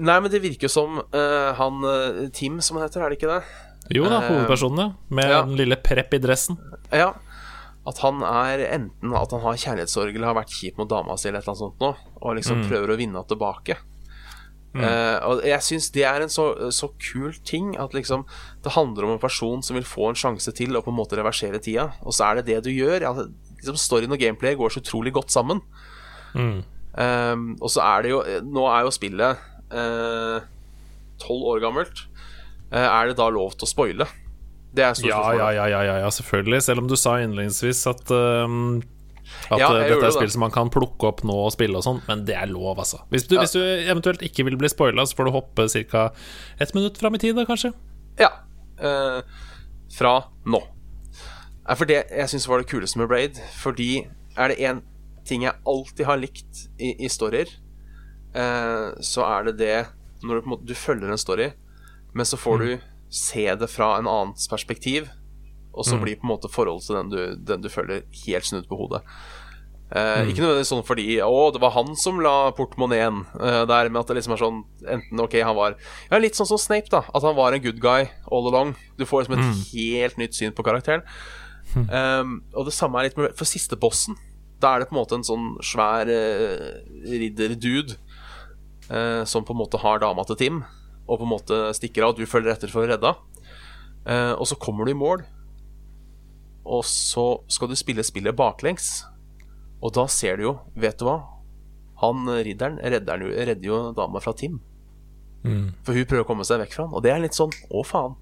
Nei, 0.00 0.16
men 0.16 0.32
det 0.32 0.40
virker 0.40 0.64
jo 0.64 0.72
som 0.72 1.02
han 1.12 1.84
Tim, 2.32 2.56
som 2.64 2.80
han 2.80 2.86
heter, 2.86 3.04
er 3.04 3.12
det 3.12 3.20
ikke 3.20 3.34
det? 3.34 3.42
Jo 3.98 4.08
da, 4.08 4.22
hovedpersonen, 4.30 4.80
ja. 4.80 5.12
Med 5.20 5.28
ja. 5.34 5.42
den 5.44 5.60
lille 5.60 5.76
prepp 5.84 6.16
i 6.16 6.22
dressen. 6.24 6.56
Ja. 6.88 7.10
At 7.88 7.98
han 8.04 8.22
er 8.22 8.62
enten 8.68 9.14
at 9.18 9.32
han 9.34 9.42
har 9.42 9.58
kjærlighetssorg 9.58 10.14
eller 10.14 10.30
har 10.30 10.38
vært 10.38 10.54
kjip 10.54 10.76
mot 10.78 10.90
dama 10.90 11.16
si 11.18 11.28
eller 11.28 11.40
et 11.40 11.48
eller 11.48 11.56
annet 11.56 11.64
sånt 11.64 11.82
nå, 11.82 11.94
og 12.22 12.36
liksom 12.38 12.62
prøver 12.68 12.92
å 12.92 12.98
vinne 13.00 13.18
henne 13.18 13.30
tilbake. 13.32 13.78
Eh, 14.72 15.16
og 15.28 15.42
jeg 15.44 15.60
syns 15.66 15.90
det 15.92 16.04
er 16.08 16.22
en 16.24 16.30
så, 16.32 16.46
så 16.72 16.88
kul 16.96 17.34
ting 17.44 17.74
at 17.76 17.92
liksom 17.92 18.22
det 18.64 18.72
handler 18.72 19.04
om 19.04 19.10
en 19.16 19.20
person 19.20 19.60
som 19.60 19.76
vil 19.76 19.84
få 19.84 20.08
en 20.08 20.16
sjanse 20.16 20.54
til 20.56 20.78
å 20.78 20.80
på 20.80 20.88
en 20.94 20.96
måte 20.96 21.18
reversere 21.18 21.60
tida, 21.60 21.90
og 22.00 22.14
så 22.16 22.30
er 22.30 22.40
det 22.40 22.46
det 22.48 22.62
du 22.64 22.70
gjør. 22.72 23.04
Ja, 23.04 23.12
liksom 23.58 23.76
Storyen 23.76 24.14
og 24.14 24.22
gameplay 24.22 24.56
går 24.56 24.72
så 24.72 24.80
utrolig 24.80 25.12
godt 25.12 25.34
sammen. 25.34 25.60
Eh, 26.96 27.36
og 27.58 27.68
så 27.72 27.82
er 27.84 28.04
det 28.04 28.10
jo 28.12 28.22
Nå 28.44 28.64
er 28.68 28.86
jo 28.86 28.92
spillet 28.92 29.48
tolv 31.22 31.46
år 31.54 31.62
gammelt. 31.64 32.06
Eh, 32.72 32.86
er 32.86 33.10
det 33.10 33.18
da 33.20 33.28
lov 33.32 33.54
til 33.56 33.68
å 33.68 33.70
spoile? 33.70 34.06
Det 34.74 34.84
er 34.86 34.94
stort 34.96 35.08
Ja, 35.10 35.18
spørsmål. 35.20 35.38
ja, 35.38 35.50
ja, 35.52 35.66
ja, 35.68 35.80
ja, 35.84 35.96
ja, 36.04 36.10
selvfølgelig. 36.10 36.62
Selv 36.64 36.78
om 36.80 36.88
du 36.88 36.96
sa 36.96 37.18
innledningsvis 37.20 37.82
at 37.90 38.10
um, 38.10 38.82
At 39.50 39.58
Ja, 39.60 39.68
uh, 39.68 39.78
dette 39.78 39.98
er 39.98 40.06
er 40.08 40.20
det. 40.24 40.32
som 40.32 40.40
man 40.40 40.50
kan 40.54 40.70
plukke 40.72 41.06
opp 41.08 41.22
nå 41.24 41.32
og 41.46 41.52
spille 41.52 41.76
og 41.76 41.84
sånn, 41.84 42.00
men 42.08 42.24
det 42.28 42.34
er 42.36 42.46
lov, 42.50 42.78
altså. 42.78 43.02
Hvis 43.10 43.26
du, 43.28 43.36
hvis 43.38 43.52
du 43.52 43.60
eventuelt 43.62 44.22
ikke 44.22 44.44
vil 44.48 44.56
bli 44.60 44.68
spoila, 44.68 45.04
så 45.06 45.16
får 45.16 45.24
du 45.28 45.32
hoppe 45.32 45.68
ca. 45.90 46.10
ett 46.60 46.74
minutt 46.74 46.98
fram 46.98 47.14
i 47.14 47.18
tid, 47.18 47.36
da, 47.36 47.44
kanskje. 47.48 47.72
Ja. 48.20 48.28
eh, 48.78 49.22
fra 49.96 50.14
nå. 50.46 50.60
Er 51.68 51.76
for 51.78 51.84
det 51.86 52.00
jeg 52.10 52.28
syns 52.32 52.48
var 52.48 52.58
det 52.58 52.68
kuleste 52.72 52.98
med 52.98 53.08
Braid. 53.08 53.38
Fordi 53.62 54.06
er 54.36 54.48
det 54.48 54.58
én 54.58 54.82
ting 55.24 55.42
jeg 55.44 55.54
alltid 55.66 56.04
har 56.06 56.16
likt 56.18 56.64
i, 56.80 56.94
i 57.04 57.08
storyer, 57.08 57.46
eh, 58.34 58.88
så 59.00 59.24
er 59.28 59.44
det 59.50 59.56
det 59.60 59.76
når 60.22 60.34
du, 60.34 60.40
på 60.40 60.46
en 60.46 60.52
måte, 60.56 60.66
du 60.66 60.74
følger 60.74 61.10
en 61.10 61.18
story, 61.18 61.50
men 62.14 62.26
så 62.26 62.36
får 62.38 62.58
du 62.58 62.68
se 63.12 63.44
det 63.60 63.68
fra 63.68 63.94
en 64.00 64.08
annens 64.08 64.48
perspektiv, 64.48 65.10
og 65.72 65.86
så 65.88 65.96
blir 66.00 66.18
på 66.20 66.26
en 66.26 66.32
måte 66.34 66.50
forholdet 66.52 66.88
til 66.88 66.98
den 66.98 67.12
du, 67.12 67.20
den 67.52 67.62
du 67.64 67.68
føler, 67.72 68.02
helt 68.26 68.48
snudd 68.48 68.66
på 68.68 68.76
hodet. 68.76 69.00
Eh, 69.92 70.30
Ikke 70.30 70.40
nødvendigvis 70.40 70.70
sånn 70.72 70.84
fordi 70.88 71.04
Å, 71.20 71.40
det 71.52 71.60
var 71.60 71.74
han 71.74 71.90
som 72.00 72.16
la 72.24 72.48
portemoneen 72.56 73.26
uh, 73.36 73.64
der, 73.68 73.90
men 73.90 74.00
at 74.00 74.08
det 74.08 74.14
liksom 74.16 74.32
er 74.32 74.40
sånn 74.40 74.60
Enten 74.88 75.20
OK, 75.20 75.36
han 75.44 75.58
var 75.58 75.74
Ja, 76.08 76.16
litt 76.16 76.38
sånn 76.38 76.48
som 76.48 76.60
Snape, 76.60 76.88
da. 76.88 77.02
At 77.12 77.26
han 77.26 77.36
var 77.36 77.52
en 77.52 77.60
good 77.60 77.76
guy 77.82 78.06
all 78.24 78.48
along. 78.48 78.72
Du 78.96 79.04
får 79.04 79.26
liksom 79.26 79.36
et 79.36 79.66
helt 79.74 80.16
nytt 80.22 80.38
syn 80.38 80.56
på 80.56 80.64
karakteren. 80.64 81.04
Um, 81.76 82.38
og 82.56 82.66
det 82.68 82.74
samme 82.76 83.00
er 83.00 83.10
litt 83.10 83.20
med 83.20 83.36
For 83.38 83.48
siste 83.48 83.76
bossen, 83.80 84.16
da 84.60 84.74
er 84.74 84.82
det 84.82 84.88
på 84.90 84.96
en 84.96 85.00
måte 85.02 85.16
en 85.18 85.26
sånn 85.28 85.52
svær 85.64 86.08
uh, 86.08 86.80
ridderdude 87.08 87.96
uh, 88.88 89.22
som 89.28 89.44
på 89.44 89.52
en 89.52 89.60
måte 89.60 89.80
har 89.80 90.00
dama 90.02 90.24
til 90.28 90.40
Tim, 90.40 90.62
og 91.08 91.18
på 91.18 91.24
en 91.26 91.32
måte 91.32 91.60
stikker 91.76 92.04
av, 92.06 92.14
og 92.14 92.20
du 92.22 92.26
følger 92.30 92.52
etter 92.54 92.70
for 92.72 92.84
å 92.84 92.90
redde 92.92 93.10
henne. 93.12 94.34
og 94.38 94.46
så 94.48 94.56
kommer 94.58 94.84
du 94.86 94.90
i 94.92 94.98
mål, 94.98 95.22
og 96.64 96.84
så 96.86 97.42
skal 97.50 97.68
du 97.70 97.76
spille 97.78 98.02
spillet 98.06 98.36
baklengs. 98.38 99.04
Og 99.82 99.92
da 99.94 100.06
ser 100.10 100.36
du 100.38 100.44
jo, 100.44 100.52
vet 100.78 100.98
du 101.00 101.04
hva 101.08 101.16
Han 102.02 102.26
eh, 102.30 102.42
ridderen 102.46 102.78
redder, 102.78 103.18
redder 103.46 103.66
jo 103.66 103.78
dama 103.94 104.20
fra 104.22 104.32
Tim. 104.34 104.60
For 105.82 105.94
hun 105.94 106.06
prøver 106.06 106.22
å 106.22 106.26
komme 106.28 106.44
seg 106.46 106.60
vekk 106.62 106.74
fra 106.76 106.84
han. 106.86 106.94
Og 106.94 107.02
det 107.02 107.10
er 107.10 107.22
litt 107.22 107.34
sånn 107.34 107.50
å, 107.70 107.82
faen. 107.86 108.14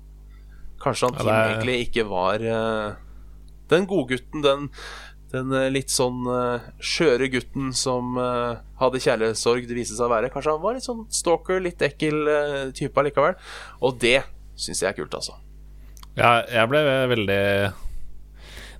Kanskje 0.80 1.08
han 1.10 1.18
Tim 1.18 1.28
er- 1.32 1.50
egentlig 1.50 1.74
ikke 1.86 2.04
var 2.08 2.40
uh, 2.40 2.94
den 3.68 3.84
godgutten, 3.88 4.40
den, 4.44 4.68
den 5.32 5.52
eh, 5.54 5.68
litt 5.72 5.92
sånn 5.92 6.24
uh, 6.26 6.70
skjøre 6.82 7.28
gutten 7.32 7.70
som 7.76 8.16
eh, 8.18 8.58
hadde 8.80 9.02
kjærlighetssorg, 9.04 9.68
det 9.68 9.76
viste 9.78 9.96
seg 9.96 10.08
å 10.08 10.14
være. 10.14 10.30
Kanskje 10.32 10.56
han 10.56 10.64
var 10.64 10.76
litt 10.76 10.86
sånn 10.86 11.04
stalker, 11.14 11.62
litt 11.62 11.82
ekkel 11.86 12.30
eh, 12.30 12.64
type 12.76 12.98
allikevel. 13.00 13.38
Og 13.86 14.00
det 14.02 14.18
syns 14.58 14.82
jeg 14.82 14.90
er 14.90 14.98
kult, 14.98 15.14
altså. 15.16 15.38
Ja, 16.18 16.40
jeg 16.50 16.70
ble 16.70 16.82
veldig 17.12 17.42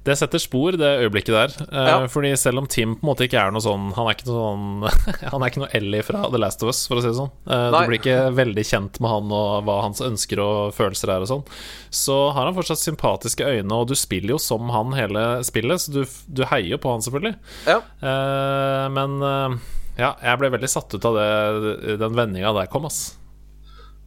Det 0.01 0.15
setter 0.17 0.41
spor, 0.41 0.73
det 0.81 0.89
øyeblikket 1.03 1.35
der. 1.35 1.53
Eh, 1.69 1.89
Ja. 1.91 1.97
Fordi 2.09 2.31
selv 2.41 2.59
om 2.63 2.67
Tim 2.67 2.95
på 2.97 3.03
en 3.05 3.09
måte 3.11 3.27
ikke 3.27 3.37
er 3.37 3.51
noe 3.53 3.61
sånn 3.61 3.91
Han 3.99 4.07
er 4.09 4.15
ikke 4.17 4.31
noe 4.31 4.39
sånn 4.41 5.03
Han 5.35 5.43
er 5.45 5.51
ikke 5.51 5.61
noe 5.61 5.69
Ellie 5.77 6.01
fra 6.07 6.23
The 6.33 6.39
Last 6.41 6.63
of 6.65 6.71
Us, 6.73 6.87
for 6.89 6.97
å 6.97 7.03
si 7.05 7.11
det 7.11 7.19
sånn. 7.19 7.29
Nei. 7.45 7.67
du 7.75 7.91
blir 7.91 7.99
ikke 8.01 8.15
veldig 8.39 8.65
kjent 8.65 9.01
med 9.05 9.13
han 9.13 9.35
og 9.37 9.67
hva 9.69 9.77
hans 9.85 10.01
ønsker 10.01 10.41
og 10.41 10.73
følelser 10.77 11.13
er 11.13 11.27
og 11.27 11.29
sånn. 11.29 11.45
Så 11.93 12.17
har 12.33 12.49
han 12.49 12.57
fortsatt 12.57 12.81
sympatiske 12.81 13.45
øyne, 13.45 13.77
og 13.77 13.91
du 13.91 13.95
spiller 13.99 14.35
jo 14.37 14.41
som 14.41 14.73
han 14.73 14.97
hele 14.97 15.27
spillet, 15.45 15.85
så 15.85 15.93
du, 15.93 16.01
du 16.33 16.43
heier 16.49 16.73
jo 16.77 16.81
på 16.81 16.95
han, 16.95 17.05
selvfølgelig. 17.05 17.35
Ja. 17.69 17.79
Eh, 18.01 18.87
men 18.97 19.19
eh, 19.21 19.59
ja, 20.01 20.15
jeg 20.25 20.41
ble 20.41 20.53
veldig 20.57 20.71
satt 20.73 20.97
ut 20.97 21.05
av 21.11 21.19
det, 21.21 21.97
den 22.01 22.17
vendinga 22.17 22.55
der 22.57 22.71
kom, 22.73 22.89
ass. 22.89 23.19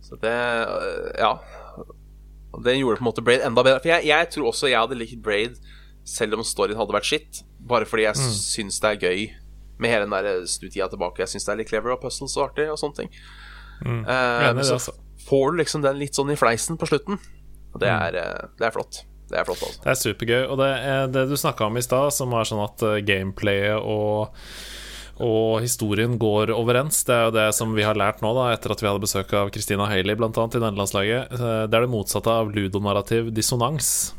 Så 0.01 0.17
det 0.25 0.33
Ja. 1.21 1.35
Det 2.63 2.75
gjorde 2.77 2.97
på 2.99 3.01
en 3.01 3.07
måte 3.11 3.21
Braid 3.25 3.41
enda 3.45 3.63
bedre. 3.65 3.79
For 3.81 3.89
jeg, 3.89 4.05
jeg 4.11 4.27
tror 4.33 4.49
også 4.51 4.67
jeg 4.69 4.77
hadde 4.77 4.97
likt 4.99 5.21
Braid 5.25 5.55
selv 6.07 6.37
om 6.37 6.45
storyen 6.47 6.79
hadde 6.79 6.95
vært 6.95 7.09
shit. 7.09 7.43
Bare 7.63 7.87
fordi 7.87 8.07
jeg 8.07 8.19
mm. 8.19 8.35
syns 8.39 8.81
det 8.83 8.91
er 8.91 9.07
gøy 9.07 9.23
med 9.81 9.91
hele 9.91 10.07
den 10.07 10.15
der 10.15 10.43
snu-tida 10.49 10.89
tilbake. 10.91 11.23
Jeg 11.23 11.33
syns 11.33 11.47
det 11.47 11.53
er 11.53 11.61
litt 11.63 11.71
clever 11.71 11.95
og 11.95 12.03
puzzles 12.03 12.35
og 12.37 12.49
artig 12.49 12.67
og 12.71 12.77
sånne 12.79 13.03
ting. 13.03 13.15
Mm. 13.83 14.03
Men 14.05 14.61
så 14.67 14.77
får 15.27 15.51
du 15.51 15.63
liksom 15.63 15.83
den 15.83 15.97
litt 15.99 16.15
sånn 16.15 16.31
i 16.33 16.37
fleisen 16.39 16.77
på 16.79 16.87
slutten. 16.89 17.19
Og 17.73 17.81
det 17.81 17.89
er, 17.89 18.19
eh, 18.21 18.45
det 18.59 18.69
er 18.69 18.75
flott. 18.75 19.01
Det 19.31 19.39
er 19.39 19.47
flott, 19.47 19.63
altså. 19.65 19.81
Det 19.81 19.91
er 19.91 19.99
supergøy. 19.99 20.41
Og 20.45 20.61
det, 20.61 20.69
er 20.93 21.11
det 21.13 21.25
du 21.31 21.35
snakka 21.39 21.67
om 21.67 21.79
i 21.79 21.85
stad, 21.85 22.13
som 22.13 22.33
er 22.37 22.47
sånn 22.47 22.63
at 22.67 22.85
eh, 22.85 23.01
gameplayet 23.05 23.81
og 23.81 24.33
og 25.23 25.61
historien 25.61 26.15
går 26.17 26.49
overens. 26.55 27.03
Det 27.05 27.13
er 27.13 27.27
jo 27.27 27.33
det 27.35 27.45
som 27.53 27.75
vi 27.77 27.83
har 27.85 27.93
lært 27.93 28.23
nå, 28.23 28.31
da 28.33 28.47
etter 28.49 28.73
at 28.73 28.81
vi 28.81 28.87
hadde 28.89 29.03
besøk 29.03 29.29
av 29.37 29.51
Christina 29.53 29.85
Haley, 29.85 30.17
annet, 30.17 30.55
i 30.57 30.61
nederlandslaget. 30.63 31.35
Eh, 31.37 31.67
Det 31.69 31.77
er 31.77 31.85
det 31.85 31.91
motsatte 31.93 32.33
av 32.33 32.49
ludonarrativ 32.49 33.29
dissonans. 33.31 34.15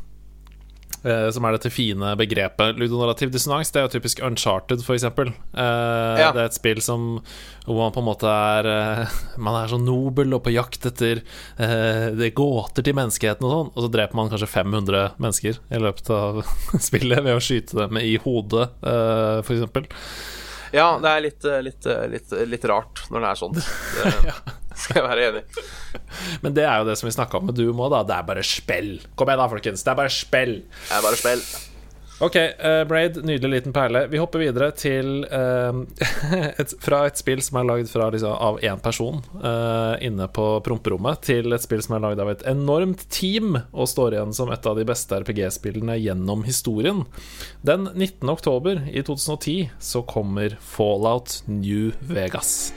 Eh, 1.04 1.28
som 1.34 1.44
er 1.46 1.56
dette 1.56 1.70
fine 1.72 2.14
begrepet. 2.18 2.78
Ludonarrativ 2.80 3.30
dissonans 3.34 3.70
det 3.74 3.80
er 3.82 3.86
jo 3.88 3.92
typisk 3.98 4.22
Uncharted, 4.26 4.82
for 4.86 4.96
eksempel. 4.96 5.30
Eh, 5.52 6.20
Ja. 6.24 6.30
Det 6.34 6.40
er 6.42 6.48
et 6.50 6.56
spill 6.56 6.80
som 6.84 7.20
hvor 7.64 7.78
man 7.80 7.92
på 7.94 8.02
en 8.02 8.06
måte 8.08 8.28
er 8.28 8.66
eh, 8.68 9.14
Man 9.40 9.56
er 9.56 9.70
så 9.72 9.78
nobel 9.80 10.34
og 10.36 10.42
på 10.44 10.52
jakt 10.52 10.84
etter 10.90 11.22
eh, 11.58 12.10
det 12.16 12.34
gåter 12.36 12.84
til 12.84 12.94
menneskeheten 12.98 13.46
og 13.48 13.54
sånn, 13.54 13.70
og 13.74 13.86
så 13.86 13.90
dreper 13.94 14.18
man 14.18 14.30
kanskje 14.32 14.50
500 14.52 15.16
mennesker 15.22 15.58
i 15.72 15.80
løpet 15.80 16.10
av 16.14 16.42
spillet 16.88 17.24
ved 17.24 17.36
å 17.38 17.42
skyte 17.42 17.78
dem 17.84 17.98
i 18.02 18.16
hodet, 18.24 18.68
eh, 18.84 19.38
for 19.46 19.56
eksempel. 19.56 19.88
Ja, 20.74 20.88
det 20.98 21.06
er 21.06 21.20
litt, 21.22 21.44
litt, 21.62 21.86
litt, 22.10 22.32
litt 22.50 22.64
rart 22.66 23.04
når 23.14 23.22
det 23.22 23.28
er 23.30 23.38
sånn. 23.38 23.60
Det 24.63 24.63
skal 24.74 25.00
jeg 25.00 25.06
være 25.08 25.28
enig. 25.28 25.44
Men 26.44 26.56
det 26.56 26.66
er 26.66 26.80
jo 26.80 26.88
det 26.88 26.98
som 27.00 27.10
vi 27.10 27.14
snakka 27.18 27.40
om 27.40 27.46
med 27.50 27.58
Doom 27.58 27.84
òg, 27.84 27.92
da. 27.94 28.02
Det 28.08 28.18
er 28.18 28.32
bare 28.32 28.48
spill. 28.48 28.96
Kom 29.14 29.30
igjen, 29.30 29.44
da, 29.44 29.52
folkens. 29.52 29.86
Det 29.86 29.94
er 29.94 30.02
bare 30.02 30.12
spill. 30.12 30.58
Det 30.64 30.98
er 30.98 31.06
bare 31.06 31.20
spill. 31.20 31.46
Ok, 32.22 32.36
uh, 32.36 32.84
Braid, 32.88 33.16
nydelig 33.26 33.50
liten 33.50 33.72
perle. 33.72 34.04
Vi 34.06 34.20
hopper 34.22 34.38
videre 34.38 34.70
til 34.78 35.24
uh, 35.26 35.82
et, 36.60 36.74
Fra 36.82 37.02
et 37.08 37.18
spill 37.18 37.42
som 37.42 37.58
er 37.58 37.66
lagd 37.66 37.90
liksom, 37.90 38.36
av 38.38 38.60
én 38.62 38.78
person 38.82 39.18
uh, 39.42 39.98
inne 40.04 40.28
på 40.30 40.46
promperommet, 40.66 41.24
til 41.26 41.50
et 41.52 41.64
spill 41.64 41.82
som 41.82 41.98
er 41.98 42.04
lagd 42.06 42.22
av 42.22 42.30
et 42.30 42.46
enormt 42.50 43.08
team 43.10 43.58
og 43.72 43.90
står 43.90 44.14
igjen 44.14 44.36
som 44.36 44.54
et 44.54 44.70
av 44.70 44.78
de 44.78 44.86
beste 44.86 45.18
RPG-spillene 45.24 45.98
gjennom 45.98 46.46
historien. 46.46 47.02
Den 47.66 47.90
19. 47.90 48.30
oktober 48.30 48.86
i 48.86 49.02
2010 49.02 49.74
så 49.82 50.06
kommer 50.06 50.54
Fallout 50.62 51.40
New 51.50 51.90
Vegas. 52.14 52.70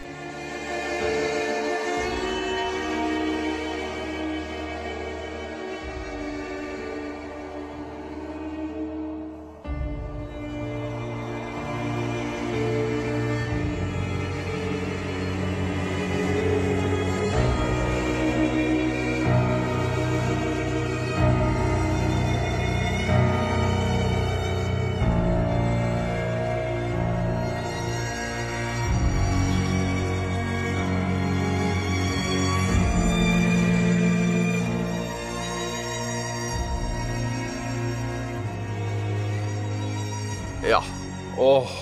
Åh. 41.47 41.77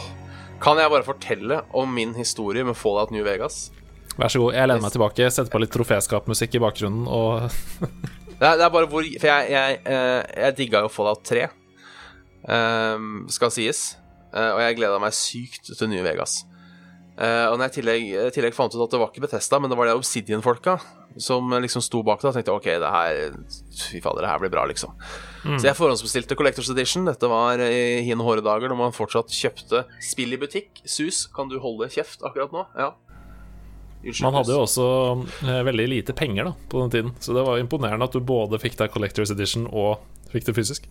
Kan 0.61 0.79
jeg 0.79 0.91
bare 0.91 1.05
fortelle 1.05 1.61
om 1.75 1.89
min 1.93 2.13
historie 2.15 2.63
med 2.65 2.77
Fallout 2.77 3.11
New 3.13 3.25
Vegas? 3.25 3.69
Vær 4.15 4.31
så 4.31 4.39
god, 4.39 4.55
jeg 4.55 4.69
lener 4.69 4.83
meg 4.83 4.93
tilbake, 4.93 5.27
setter 5.33 5.51
på 5.51 5.59
litt 5.59 5.73
troféskapmusikk 5.73 6.55
i 6.55 6.61
bakgrunnen 6.63 7.09
og 7.09 7.49
Det 8.39 8.43
er, 8.43 8.57
det 8.59 8.65
er 8.65 8.71
bare 8.71 8.87
hvor 8.91 9.05
For 9.05 9.29
jeg, 9.29 9.51
jeg, 9.53 9.77
eh, 9.87 10.21
jeg 10.43 10.55
digga 10.57 10.81
jo 10.83 10.89
Fallout 10.91 11.21
3, 11.27 11.45
ehm, 12.51 13.13
skal 13.31 13.53
sies. 13.55 13.83
Eh, 14.35 14.49
og 14.51 14.59
jeg 14.59 14.75
gleda 14.81 14.99
meg 14.99 15.15
sykt 15.15 15.71
til 15.71 15.91
New 15.91 16.03
Vegas. 16.03 16.41
Eh, 17.15 17.45
og 17.47 17.55
når 17.55 17.69
jeg 17.69 17.71
i 17.71 17.75
tillegg, 17.79 18.05
tillegg 18.35 18.55
fant 18.57 18.73
ut 18.75 18.83
at 18.83 18.91
det 18.91 18.99
var 18.99 19.11
ikke 19.11 19.23
Bethesda, 19.23 19.59
men 19.61 19.71
det 19.71 19.77
var 19.79 19.87
det 19.87 19.95
Obsidian-folka 19.95 20.79
som 21.15 21.47
liksom 21.63 21.79
sto 21.79 22.01
bak 22.03 22.19
det, 22.19 22.27
og 22.27 22.35
tenkte 22.35 22.51
ok, 22.51 22.65
det 22.81 22.89
her 22.91 23.37
Fy 23.85 24.01
fader, 24.03 24.25
det 24.25 24.31
her 24.33 24.41
blir 24.41 24.51
bra, 24.51 24.65
liksom. 24.67 24.91
Så 25.45 25.69
jeg 25.69 25.77
forhåndsbestilte 25.77 26.35
Collectors 26.35 26.67
Edition. 26.73 27.05
Dette 27.07 27.29
var 27.31 27.61
i 27.63 28.01
hine 28.03 28.25
hårde 28.25 28.43
dager 28.43 28.71
når 28.71 28.79
man 28.79 28.95
fortsatt 28.95 29.31
kjøpte 29.31 29.85
spill 30.03 30.35
i 30.35 30.39
butikk. 30.41 30.81
Sus, 30.83 31.25
kan 31.31 31.47
du 31.51 31.55
holde 31.63 31.87
kjeft 31.93 32.25
akkurat 32.25 32.51
nå? 32.55 32.65
Ja. 32.75 32.91
Unnskyld, 34.05 34.25
Man 34.27 34.35
hadde 34.37 34.53
jo 34.53 34.65
også 34.65 34.87
eh, 35.47 35.61
veldig 35.65 35.85
lite 35.89 36.13
penger 36.17 36.49
da 36.49 36.53
på 36.69 36.83
den 36.83 36.91
tiden, 36.93 37.15
så 37.23 37.33
det 37.33 37.45
var 37.47 37.61
imponerende 37.61 38.05
at 38.05 38.13
du 38.13 38.21
både 38.21 38.59
fikk 38.61 38.75
deg 38.81 38.91
Collectors 38.93 39.31
Edition 39.33 39.65
og 39.71 40.03
fikk 40.33 40.49
det 40.49 40.57
fysisk. 40.59 40.89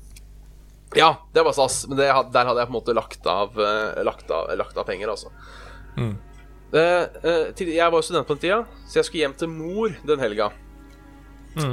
Ja, 0.98 1.12
det 1.34 1.44
var 1.46 1.54
stas, 1.54 1.84
men 1.90 1.98
det, 1.98 2.08
der 2.08 2.48
hadde 2.48 2.62
jeg 2.62 2.70
på 2.70 2.72
en 2.72 2.78
måte 2.78 2.96
lagt 2.96 3.28
av, 3.30 3.54
eh, 3.60 4.00
lagt 4.06 4.30
av, 4.34 4.50
lagt 4.58 4.78
av 4.78 4.88
penger, 4.88 5.12
altså. 5.12 5.30
Eh, 6.74 7.04
eh, 7.22 7.52
til, 7.54 7.68
jeg 7.70 7.86
var 7.92 8.00
jo 8.00 8.02
student 8.02 8.26
på 8.26 8.34
den 8.34 8.42
tida, 8.42 8.56
så 8.90 8.98
jeg 8.98 9.04
skulle 9.06 9.20
hjem 9.24 9.34
til 9.38 9.48
mor 9.52 9.92
den 10.08 10.18
helga. 10.18 10.48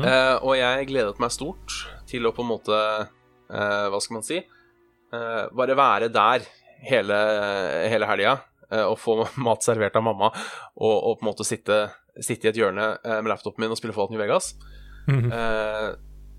Eh, 0.05 0.36
og 0.45 0.53
jeg 0.60 0.88
gledet 0.91 1.17
meg 1.19 1.31
stort 1.34 1.73
til 2.05 2.27
å 2.29 2.31
på 2.38 2.43
en 2.43 2.51
måte 2.51 2.75
eh, 3.49 3.88
Hva 3.89 3.97
skal 4.03 4.13
man 4.19 4.23
si? 4.27 4.38
Eh, 5.12 5.43
bare 5.57 5.73
være 5.79 6.10
der 6.13 6.45
hele, 6.86 7.17
hele 7.89 8.05
helga 8.05 8.36
eh, 8.69 8.84
og 8.86 8.99
få 9.01 9.15
mat 9.47 9.65
servert 9.65 9.97
av 9.97 10.05
mamma 10.05 10.29
og, 10.29 10.93
og 10.93 11.17
på 11.17 11.25
en 11.25 11.29
måte 11.31 11.47
sitte, 11.49 11.79
sitte 12.21 12.45
i 12.45 12.51
et 12.51 12.60
hjørne 12.62 12.91
eh, 13.01 13.17
med 13.23 13.31
laptopen 13.34 13.65
min 13.65 13.73
og 13.73 13.79
spille 13.81 13.95
Fallout 13.97 14.13
New 14.13 14.21
Vegas. 14.21 14.53
Eh, 15.34 15.89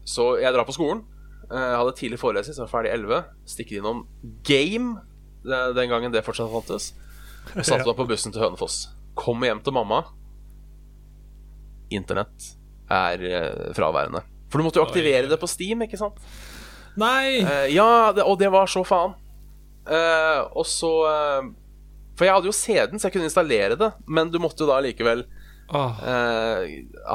så 0.07 0.29
jeg 0.39 0.55
drar 0.55 0.65
på 0.69 0.73
skolen. 0.79 1.03
Eh, 1.51 1.59
Jeg 1.67 1.79
hadde 1.83 1.97
tidlig 1.99 2.19
forelesning, 2.23 2.55
så 2.55 2.63
jeg 2.63 2.69
var 2.71 2.77
ferdig 2.79 2.95
11. 2.95 3.25
Stikket 3.57 3.81
innom 3.83 4.05
Game 4.47 5.01
den 5.43 5.91
gangen 5.91 6.13
det 6.15 6.23
fortsatt 6.23 6.47
fantes. 6.55 6.93
Og 7.57 7.65
satte 7.67 7.87
meg 7.87 7.97
på 7.99 8.07
bussen 8.09 8.33
til 8.35 8.43
Hønefoss. 8.45 8.77
Kommer 9.19 9.47
hjem 9.51 9.61
til 9.65 9.75
mamma. 9.77 9.99
Internett 11.93 12.39
er 12.93 13.17
eh, 13.29 13.73
fraværende. 13.77 14.21
For 14.53 14.57
du 14.61 14.65
måtte 14.67 14.81
jo 14.81 14.87
aktivere 14.87 15.29
det 15.31 15.39
på 15.41 15.49
Steam, 15.51 15.79
ikke 15.87 15.99
sant? 16.01 16.17
Nei! 17.01 17.27
Uh, 17.41 17.67
ja, 17.73 17.89
det, 18.13 18.23
og 18.29 18.37
det 18.41 18.51
var 18.53 18.67
så 18.69 18.83
faen. 18.85 19.15
Uh, 19.89 20.41
og 20.53 20.67
så 20.69 20.91
uh, 21.09 21.43
For 22.19 22.25
jeg 22.29 22.35
hadde 22.37 22.51
jo 22.51 22.55
CD-en, 22.55 23.01
så 23.01 23.07
jeg 23.09 23.15
kunne 23.17 23.29
installere 23.31 23.77
det, 23.81 23.89
men 24.07 24.29
du 24.31 24.37
måtte 24.43 24.63
jo 24.63 24.69
da 24.71 24.77
likevel 24.85 25.21
eh, 25.73 26.61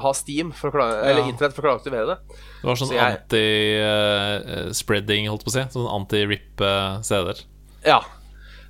ha 0.01 0.11
Steam 0.17 0.49
for 0.55 0.67
å 0.71 0.73
klare, 0.73 0.95
Eller 1.05 1.21
Ja. 1.21 1.27
internett 1.29 1.53
for 1.53 1.61
å 1.61 1.65
klare 1.67 1.77
å 1.77 1.81
aktivere 1.81 2.07
det. 2.09 2.17
det 2.63 2.65
var 2.65 2.75
sånn 2.79 2.89
så 2.89 2.97
anti-spreading, 3.05 5.27
holdt 5.29 5.45
på 5.45 5.51
å 5.53 5.55
si. 5.55 5.61
Sånn 5.75 5.85
anti-rip-CD-er. 5.99 7.37
Ja. 7.85 7.99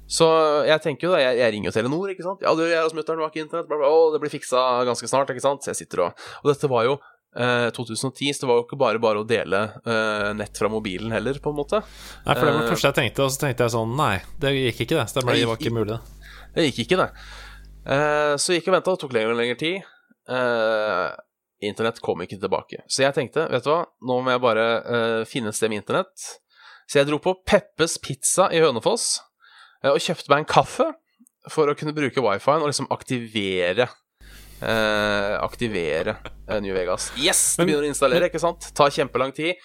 Så 0.08 0.28
jeg 0.68 0.80
tenker 0.86 1.10
jo 1.10 1.12
da, 1.14 1.20
jeg, 1.20 1.36
jeg 1.42 1.52
ringer 1.54 1.70
jo 1.70 1.76
Telenor, 1.76 2.12
ikke 2.14 2.24
sant. 2.24 2.42
Ja, 2.46 2.54
du, 2.56 2.64
jeg 2.64 2.80
og 2.80 2.94
smutteren 2.94 3.20
var 3.20 3.32
ikke 3.34 3.44
internett. 3.44 3.68
Bla, 3.68 3.78
bla, 3.82 3.90
å, 3.92 4.08
det 4.14 4.22
blir 4.24 4.32
fiksa 4.32 4.64
ganske 4.88 5.10
snart, 5.12 5.34
ikke 5.34 5.44
sant. 5.44 5.66
Så 5.66 5.74
jeg 5.74 5.82
sitter 5.84 6.06
og 6.08 6.26
Og 6.44 6.52
dette 6.54 6.70
var 6.72 6.86
jo 6.88 6.94
eh, 7.36 7.68
2010, 7.76 8.32
så 8.38 8.46
det 8.46 8.50
var 8.50 8.62
jo 8.62 8.66
ikke 8.70 8.80
bare 8.80 9.02
bare 9.04 9.22
å 9.22 9.28
dele 9.28 9.60
eh, 9.84 10.30
nett 10.40 10.58
fra 10.58 10.72
mobilen 10.72 11.12
heller, 11.12 11.42
på 11.44 11.52
en 11.52 11.60
måte. 11.60 11.82
Nei, 12.24 12.34
for 12.38 12.46
det 12.48 12.54
var 12.54 12.62
det 12.62 12.70
Eh. 12.70 12.72
første 12.72 12.92
jeg 12.94 13.00
tenkte, 13.02 13.28
og 13.28 13.36
så 13.36 13.44
tenkte 13.44 13.68
jeg 13.68 13.76
sånn 13.76 13.94
Nei, 14.00 14.14
det 14.40 14.56
gikk 14.56 14.82
ikke, 14.88 15.02
det. 15.02 15.06
Stemmer, 15.12 15.36
det 15.36 15.52
var 15.52 15.60
ikke 15.60 15.76
mulig, 15.76 15.98
det. 15.98 16.32
Det 16.56 16.68
gikk 16.70 16.82
ikke, 16.88 17.02
det. 17.04 17.10
Eh, 17.98 18.34
så 18.40 18.56
gikk 18.56 18.72
og 18.72 18.78
venta, 18.80 18.96
det 18.96 19.04
tok 19.04 19.14
lenger 19.20 19.36
og 19.36 19.40
lengre 19.44 19.60
tid. 19.60 19.94
Eh, 20.32 21.08
internett 21.68 22.00
kom 22.06 22.24
ikke 22.24 22.40
tilbake. 22.40 22.82
Så 22.88 23.04
jeg 23.04 23.16
tenkte, 23.16 23.48
vet 23.52 23.64
du 23.66 23.72
hva, 23.74 23.84
nå 24.08 24.20
må 24.24 24.34
jeg 24.34 24.44
bare 24.44 24.66
eh, 24.80 25.22
finne 25.30 25.52
et 25.52 25.58
sted 25.58 25.72
med 25.72 25.84
internett. 25.84 26.28
Så 26.88 27.02
jeg 27.02 27.08
dro 27.10 27.20
på 27.20 27.36
Peppes 27.48 27.98
Pizza 28.00 28.48
i 28.56 28.62
Hønefoss 28.64 29.18
og 29.86 30.02
kjøpte 30.02 30.32
meg 30.34 30.44
en 30.44 30.50
kaffe 30.50 30.88
for 31.52 31.70
å 31.70 31.76
kunne 31.78 31.96
bruke 31.96 32.24
wifi-en 32.24 32.64
og 32.64 32.72
liksom 32.72 32.90
aktivere 32.94 33.88
eh, 34.62 35.34
Aktivere 35.40 36.18
eh, 36.48 36.60
New 36.64 36.76
Vegas. 36.76 37.12
Yes! 37.22 37.56
Det 37.58 37.68
begynner 37.68 37.88
å 37.88 37.92
installere, 37.92 38.32
ikke 38.32 38.42
sant? 38.42 38.70
Tar 38.78 38.94
kjempelang 38.94 39.34
tid. 39.38 39.56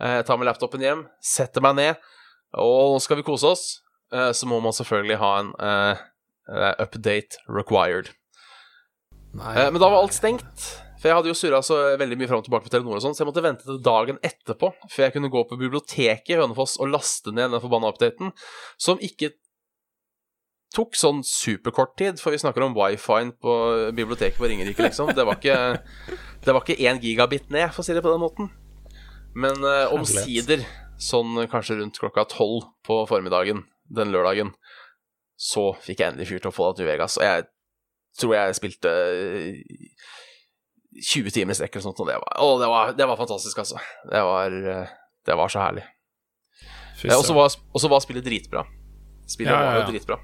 Eh, 0.00 0.20
tar 0.26 0.38
med 0.38 0.48
laptopen 0.48 0.82
hjem, 0.82 1.04
setter 1.22 1.64
meg 1.64 1.78
ned, 1.78 2.10
og 2.58 2.94
nå 2.94 3.02
skal 3.02 3.18
vi 3.20 3.26
kose 3.26 3.52
oss. 3.52 3.64
Eh, 4.14 4.30
så 4.32 4.48
må 4.50 4.60
man 4.64 4.74
selvfølgelig 4.76 5.20
ha 5.20 5.32
en 5.42 5.54
eh, 5.58 6.04
eh, 6.54 6.74
update 6.86 7.42
required. 7.50 8.12
Eh, 9.34 9.66
men 9.68 9.80
da 9.80 9.88
var 9.88 10.00
alt 10.02 10.16
stengt. 10.16 10.68
For 10.98 11.10
jeg 11.10 11.14
hadde 11.14 11.30
jo 11.30 11.36
surra 11.38 11.60
så 11.62 11.76
veldig 11.98 12.16
mye 12.18 12.26
fram 12.26 12.40
og 12.40 12.46
tilbake 12.48 12.66
på 12.66 12.72
Telenor, 12.72 12.98
og 12.98 13.04
sånn, 13.04 13.12
så 13.14 13.22
jeg 13.22 13.28
måtte 13.28 13.42
vente 13.44 13.66
til 13.68 13.76
dagen 13.86 14.16
etterpå 14.26 14.72
før 14.90 15.04
jeg 15.04 15.14
kunne 15.14 15.30
gå 15.30 15.44
på 15.46 15.58
biblioteket 15.60 16.32
i 16.34 16.38
Hønefoss 16.40 16.74
og 16.82 16.90
laste 16.90 17.30
ned 17.30 17.52
den 17.54 17.62
forbanna 17.62 17.92
updaten, 17.92 18.32
som 18.82 18.98
ikke 18.98 19.30
tok 20.74 20.96
sånn 20.98 21.22
superkort 21.24 21.94
tid, 21.98 22.18
for 22.20 22.34
vi 22.34 22.40
snakker 22.42 22.64
om 22.66 22.74
wifi-en 22.76 23.32
på 23.40 23.54
biblioteket 23.96 24.38
på 24.40 24.50
Ringerike, 24.50 24.84
liksom. 24.84 25.14
Det 25.16 25.24
var 25.24 25.38
ikke 25.40 25.56
Det 26.44 26.54
var 26.54 26.62
ikke 26.64 26.78
én 26.84 27.00
gigabit 27.02 27.48
ned, 27.50 27.72
for 27.72 27.82
å 27.82 27.86
si 27.86 27.96
det 27.96 28.02
på 28.04 28.12
den 28.12 28.22
måten. 28.22 28.50
Men 29.38 29.56
eh, 29.64 29.92
omsider, 29.94 30.62
sånn 30.98 31.36
kanskje 31.50 31.78
rundt 31.80 31.98
klokka 32.00 32.24
tolv 32.30 32.68
på 32.86 33.00
formiddagen 33.10 33.64
den 33.88 34.12
lørdagen, 34.12 34.52
så 35.38 35.70
fikk 35.84 36.00
jeg 36.02 36.12
endelig 36.12 36.28
fyrt 36.32 36.48
opp 36.50 36.56
Fallout 36.56 36.80
New 36.80 36.88
Vegas, 36.88 37.16
og 37.20 37.24
jeg 37.24 37.46
tror 38.18 38.34
jeg 38.34 38.56
spilte 38.58 38.90
eh, 38.90 39.60
20 40.98 41.30
timer 41.36 41.54
i 41.54 41.58
strekk 41.58 41.76
eller 41.76 41.86
sånt, 41.86 42.00
og 42.02 42.08
det 42.10 42.16
var, 42.18 42.32
å, 42.42 42.48
det 42.60 42.70
var, 42.72 42.96
det 42.98 43.06
var 43.08 43.20
fantastisk, 43.20 43.60
altså. 43.62 43.78
Det 44.10 44.24
var, 44.26 44.56
eh, 44.74 44.96
det 45.28 45.36
var 45.38 45.52
så 45.52 45.62
herlig. 45.62 45.84
Eh, 47.04 47.14
Og 47.14 47.24
så 47.24 47.36
var, 47.36 47.52
var 47.92 48.02
spillet 48.02 48.26
dritbra. 48.26 48.64
Spillet 49.28 49.52
Ja, 49.52 49.60
ja, 49.62 49.76
var 49.76 49.84
jo 49.86 49.92
dritbra. 49.94 50.18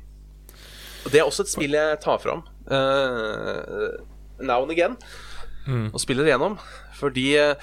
Og 1.05 1.13
det 1.13 1.21
er 1.21 1.27
også 1.29 1.45
et 1.45 1.53
spill 1.53 1.77
jeg 1.77 1.99
tar 2.01 2.19
fram 2.23 2.43
uh, 2.71 3.95
now 4.41 4.63
and 4.63 4.71
again, 4.73 4.97
Mm. 5.67 5.87
og 5.95 6.01
spiller 6.01 6.27
igjennom. 6.27 6.59
Fordi 6.99 7.37
eh, 7.41 7.55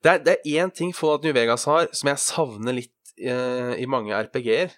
det 0.00 0.10
er, 0.10 0.18
det 0.24 0.32
er 0.32 0.62
én 0.64 0.70
ting 0.72 0.94
Fallout 0.96 1.24
New 1.24 1.34
Vegas 1.36 1.66
har 1.68 1.90
som 1.92 2.08
jeg 2.08 2.18
savner 2.22 2.72
litt 2.72 3.12
uh, 3.20 3.74
i 3.76 3.84
mange 3.84 4.16
RPG-er. 4.16 4.72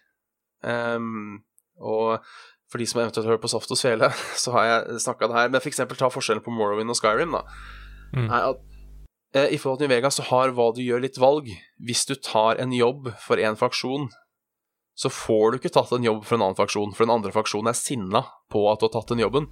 Um, 0.66 1.44
og 1.78 2.24
for 2.70 2.82
de 2.82 2.86
som 2.90 3.00
eventuelt 3.04 3.28
hører 3.30 3.38
på 3.38 3.50
Soft 3.52 3.70
og 3.70 3.78
Svele, 3.78 4.10
så 4.42 4.50
har 4.56 4.64
jeg 4.66 4.98
snakka 5.04 5.28
det 5.30 5.36
her. 5.38 5.52
Men 5.54 5.60
for 5.62 5.70
eksempel 5.70 5.96
ta 6.00 6.10
forskjellen 6.10 6.42
på 6.42 6.50
Morrowind 6.50 6.90
og 6.90 6.98
Skyrim, 6.98 7.38
da. 7.38 7.44
Mm. 8.16 8.26
Er 8.26 8.50
at 8.50 9.52
I 9.54 9.62
forhold 9.62 9.78
til 9.78 9.86
New 9.86 9.94
Vegas 9.94 10.18
så 10.18 10.26
har 10.32 10.50
hva 10.50 10.72
du 10.74 10.82
gjør, 10.82 11.06
litt 11.06 11.22
valg. 11.22 11.46
Hvis 11.78 12.02
du 12.10 12.16
tar 12.18 12.58
en 12.58 12.74
jobb 12.74 13.12
for 13.22 13.38
én 13.38 13.54
faksjon, 13.56 14.10
så 15.02 15.10
får 15.12 15.52
du 15.52 15.58
ikke 15.60 15.72
tatt 15.74 15.92
en 15.96 16.06
jobb 16.06 16.22
for 16.24 16.38
en 16.38 16.46
annen 16.48 16.58
fraksjon, 16.58 16.94
for 16.96 17.04
den 17.06 17.14
andre 17.14 17.32
fraksjonen 17.34 17.72
er 17.72 17.78
sinna 17.78 18.24
på 18.52 18.64
at 18.72 18.80
du 18.82 18.86
har 18.88 18.94
tatt 18.96 19.10
den 19.14 19.22
jobben. 19.24 19.48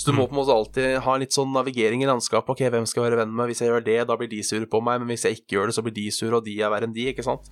Så 0.00 0.08
du 0.08 0.16
må 0.16 0.24
på 0.26 0.32
en 0.34 0.38
måte 0.40 0.54
alltid 0.56 0.94
ha 1.04 1.14
litt 1.20 1.34
sånn 1.36 1.52
navigering 1.54 2.00
i 2.02 2.06
landskapet. 2.08 2.54
Ok, 2.54 2.62
hvem 2.72 2.86
skal 2.88 3.04
jeg 3.04 3.12
være 3.12 3.20
venn 3.26 3.34
med? 3.36 3.50
Hvis 3.50 3.60
jeg 3.62 3.68
gjør 3.68 3.84
det, 3.86 3.98
da 4.08 4.16
blir 4.18 4.30
de 4.32 4.40
sure 4.46 4.66
på 4.66 4.80
meg. 4.82 5.02
Men 5.02 5.12
hvis 5.12 5.26
jeg 5.28 5.36
ikke 5.42 5.58
gjør 5.58 5.68
det, 5.68 5.74
så 5.76 5.84
blir 5.84 5.94
de 5.98 6.06
sure, 6.10 6.38
og 6.40 6.46
de 6.48 6.54
er 6.64 6.72
verre 6.72 6.88
enn 6.88 6.94
de, 6.96 7.04
ikke 7.12 7.26
sant? 7.26 7.50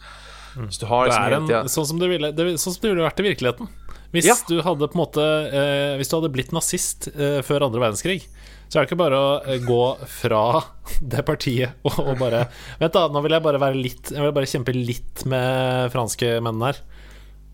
Så 0.57 0.81
du 0.83 0.87
har 0.91 1.05
Det 1.07 1.13
liksom 1.13 1.27
er 1.29 1.37
en, 1.61 1.69
sånn, 1.71 1.87
som 1.93 2.01
det 2.01 2.09
ville, 2.11 2.31
det, 2.35 2.47
sånn 2.59 2.75
som 2.75 2.81
det 2.83 2.91
ville 2.95 3.05
vært 3.07 3.21
i 3.23 3.27
virkeligheten. 3.29 3.69
Hvis 4.11 4.27
Ja. 4.27 4.35
du 4.49 4.57
hadde 4.67 4.89
på 4.91 4.97
en 4.99 5.03
måte 5.05 5.23
eh, 5.55 5.93
Hvis 6.01 6.09
du 6.11 6.17
hadde 6.17 6.33
blitt 6.35 6.51
nazist 6.51 7.07
eh, 7.13 7.39
før 7.47 7.69
andre 7.69 7.79
verdenskrig, 7.85 8.25
så 8.67 8.81
er 8.81 8.83
det 8.83 8.89
ikke 8.89 8.99
bare 9.05 9.21
å 9.21 9.29
eh, 9.45 9.61
gå 9.63 9.83
fra 10.11 10.41
det 11.13 11.23
partiet 11.29 11.77
og, 11.87 12.01
og 12.03 12.17
bare 12.19 12.41
Vent, 12.81 12.97
da, 12.97 13.05
nå 13.07 13.23
vil 13.23 13.37
jeg 13.37 13.45
bare 13.47 13.61
være 13.63 13.79
litt 13.79 14.11
Jeg 14.11 14.25
vil 14.25 14.35
bare 14.35 14.51
kjempe 14.51 14.75
litt 14.75 15.23
med 15.31 15.93
franske 15.95 16.33
menn 16.43 16.67
her. 16.67 16.83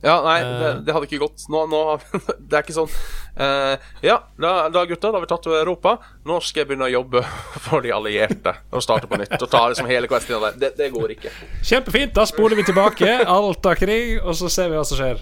Ja, 0.04 0.18
nei, 0.22 0.40
Eh. 0.44 0.58
det, 0.60 0.72
det 0.86 0.92
hadde 0.94 1.06
ikke 1.08 1.22
gått. 1.24 1.46
Nå, 1.48 1.62
nå 1.72 1.78
Det 2.48 2.58
er 2.58 2.62
ikke 2.66 2.76
sånn 2.76 2.92
Uh, 3.36 3.76
Ja, 4.00 4.14
da, 4.40 4.68
da 4.72 4.86
gutta, 4.88 5.10
da 5.10 5.18
har 5.18 5.24
vi 5.26 5.28
tatt 5.28 5.44
Europa. 5.52 5.98
Nå 6.24 6.38
skal 6.40 6.62
jeg 6.62 6.70
begynne 6.70 6.86
å 6.86 6.92
jobbe 6.92 7.20
for 7.66 7.84
de 7.84 7.90
allierte 7.92 8.54
og 8.72 8.80
starte 8.80 9.10
på 9.10 9.18
nytt. 9.20 9.34
Og 9.36 9.50
ta 9.52 9.60
liksom 9.68 9.88
hele 9.90 10.08
questen 10.08 10.40
der. 10.40 10.56
Det, 10.56 10.70
det 10.78 10.86
går 10.94 11.12
ikke. 11.18 11.32
Kjempefint, 11.60 12.14
da 12.16 12.24
spoler 12.24 12.56
vi 12.56 12.64
tilbake. 12.64 13.10
Alt 13.28 13.68
av 13.68 13.76
krig, 13.76 14.14
og 14.22 14.32
så 14.40 14.48
ser 14.52 14.72
vi 14.72 14.78
hva 14.80 14.86
som 14.88 14.96
skjer. 15.02 15.20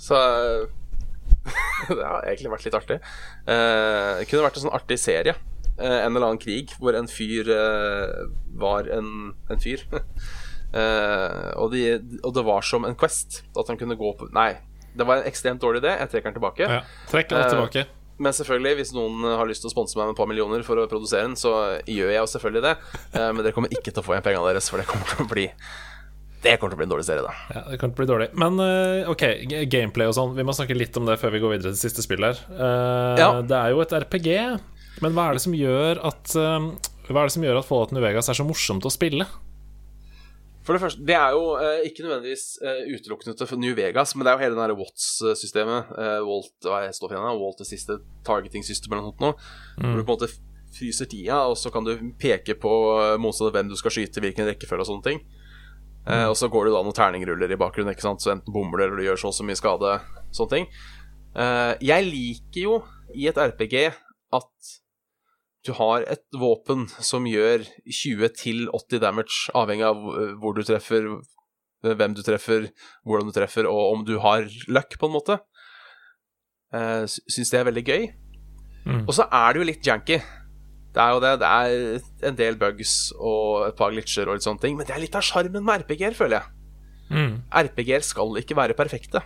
Så 0.00 0.16
eh, 0.16 0.64
Det 1.92 2.00
har 2.00 2.24
egentlig 2.24 2.54
vært 2.54 2.64
litt 2.70 2.78
artig. 2.80 2.96
Uh, 3.44 4.22
det 4.22 4.30
kunne 4.30 4.46
vært 4.46 4.56
en 4.62 4.64
sånn 4.64 4.76
artig 4.80 4.96
serie. 5.04 5.36
Uh, 5.76 6.06
en 6.06 6.08
eller 6.14 6.30
annen 6.30 6.40
krig 6.40 6.72
hvor 6.80 6.96
en 6.96 7.10
fyr 7.10 7.52
var 8.64 8.88
en, 8.96 9.34
en 9.52 9.60
fyr. 9.60 9.84
Eh, 10.74 11.50
og, 11.60 11.68
de, 11.74 11.82
og 12.26 12.32
det 12.34 12.42
var 12.46 12.64
som 12.66 12.84
en 12.88 12.96
Quest. 12.98 13.42
At 13.54 13.68
han 13.70 13.78
kunne 13.80 13.94
gå 14.00 14.10
på 14.18 14.26
Nei, 14.34 14.52
det 14.94 15.06
var 15.06 15.20
en 15.22 15.28
ekstremt 15.30 15.62
dårlig 15.62 15.82
idé. 15.84 15.92
Jeg 16.00 16.10
trekker 16.12 16.32
den 16.32 16.40
tilbake. 16.40 16.66
Ja, 16.70 16.80
Trekk 17.10 17.30
den 17.30 17.48
tilbake. 17.50 17.86
Uh, 17.86 18.00
Men 18.24 18.30
selvfølgelig, 18.36 18.76
hvis 18.78 18.92
noen 18.94 19.24
har 19.26 19.46
lyst 19.50 19.64
til 19.64 19.70
å 19.70 19.74
sponse 19.74 19.98
meg 19.98 20.06
med 20.06 20.14
et 20.14 20.20
par 20.20 20.28
millioner 20.30 20.62
for 20.66 20.78
å 20.78 20.84
produsere 20.90 21.26
den, 21.26 21.34
så 21.38 21.50
gjør 21.90 22.12
jeg 22.14 22.20
jo 22.20 22.28
selvfølgelig 22.30 22.62
det. 22.68 22.74
Uh, 23.16 23.30
men 23.34 23.40
dere 23.42 23.54
kommer 23.56 23.74
ikke 23.74 23.90
til 23.90 24.02
å 24.02 24.06
få 24.06 24.14
igjen 24.14 24.26
pengene 24.28 24.52
deres, 24.52 24.68
for 24.70 24.78
det 24.82 24.86
kommer 24.90 25.10
til 25.10 25.24
å 25.24 25.30
bli 25.32 25.48
Det 26.44 26.58
kommer 26.60 26.74
til 26.74 26.76
å 26.76 26.80
bli 26.82 26.86
en 26.86 26.92
dårlig 26.92 27.06
serie, 27.08 27.24
da. 27.24 27.32
Ja, 27.56 27.62
det 27.72 27.78
kommer 27.80 27.96
til 27.96 28.02
å 28.02 28.04
bli 28.04 28.10
dårlig. 28.12 28.28
Men 28.38 28.58
eh, 28.60 29.08
ok, 29.08 29.22
gameplay 29.72 30.10
og 30.10 30.14
sånn. 30.18 30.34
Vi 30.36 30.44
må 30.44 30.52
snakke 30.54 30.76
litt 30.76 30.94
om 31.00 31.06
det 31.08 31.16
før 31.22 31.32
vi 31.32 31.40
går 31.40 31.54
videre 31.56 31.72
til 31.72 31.80
siste 31.88 32.04
spill 32.04 32.26
her. 32.26 32.42
Eh, 32.52 33.22
Ja. 33.22 33.30
Det 33.40 33.56
er 33.56 33.72
jo 33.72 33.80
et 33.80 33.94
RPG, 34.04 34.28
men 35.00 35.16
hva 35.16 35.30
er 35.30 35.38
det 35.38 35.42
som 35.46 35.56
gjør 35.56 36.02
at 36.04 36.34
eh, 36.36 36.66
Hva 37.08 37.22
er 37.22 37.30
det 37.30 37.34
som 37.34 37.42
gjør 37.48 37.58
at 37.62 37.66
Fallout 37.66 37.96
New 37.96 38.04
Vegas 38.04 38.28
er 38.28 38.36
så 38.36 38.44
morsomt 38.46 38.84
å 38.86 38.92
spille? 38.92 39.26
For 40.64 40.72
det 40.72 40.80
første, 40.80 41.04
Det 41.04 41.14
er 41.14 41.34
jo 41.36 41.58
eh, 41.60 41.82
ikke 41.90 42.06
nødvendigvis 42.06 42.44
eh, 42.64 42.86
utelukkende 42.94 43.36
til 43.36 43.58
New 43.60 43.74
Vegas, 43.76 44.14
men 44.16 44.24
det 44.24 44.32
er 44.32 44.38
jo 44.38 44.44
hele 44.44 44.56
den 44.56 44.62
der 44.64 44.78
Watts-systemet. 44.78 45.92
Eh, 46.00 46.20
Walt, 46.24 46.54
hva 46.64 46.80
det 46.86 46.94
står 46.96 47.10
for 47.10 47.18
igjen? 47.18 47.26
Walt 47.42 47.60
Walt 47.60 47.68
siste 47.68 47.98
targeting 48.24 48.64
system 48.64 48.94
eller 48.94 49.04
noe 49.04 49.12
sånt. 49.12 49.20
nå, 49.20 49.32
Hvor 49.82 50.00
du 50.00 50.04
på 50.04 50.14
en 50.14 50.14
måte 50.16 50.32
fryser 50.74 51.06
tida, 51.10 51.44
og 51.50 51.56
så 51.60 51.70
kan 51.70 51.84
du 51.86 51.92
peke 52.20 52.56
på 52.58 52.72
eh, 52.96 53.16
motstander 53.20 53.58
hvem 53.58 53.70
du 53.70 53.76
skal 53.78 53.94
skyte, 53.94 54.22
hvilken 54.24 54.48
rekkefølge 54.48 54.86
og 54.86 54.90
sånne 54.90 55.06
ting. 55.06 55.20
Eh, 56.08 56.26
og 56.28 56.36
så 56.36 56.48
går 56.52 56.68
det 56.68 56.74
da 56.74 56.82
noen 56.84 56.96
terningruller 56.96 57.52
i 57.52 57.60
bakgrunnen, 57.60 57.94
ikke 57.94 58.06
sant? 58.08 58.24
så 58.24 58.34
enten 58.34 58.52
bommer 58.54 58.80
du 58.80 58.86
eller 58.86 59.00
du 59.00 59.06
gjør 59.06 59.20
så 59.20 59.30
og 59.30 59.36
så 59.36 59.46
mye 59.46 59.60
skade. 59.60 59.98
Sånne 60.34 60.56
ting. 60.56 60.70
Eh, 61.34 61.72
jeg 61.92 62.08
liker 62.08 62.60
jo 62.66 62.80
i 63.14 63.28
et 63.30 63.40
RPG 63.40 63.76
at 64.34 64.74
du 65.64 65.72
har 65.78 66.04
et 66.12 66.24
våpen 66.36 66.86
som 67.00 67.24
gjør 67.28 67.64
20-80 67.88 69.00
damage, 69.00 69.48
avhengig 69.56 69.86
av 69.88 70.02
eh, 70.12 70.34
hvor 70.40 70.56
du 70.56 70.62
treffer, 70.66 71.08
eh, 71.84 71.94
hvem 71.96 72.16
du 72.16 72.22
treffer, 72.26 72.68
hvordan 73.08 73.30
du 73.30 73.36
treffer, 73.36 73.68
og 73.70 73.96
om 73.96 74.04
du 74.06 74.18
har 74.22 74.48
luck, 74.68 74.98
på 75.00 75.08
en 75.08 75.16
måte. 75.16 75.38
Uh, 76.74 77.06
Syns 77.06 77.52
det 77.52 77.60
er 77.60 77.68
veldig 77.68 77.84
gøy. 77.86 78.08
Mm. 78.84 79.04
Og 79.06 79.12
så 79.14 79.28
er 79.30 79.54
det 79.54 79.60
jo 79.60 79.68
litt 79.68 79.86
janky. 79.86 80.18
Det 80.94 81.02
er 81.02 81.14
jo 81.14 81.22
det. 81.22 81.32
Det 81.40 81.50
er 81.50 82.28
en 82.30 82.36
del 82.38 82.58
bugs 82.58 82.96
og 83.14 83.68
et 83.68 83.78
par 83.78 83.94
glitcher 83.94 84.28
og 84.28 84.36
litt 84.36 84.46
sånne 84.46 84.62
ting, 84.62 84.76
men 84.78 84.88
det 84.88 84.94
er 84.96 85.02
litt 85.02 85.16
av 85.16 85.24
sjarmen 85.24 85.64
med 85.64 85.84
RPG-er, 85.86 86.18
føler 86.18 86.40
jeg. 86.40 86.50
Mm. 87.14 87.32
RPG-er 87.62 88.04
skal 88.04 88.36
ikke 88.42 88.58
være 88.58 88.76
perfekte. 88.78 89.22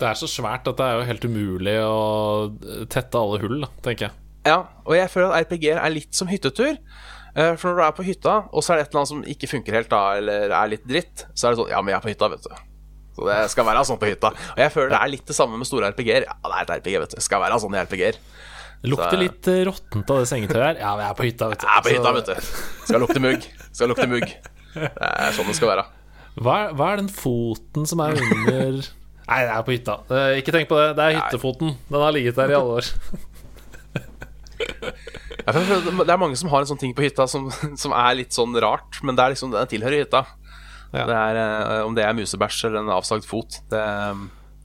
Det 0.00 0.08
er 0.08 0.16
så 0.16 0.30
svært 0.30 0.68
at 0.70 0.78
det 0.78 0.86
er 0.86 0.96
jo 0.96 1.06
helt 1.10 1.28
umulig 1.28 1.76
å 1.84 2.00
tette 2.88 3.20
alle 3.20 3.42
hull, 3.42 3.58
da, 3.66 3.68
tenker 3.84 4.08
jeg. 4.08 4.29
Ja, 4.46 4.62
og 4.86 4.94
jeg 4.96 5.10
føler 5.12 5.34
at 5.36 5.46
RPG-er 5.50 5.80
er 5.84 5.92
litt 5.92 6.14
som 6.16 6.28
hyttetur. 6.30 6.76
Eh, 7.36 7.54
For 7.60 7.70
når 7.70 7.76
du 7.76 7.82
er 7.86 7.92
på 7.98 8.04
hytta, 8.06 8.34
og 8.50 8.64
så 8.64 8.72
er 8.72 8.80
det 8.80 8.86
et 8.86 8.90
eller 8.94 9.00
annet 9.02 9.10
som 9.12 9.22
ikke 9.34 9.48
funker 9.50 9.76
helt, 9.76 9.90
da, 9.92 10.00
eller 10.18 10.50
er 10.56 10.70
litt 10.72 10.86
dritt, 10.88 11.26
så 11.34 11.46
er 11.48 11.54
det 11.54 11.60
sånn 11.60 11.70
Ja, 11.70 11.80
men 11.82 11.92
jeg 11.92 12.00
er 12.00 12.04
på 12.06 12.12
hytta, 12.14 12.28
vet 12.32 12.46
du. 12.48 12.54
Så 13.16 13.26
det 13.28 13.36
skal 13.52 13.66
være 13.68 13.84
sånn 13.84 13.98
på 14.00 14.08
hytta. 14.08 14.30
Og 14.54 14.60
jeg 14.64 14.72
føler 14.72 14.90
det 14.94 15.00
er 15.02 15.12
litt 15.12 15.26
det 15.26 15.36
samme 15.36 15.58
med 15.60 15.66
store 15.68 15.90
RPG-er. 15.92 16.24
Ja, 16.30 16.36
det 16.46 16.56
er 16.56 16.62
et 16.62 16.72
RPG, 16.80 16.96
vet 17.04 17.10
du. 17.14 17.16
Det 17.20 17.26
skal 17.26 17.42
være 17.44 17.58
sånn 17.62 17.74
i 17.76 17.82
RPG-er. 17.84 18.18
Lukter 18.90 19.12
Så- 19.18 19.20
litt 19.20 19.48
eh, 19.52 19.64
råttent 19.68 20.10
av 20.10 20.18
det 20.22 20.28
sengetøyet 20.30 20.64
her. 20.64 20.78
Ja, 20.80 20.94
men 20.96 21.04
jeg 21.04 21.10
er 21.10 21.18
på 21.20 21.26
hytta, 21.28 21.48
vet 21.52 21.60
du. 21.60 21.66
Jeg 21.66 21.76
er 21.76 21.82
på 21.84 21.94
hytta, 21.94 22.12
vet 22.16 22.30
du. 22.30 22.52
Skal 22.88 23.00
lukte 23.04 23.20
mugg. 23.20 23.48
Skal 23.76 23.88
lukte 23.92 24.06
mugg. 24.08 24.30
Det 24.72 25.10
er 25.10 25.32
sånn 25.36 25.50
det 25.50 25.56
skal 25.58 25.68
være. 25.74 25.84
Hva 26.40 26.54
er, 26.64 26.72
hva 26.78 26.92
er 26.94 26.96
den 27.02 27.10
foten 27.12 27.84
som 27.90 28.00
er 28.00 28.16
under 28.16 28.80
Nei, 29.30 29.40
det 29.46 29.52
er 29.54 29.62
på 29.66 29.74
hytta. 29.76 29.94
Eh, 30.10 30.38
Ikke 30.40 30.50
tenk 30.56 30.66
på 30.70 30.78
det. 30.80 30.88
Det 30.96 31.04
er 31.04 31.18
hyttefoten. 31.20 31.76
Den 31.90 32.00
har 32.02 32.10
ligget 32.16 32.34
der 32.40 32.50
i 32.50 32.56
alle 32.58 32.80
år. 32.80 32.88
Det 34.60 36.12
er 36.12 36.20
mange 36.20 36.36
som 36.38 36.50
har 36.52 36.64
en 36.64 36.68
sånn 36.70 36.80
ting 36.80 36.92
på 36.96 37.04
hytta 37.04 37.26
som, 37.30 37.48
som 37.80 37.94
er 37.96 38.18
litt 38.20 38.36
sånn 38.36 38.56
rart, 38.62 39.00
men 39.06 39.16
det 39.18 39.24
er 39.24 39.34
liksom, 39.34 39.54
den 39.54 39.70
tilhører 39.70 40.04
hytta. 40.04 40.24
Ja. 40.90 41.06
Det 41.06 41.16
er, 41.16 41.38
eh, 41.38 41.80
om 41.86 41.94
det 41.94 42.04
er 42.04 42.16
musebæsj 42.18 42.64
eller 42.66 42.82
en 42.82 42.92
avsagd 42.96 43.26
fot, 43.28 43.60
det, 43.70 43.82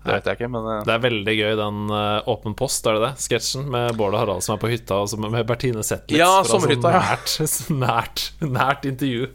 det 0.05 0.15
vet 0.15 0.29
jeg 0.29 0.39
ikke, 0.39 0.49
men 0.55 0.69
eh, 0.73 0.83
Det 0.87 0.93
er 0.95 1.03
veldig 1.03 1.35
gøy, 1.37 1.51
den 1.59 1.81
eh, 1.93 2.29
Åpen 2.33 2.55
post, 2.57 2.87
er 2.89 2.97
det 2.97 3.03
det? 3.03 3.11
Sketsjen 3.27 3.67
med 3.73 3.93
Bård 3.99 4.17
og 4.17 4.23
Harald 4.23 4.45
som 4.45 4.55
er 4.55 4.61
på 4.63 4.71
hytta, 4.73 4.97
og 5.03 5.21
med 5.21 5.45
Bertine 5.49 5.85
Zetlitz. 5.85 6.17
Ja, 6.17 6.41
fra 6.45 6.61
ja. 6.65 7.01
Nært, 7.05 7.35
nært, 7.85 8.25
nært 8.41 8.89
intervju. 8.89 9.29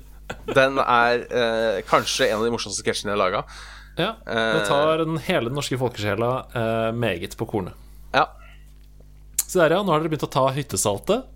den 0.54 0.82
er 0.82 1.22
eh, 1.30 1.82
kanskje 1.90 2.30
en 2.30 2.40
av 2.40 2.48
de 2.48 2.54
morsomste 2.56 2.82
sketsjene 2.82 3.14
jeg 3.14 3.18
har 3.18 3.22
laga. 3.24 3.44
Ja, 4.00 4.14
Det 4.24 4.62
tar 4.64 5.02
den 5.02 5.18
hele 5.26 5.50
den 5.50 5.58
norske 5.58 5.76
folkesjela 5.76 6.28
eh, 6.56 6.90
meget 6.96 7.34
på 7.36 7.46
kornet. 7.50 7.74
Ja. 8.14 8.26
Se 9.50 9.58
der, 9.58 9.74
ja. 9.74 9.82
Nå 9.82 9.90
har 9.90 10.02
dere 10.02 10.12
begynt 10.12 10.28
å 10.28 10.30
ta 10.30 10.44
hyttesaltet. 10.54 11.26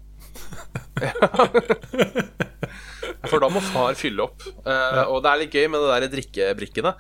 For 3.31 3.43
da 3.43 3.49
må 3.51 3.63
far 3.65 3.97
fylle 3.99 4.27
opp. 4.29 4.45
Uh, 4.67 5.05
Og 5.11 5.23
det 5.25 5.31
er 5.31 5.41
litt 5.43 5.57
gøy 5.57 5.67
med 5.73 5.83
det 5.83 5.91
der 5.95 6.13
drikkebrikkene. 6.13 6.95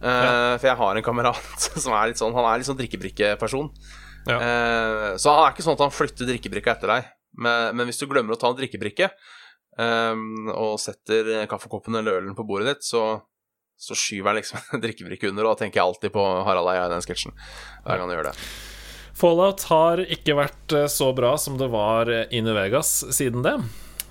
Eh, 0.00 0.54
For 0.56 0.64
jeg 0.64 0.78
har 0.78 0.96
en 0.96 1.04
kamerat 1.04 1.66
som 1.84 1.92
er 1.92 2.08
litt 2.08 2.16
sånn 2.16 2.32
Han 2.32 2.46
er 2.48 2.62
litt 2.62 2.68
sånn 2.70 2.78
drikkebrikkeperson. 2.78 3.68
Ja. 4.30 4.36
Uh, 4.38 5.10
så 5.20 5.34
han 5.34 5.42
er 5.48 5.52
ikke 5.54 5.66
sånn 5.66 5.76
at 5.76 5.84
han 5.84 5.94
flytter 5.96 6.28
drikkebrikka 6.30 6.76
etter 6.76 6.94
deg. 6.94 7.10
Men, 7.40 7.76
men 7.76 7.90
hvis 7.90 8.00
du 8.00 8.06
glemmer 8.10 8.36
å 8.36 8.40
ta 8.40 8.50
en 8.50 8.58
drikkebrikke, 8.58 9.10
og 9.80 10.72
setter 10.82 11.46
kaffekoppen 11.48 11.94
eller 11.96 12.18
ølen 12.18 12.34
på 12.36 12.44
bordet 12.44 12.66
ditt, 12.74 12.84
så, 12.84 13.04
så 13.80 13.96
skyver 13.96 14.32
han 14.32 14.40
liksom 14.40 14.58
en 14.76 14.82
drikkebrikke 14.82 15.30
under, 15.30 15.46
og 15.46 15.54
da 15.54 15.62
tenker 15.62 15.80
jeg 15.80 15.86
alltid 15.86 16.12
på 16.12 16.24
Harald 16.44 16.68
Eia 16.74 16.88
i 16.88 16.92
den 16.92 17.06
sketsjen. 17.06 17.32
Hver 17.86 18.02
gang 18.02 18.10
han 18.10 18.16
gjør 18.18 18.28
det. 18.28 18.34
Fallout 19.20 19.66
har 19.68 20.00
ikke 20.08 20.38
vært 20.38 20.76
eh, 20.76 20.88
så 20.90 21.12
bra 21.16 21.36
som 21.38 21.60
det 21.60 21.68
var 21.72 22.08
eh, 22.08 22.26
i 22.32 22.42
New 22.44 22.56
Vegas 22.56 23.02
siden 23.12 23.44
det. 23.46 23.58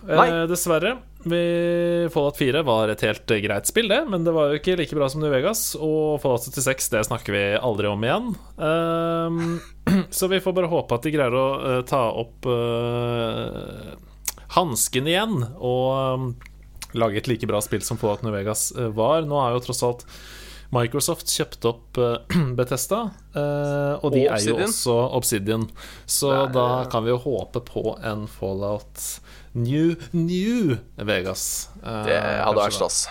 Eh, 0.08 0.44
dessverre. 0.48 0.98
Vi, 1.24 2.10
Fallout 2.14 2.38
4 2.38 2.62
var 2.64 2.88
et 2.88 3.02
helt 3.04 3.32
eh, 3.32 3.42
greit 3.44 3.68
spill, 3.68 3.90
det, 3.92 4.06
men 4.08 4.24
det 4.24 4.32
var 4.32 4.50
jo 4.50 4.60
ikke 4.60 4.78
like 4.80 4.96
bra 4.96 5.10
som 5.12 5.22
New 5.24 5.32
Vegas. 5.34 5.74
Og 5.76 6.22
Fallout 6.24 6.46
76 6.48 6.92
det 6.94 7.04
snakker 7.10 7.36
vi 7.36 7.44
aldri 7.60 7.90
om 7.92 8.06
igjen. 8.06 8.30
Ehm, 8.70 9.60
så 10.16 10.32
vi 10.32 10.40
får 10.44 10.56
bare 10.56 10.72
håpe 10.72 10.96
at 10.96 11.08
de 11.08 11.16
greier 11.16 11.36
å 11.36 11.48
eh, 11.60 11.82
ta 11.90 12.06
opp 12.22 12.48
uh, 12.48 13.98
hansken 14.56 15.10
igjen 15.10 15.44
og 15.60 15.88
ehm, 15.98 16.30
lage 16.98 17.20
et 17.20 17.30
like 17.30 17.50
bra 17.50 17.60
spill 17.62 17.84
som 17.86 18.00
Fallout 18.00 18.24
New 18.24 18.34
Vegas 18.34 18.72
var. 18.96 19.28
Nå 19.28 19.44
er 19.44 19.58
jo 19.58 19.66
tross 19.68 19.84
alt 19.86 20.08
Microsoft 20.72 21.26
kjøpte 21.34 21.66
opp 21.72 21.98
uh, 22.02 22.18
Betesta, 22.58 23.00
eh, 23.34 23.96
og 24.04 24.12
de 24.14 24.28
Og 24.28 24.36
er 24.36 24.40
jo 24.46 24.56
også 24.68 24.98
Obsidian. 25.18 25.66
Så 26.06 26.30
er- 26.46 26.52
da 26.54 26.68
kan 26.92 27.04
vi 27.08 27.12
jo 27.16 27.22
håpe 27.24 27.60
på 27.66 27.96
en 28.06 28.28
Fallout 28.28 29.20
New 29.58 29.96
New 30.14 30.76
Vegas. 30.98 31.70
eh, 31.84 32.04
Det 32.06 32.22
hadde 32.22 32.56
vært 32.62 32.74
stas. 32.78 33.08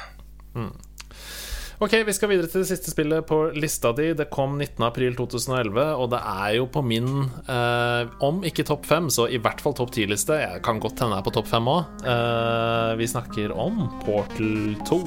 Ok, 1.80 1.92
vi 2.02 2.10
skal 2.12 2.28
videre 2.32 2.48
til 2.50 2.64
det 2.64 2.68
siste 2.72 2.90
spillet 2.90 3.22
på 3.28 3.36
lista 3.54 3.92
di. 3.94 4.08
Det 4.18 4.24
kom 4.34 4.56
19.4.2011, 4.58 5.78
og 5.94 6.08
det 6.10 6.18
er 6.26 6.56
jo 6.56 6.64
på 6.74 6.82
min 6.82 7.06
eh, 7.46 8.02
Om 8.26 8.40
ikke 8.50 8.64
topp 8.66 8.82
fem, 8.90 9.06
så 9.14 9.28
i 9.30 9.38
hvert 9.38 9.62
fall 9.62 9.74
topp 9.78 9.92
ti-liste. 9.94 10.34
Jeg 10.42 10.58
kan 10.66 10.80
godt 10.82 10.98
hende 11.04 11.14
jeg 11.14 11.22
er 11.22 11.28
på 11.30 11.36
topp 11.38 11.46
fem 11.46 11.70
òg. 11.70 11.86
Eh, 12.02 12.96
vi 12.98 13.06
snakker 13.14 13.54
om 13.54 13.84
Portal 14.02 14.74
2. 14.90 15.04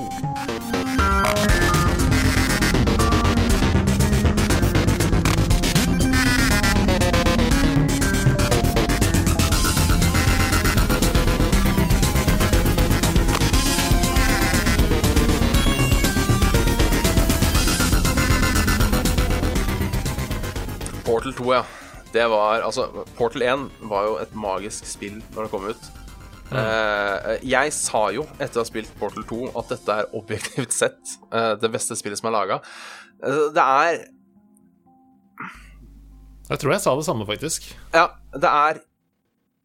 Portal 21.11 21.33
2, 21.35 21.49
ja. 21.53 21.63
Det 22.11 22.23
var 22.31 22.63
Altså, 22.65 22.87
Portal 23.17 23.43
1 23.47 23.67
var 23.91 24.07
jo 24.07 24.15
et 24.23 24.31
magisk 24.35 24.87
spill 24.87 25.19
når 25.35 25.45
det 25.47 25.51
kom 25.51 25.67
ut. 25.71 25.89
Eh, 26.51 27.37
jeg 27.47 27.71
sa 27.75 28.01
jo, 28.11 28.25
etter 28.37 28.59
å 28.59 28.63
ha 28.65 28.67
spilt 28.67 28.91
Portal 28.99 29.23
2, 29.29 29.37
at 29.59 29.69
dette 29.71 29.95
er 30.01 30.09
objektivt 30.19 30.73
sett 30.75 31.13
uh, 31.31 31.53
det 31.59 31.69
beste 31.71 31.95
spillet 31.99 32.19
som 32.19 32.27
er 32.31 32.35
laga. 32.35 32.57
det 33.55 33.63
er 33.63 34.01
Jeg 36.49 36.59
tror 36.59 36.73
jeg 36.75 36.83
sa 36.83 36.95
det 36.99 37.05
samme, 37.07 37.27
faktisk. 37.29 37.69
Ja, 37.95 38.09
det 38.35 38.51
er 38.51 38.81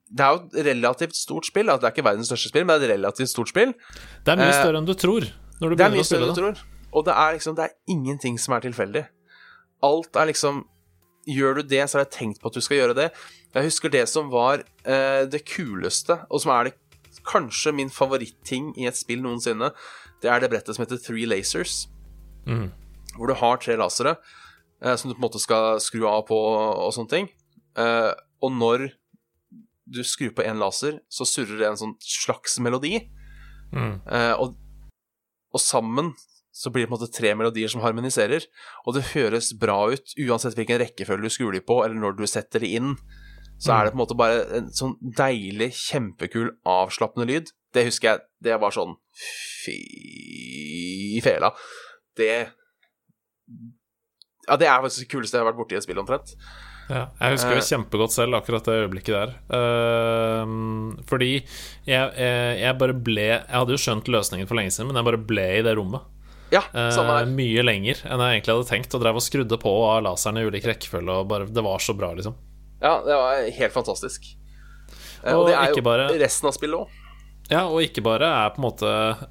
Det 0.06 0.22
er 0.22 0.36
jo 0.36 0.44
et 0.60 0.66
relativt 0.68 1.16
stort 1.18 1.48
spill. 1.48 1.66
Altså, 1.66 1.82
det 1.82 1.88
er 1.90 1.96
ikke 1.96 2.06
verdens 2.06 2.30
største 2.30 2.52
spill, 2.52 2.64
men 2.68 2.78
det 2.78 2.86
er 2.86 2.92
et 2.94 3.00
relativt 3.00 3.32
stort 3.32 3.50
spill. 3.50 3.74
Det 4.22 4.34
er 4.36 4.38
mye 4.38 4.52
Eh, 4.54 4.60
større 4.62 4.78
enn 4.78 4.86
du 4.86 4.94
tror 4.94 5.26
når 5.60 5.68
du 5.70 5.76
Det 5.76 5.86
er 5.86 5.90
mye 5.96 6.06
større 6.06 6.28
enn 6.28 6.34
du 6.34 6.34
det. 6.34 6.54
tror. 6.54 6.64
Og 6.94 7.04
det 7.04 7.14
er 7.18 7.32
liksom 7.34 7.56
Det 7.56 7.64
er 7.64 7.74
ingenting 7.90 8.38
som 8.38 8.54
er 8.54 8.60
tilfeldig. 8.60 9.06
Alt 9.82 10.14
er 10.16 10.26
liksom 10.30 10.62
Gjør 11.26 11.58
du 11.58 11.62
det, 11.66 11.82
så 11.88 11.98
har 11.98 12.06
jeg 12.06 12.14
tenkt 12.14 12.40
på 12.42 12.50
at 12.50 12.56
du 12.56 12.62
skal 12.62 12.80
gjøre 12.80 12.96
det. 12.98 13.10
Jeg 13.56 13.66
husker 13.66 13.90
det 13.90 14.04
som 14.10 14.28
var 14.30 14.62
eh, 14.86 15.24
det 15.26 15.42
kuleste, 15.48 16.20
og 16.30 16.42
som 16.42 16.52
er 16.54 16.68
det 16.68 16.76
kanskje 17.26 17.72
min 17.74 17.90
favoritting 17.90 18.70
i 18.78 18.86
et 18.86 18.98
spill 18.98 19.24
noensinne. 19.24 19.72
Det 20.22 20.30
er 20.30 20.42
det 20.42 20.50
brettet 20.52 20.76
som 20.76 20.84
heter 20.84 21.00
Three 21.02 21.26
Lasers. 21.26 21.86
Mm. 22.46 22.70
Hvor 23.16 23.30
du 23.30 23.34
har 23.40 23.58
tre 23.58 23.74
lasere 23.80 24.16
eh, 24.82 24.94
som 24.94 25.10
du 25.10 25.16
på 25.16 25.20
en 25.20 25.26
måte 25.26 25.42
skal 25.42 25.80
skru 25.82 26.06
av 26.08 26.26
på 26.28 26.38
og 26.38 26.92
sånne 26.94 27.12
ting. 27.12 27.28
Eh, 27.78 28.12
og 28.44 28.54
når 28.54 28.88
du 29.86 30.02
skrur 30.06 30.34
på 30.36 30.44
én 30.46 30.58
laser, 30.60 31.00
så 31.08 31.26
surrer 31.28 31.60
det 31.60 31.68
en 31.68 31.80
sånn 31.80 31.96
slags 32.02 32.58
melodi. 32.62 33.00
Mm. 33.74 33.98
Eh, 34.06 34.34
og, 34.38 34.56
og 35.54 35.62
sammen 35.62 36.12
så 36.56 36.70
blir 36.72 36.86
det 36.86 36.90
på 36.90 36.96
en 36.96 37.00
måte 37.00 37.12
tre 37.12 37.34
melodier 37.36 37.68
som 37.68 37.82
harmoniserer. 37.84 38.46
Og 38.86 38.96
det 38.96 39.10
høres 39.12 39.50
bra 39.60 39.76
ut 39.92 40.14
uansett 40.24 40.56
hvilken 40.56 40.80
rekkefølge 40.80 41.28
du 41.28 41.34
skrur 41.34 41.56
på, 41.68 41.82
eller 41.84 41.98
når 42.00 42.16
du 42.16 42.24
setter 42.30 42.64
det 42.64 42.70
inn. 42.78 42.94
Så 43.60 43.72
er 43.72 43.86
det 43.86 43.92
på 43.92 43.96
en 43.98 44.02
måte 44.02 44.16
bare 44.16 44.40
en 44.58 44.70
sånn 44.76 44.94
deilig, 45.16 45.70
kjempekul, 45.76 46.50
avslappende 46.68 47.28
lyd. 47.28 47.52
Det 47.76 47.84
husker 47.88 48.10
jeg. 48.14 48.24
Det 48.48 48.56
var 48.60 48.72
sånn 48.72 48.96
Fy 49.16 49.76
fela. 51.24 51.52
Det 52.16 52.30
Ja, 54.46 54.54
det 54.60 54.68
er 54.70 54.82
faktisk 54.84 55.06
det 55.06 55.10
kuleste 55.10 55.36
jeg 55.36 55.42
har 55.42 55.48
vært 55.50 55.58
borti 55.58 55.74
i 55.74 55.78
et 55.80 55.84
spill, 55.86 55.98
omtrent. 55.98 56.34
Ja, 56.86 57.08
jeg 57.18 57.34
husker 57.34 57.56
jo 57.56 57.62
Eh. 57.64 57.66
kjempegodt 57.66 58.12
selv 58.14 58.36
akkurat 58.38 58.68
det 58.68 58.76
øyeblikket 58.84 59.16
der. 59.16 59.32
Uh, 59.50 60.92
fordi 61.08 61.32
jeg, 61.86 62.12
jeg, 62.14 62.60
jeg 62.60 62.78
bare 62.78 62.94
ble 62.94 63.24
Jeg 63.26 63.42
hadde 63.50 63.74
jo 63.74 63.80
skjønt 63.82 64.06
løsningen 64.06 64.46
for 64.46 64.54
lenge 64.60 64.70
siden, 64.70 64.92
men 64.92 65.00
jeg 65.00 65.08
bare 65.08 65.24
ble 65.32 65.48
i 65.58 65.64
det 65.66 65.74
rommet. 65.76 66.06
Ja, 66.52 66.60
Eh, 66.72 66.90
samme 66.94 67.16
her. 67.18 67.26
mye 67.26 67.62
lenger 67.66 68.02
enn 68.06 68.20
jeg 68.22 68.40
egentlig 68.42 68.54
hadde 68.54 68.68
tenkt, 68.70 68.94
og 68.94 69.00
drev 69.02 69.16
og 69.18 69.22
skrudde 69.24 69.58
på 69.58 69.72
av 69.90 70.02
laserne 70.06 70.38
i 70.44 70.46
ulik 70.46 70.64
rekkefølge, 70.68 71.10
og 71.10 71.28
bare 71.28 71.46
Det 71.46 71.62
var 71.64 71.78
så 71.78 71.96
bra, 71.96 72.12
liksom. 72.14 72.34
Ja, 72.82 73.00
det 73.02 73.16
var 73.16 73.50
helt 73.50 73.72
fantastisk. 73.74 74.28
Eh, 75.24 75.32
Og 75.34 75.40
og 75.40 75.46
det 75.48 75.56
er 75.56 75.74
jo 75.74 75.82
bare- 75.82 76.18
resten 76.20 76.46
av 76.46 76.54
spillet 76.54 76.78
òg. 76.78 76.88
Ja, 77.48 77.64
og 77.68 77.78
ikke 77.80 78.02
bare 78.02 78.26
er 78.26 78.50
på 78.50 78.58
en 78.58 78.64
måte 78.70 78.86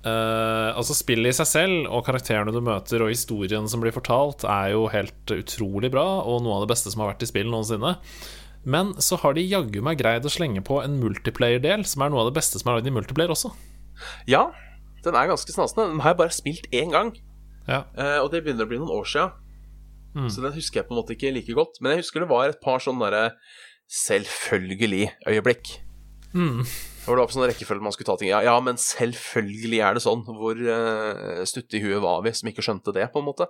eh, 0.05 0.73
Altså, 0.75 0.93
spillet 0.95 1.27
i 1.27 1.31
seg 1.35 1.47
selv 1.47 1.87
og 1.91 2.05
karakterene 2.05 2.51
du 2.51 2.59
møter, 2.61 3.01
og 3.01 3.09
historien 3.11 3.67
som 3.69 3.81
blir 3.81 3.91
fortalt, 3.91 4.43
er 4.43 4.71
jo 4.71 4.87
helt 4.87 5.25
utrolig 5.27 5.91
bra, 5.91 6.21
og 6.23 6.41
noe 6.43 6.55
av 6.61 6.67
det 6.67 6.73
beste 6.75 6.91
som 6.91 7.01
har 7.01 7.13
vært 7.13 7.23
i 7.23 7.27
spill 7.27 7.47
noensinne. 7.51 7.97
Men 8.65 8.93
så 8.95 9.17
har 9.19 9.33
de 9.33 9.41
jaggu 9.47 9.81
meg 9.81 9.97
greid 9.99 10.23
å 10.23 10.31
slenge 10.31 10.63
på 10.63 10.81
en 10.83 10.99
multiplayer-del, 10.99 11.85
som 11.85 12.01
er 12.01 12.09
noe 12.09 12.21
av 12.25 12.33
det 12.33 12.39
beste 12.41 12.57
som 12.59 12.71
er 12.71 12.79
lagd 12.81 12.87
i 12.87 12.95
multiplayer 12.95 13.29
også. 13.29 13.51
Ja, 14.27 14.51
den 15.05 15.17
er 15.17 15.31
ganske 15.31 15.53
snasende. 15.53 15.89
Den 15.93 16.03
har 16.03 16.13
jeg 16.13 16.21
bare 16.23 16.35
spilt 16.35 16.67
én 16.73 16.93
gang. 16.93 17.13
Ja. 17.65 17.83
uh, 17.97 18.19
og 18.23 18.29
det 18.33 18.43
begynner 18.45 18.67
å 18.67 18.69
bli 18.69 18.81
noen 18.81 18.93
år 18.93 19.07
sia. 19.09 19.29
Mm. 20.15 20.29
Så 20.31 20.43
den 20.43 20.53
husker 20.55 20.81
jeg 20.81 20.87
på 20.89 20.95
en 20.95 21.01
måte 21.01 21.15
ikke 21.15 21.33
like 21.35 21.55
godt. 21.57 21.79
Men 21.81 21.95
jeg 21.95 22.05
husker 22.05 22.23
det 22.23 22.31
var 22.31 22.51
et 22.51 22.61
par 22.63 22.83
sånne 22.83 23.07
derre 23.07 23.23
selvfølgelig-øyeblikk. 24.05 25.73
Mm. 26.35 26.61
Hvor 27.05 27.17
det 27.17 27.21
var 27.21 27.29
på 27.29 27.35
sånn 27.35 27.47
rekkefølge 27.49 27.85
man 27.85 27.93
skulle 27.95 28.09
ta 28.09 28.19
ting. 28.21 28.31
Ja, 28.31 28.41
ja, 28.45 28.55
men 28.63 28.79
selvfølgelig 28.81 29.81
er 29.85 29.97
det 29.97 30.05
sånn. 30.05 30.23
Hvor 30.25 30.57
uh, 30.57 31.43
stutte 31.47 31.77
i 31.77 31.83
huet 31.83 32.01
var 32.03 32.23
vi 32.25 32.33
som 32.35 32.49
ikke 32.51 32.65
skjønte 32.65 32.95
det, 32.95 33.09
på 33.13 33.21
en 33.21 33.29
måte? 33.29 33.49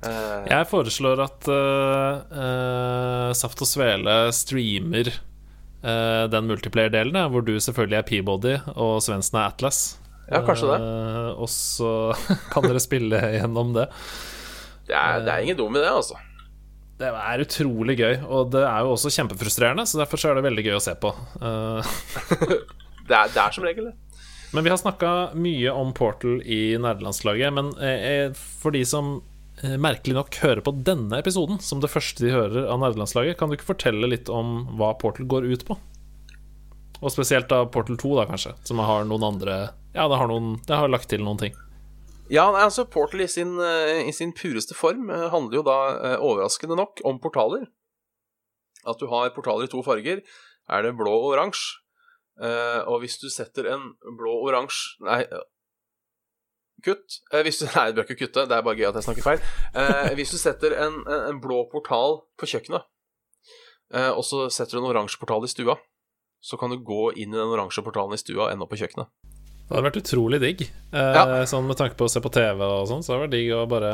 Uh, 0.00 0.46
Jeg 0.48 0.68
foreslår 0.70 1.20
at 1.20 1.48
uh, 1.52 2.22
eh, 2.32 3.32
Saft 3.36 3.60
og 3.60 3.68
Svele 3.68 4.14
streamer 4.32 5.10
eh, 5.12 6.24
den 6.32 6.48
multiplayer-delen, 6.48 7.18
hvor 7.28 7.44
du 7.44 7.52
selvfølgelig 7.60 7.98
er 7.98 8.06
Peabody 8.08 8.54
og 8.76 9.02
Svendsen 9.04 9.36
er 9.40 9.50
Atlas. 9.50 9.99
Ja, 10.30 10.42
kanskje 10.46 10.70
det. 10.70 10.80
Eh, 10.80 11.30
og 11.42 11.50
så 11.50 11.92
kan 12.52 12.66
dere 12.66 12.82
spille 12.82 13.20
gjennom 13.34 13.72
det. 13.76 13.88
det, 14.88 14.94
er, 14.96 15.24
det 15.26 15.32
er 15.32 15.46
ingen 15.46 15.58
dum 15.58 15.78
idé, 15.78 15.88
altså. 15.90 16.18
Det 17.00 17.08
er 17.08 17.40
utrolig 17.40 17.96
gøy, 17.96 18.18
og 18.28 18.50
det 18.52 18.60
er 18.68 18.84
jo 18.84 18.92
også 18.92 19.10
kjempefrustrerende, 19.14 19.86
så 19.88 20.02
derfor 20.02 20.20
så 20.20 20.30
er 20.30 20.38
det 20.38 20.44
veldig 20.50 20.66
gøy 20.66 20.76
å 20.76 20.84
se 20.84 20.94
på. 21.00 21.14
Eh, 21.40 21.90
Det 23.10 23.16
er, 23.18 23.30
det 23.34 23.40
er 23.42 23.50
som 23.50 23.64
regel 23.66 23.88
det. 23.88 23.96
Men 24.54 24.62
vi 24.62 24.70
har 24.70 24.78
snakka 24.78 25.08
mye 25.34 25.72
om 25.74 25.88
Portal 25.96 26.36
i 26.46 26.76
nerdelandslaget. 26.78 27.50
Men 27.56 27.72
eh, 27.82 28.36
for 28.62 28.70
de 28.70 28.84
som 28.86 29.16
merkelig 29.82 30.14
nok 30.14 30.36
hører 30.44 30.62
på 30.62 30.72
denne 30.86 31.18
episoden 31.18 31.58
som 31.58 31.82
det 31.82 31.90
første 31.90 32.22
de 32.22 32.30
hører 32.30 32.68
av 32.70 32.78
nerdelandslaget, 32.84 33.34
kan 33.40 33.50
du 33.50 33.56
ikke 33.56 33.72
fortelle 33.72 34.12
litt 34.12 34.30
om 34.30 34.60
hva 34.78 34.92
Portal 35.00 35.26
går 35.26 35.48
ut 35.50 35.66
på? 35.66 35.74
Og 37.00 37.12
spesielt 37.12 37.50
da 37.50 37.64
Portal 37.66 37.98
2, 37.98 38.14
da 38.20 38.28
kanskje, 38.30 38.54
som 38.68 38.80
har 38.84 39.06
noen 39.08 39.26
andre 39.32 39.58
Ja, 39.94 40.06
det 40.06 40.20
har, 40.20 40.30
noen, 40.30 40.54
det 40.66 40.76
har 40.78 40.90
lagt 40.90 41.10
til 41.10 41.22
noen 41.24 41.40
ting. 41.40 41.56
Ja, 42.30 42.46
nei, 42.54 42.62
altså 42.62 42.84
Portal 42.86 43.24
i 43.24 43.28
sin, 43.30 43.56
eh, 43.58 44.04
i 44.06 44.12
sin 44.14 44.30
pureste 44.36 44.76
form 44.78 45.08
eh, 45.10 45.26
handler 45.32 45.60
jo 45.60 45.66
da 45.66 45.78
eh, 45.96 46.16
overraskende 46.22 46.76
nok 46.78 47.02
om 47.08 47.18
portaler. 47.22 47.64
At 48.86 49.02
du 49.02 49.08
har 49.10 49.32
portaler 49.34 49.66
i 49.66 49.72
to 49.72 49.82
farger. 49.82 50.22
Er 50.70 50.86
det 50.86 50.94
blå 50.98 51.10
og 51.10 51.32
oransje? 51.34 51.80
Og 52.40 53.02
hvis 53.02 53.18
du 53.20 53.26
setter 53.28 53.66
en 53.68 53.82
blå-oransje 54.16 55.02
Nei, 55.04 55.18
eh, 55.26 55.42
kutt. 56.86 57.18
Hvis 57.44 57.58
du, 57.60 57.66
nei, 57.74 57.90
du 57.90 57.98
bør 57.98 58.06
ikke 58.06 58.22
kutte, 58.22 58.46
det 58.48 58.56
er 58.56 58.64
bare 58.64 58.78
gøy 58.78 58.86
at 58.88 58.96
jeg 58.96 59.08
snakker 59.08 59.26
feil. 59.26 59.42
Hvis 60.16 60.32
du 60.32 60.38
setter 60.40 60.78
en, 60.86 61.02
en, 61.04 61.42
blå 61.42 61.66
portal 61.68 62.22
på 62.40 62.48
kjøkkenet, 62.48 62.86
og 64.14 64.22
så 64.24 64.46
setter 64.54 64.78
du 64.78 64.80
en 64.80 64.88
oransje 64.94 65.20
portal 65.20 65.44
i 65.44 65.50
stua, 65.52 65.76
så 66.40 66.56
kan 66.56 66.72
du 66.72 66.78
gå 66.80 67.10
inn 67.18 67.34
i 67.34 67.42
den 67.42 67.52
oransje 67.52 67.84
portalen 67.84 68.16
i 68.16 68.22
stua 68.22 68.46
og 68.46 68.54
ende 68.54 68.64
opp 68.64 68.72
på 68.72 68.80
kjøkkenet. 68.80 69.12
Det 69.70 69.76
hadde 69.78 69.86
vært 69.86 70.00
utrolig 70.02 70.40
digg. 70.42 70.62
Eh, 70.92 71.14
Ja. 71.14 71.44
Sånn 71.46 71.66
med 71.68 71.76
tanke 71.78 71.94
på 71.96 72.08
å 72.08 72.10
se 72.10 72.18
på 72.20 72.30
TV 72.34 72.58
og 72.66 72.88
sånn, 72.90 73.04
så 73.06 73.14
hadde 73.14 73.22
det 73.22 73.26
vært 73.30 73.36
digg 73.38 73.50
å 73.54 73.68
bare 73.70 73.92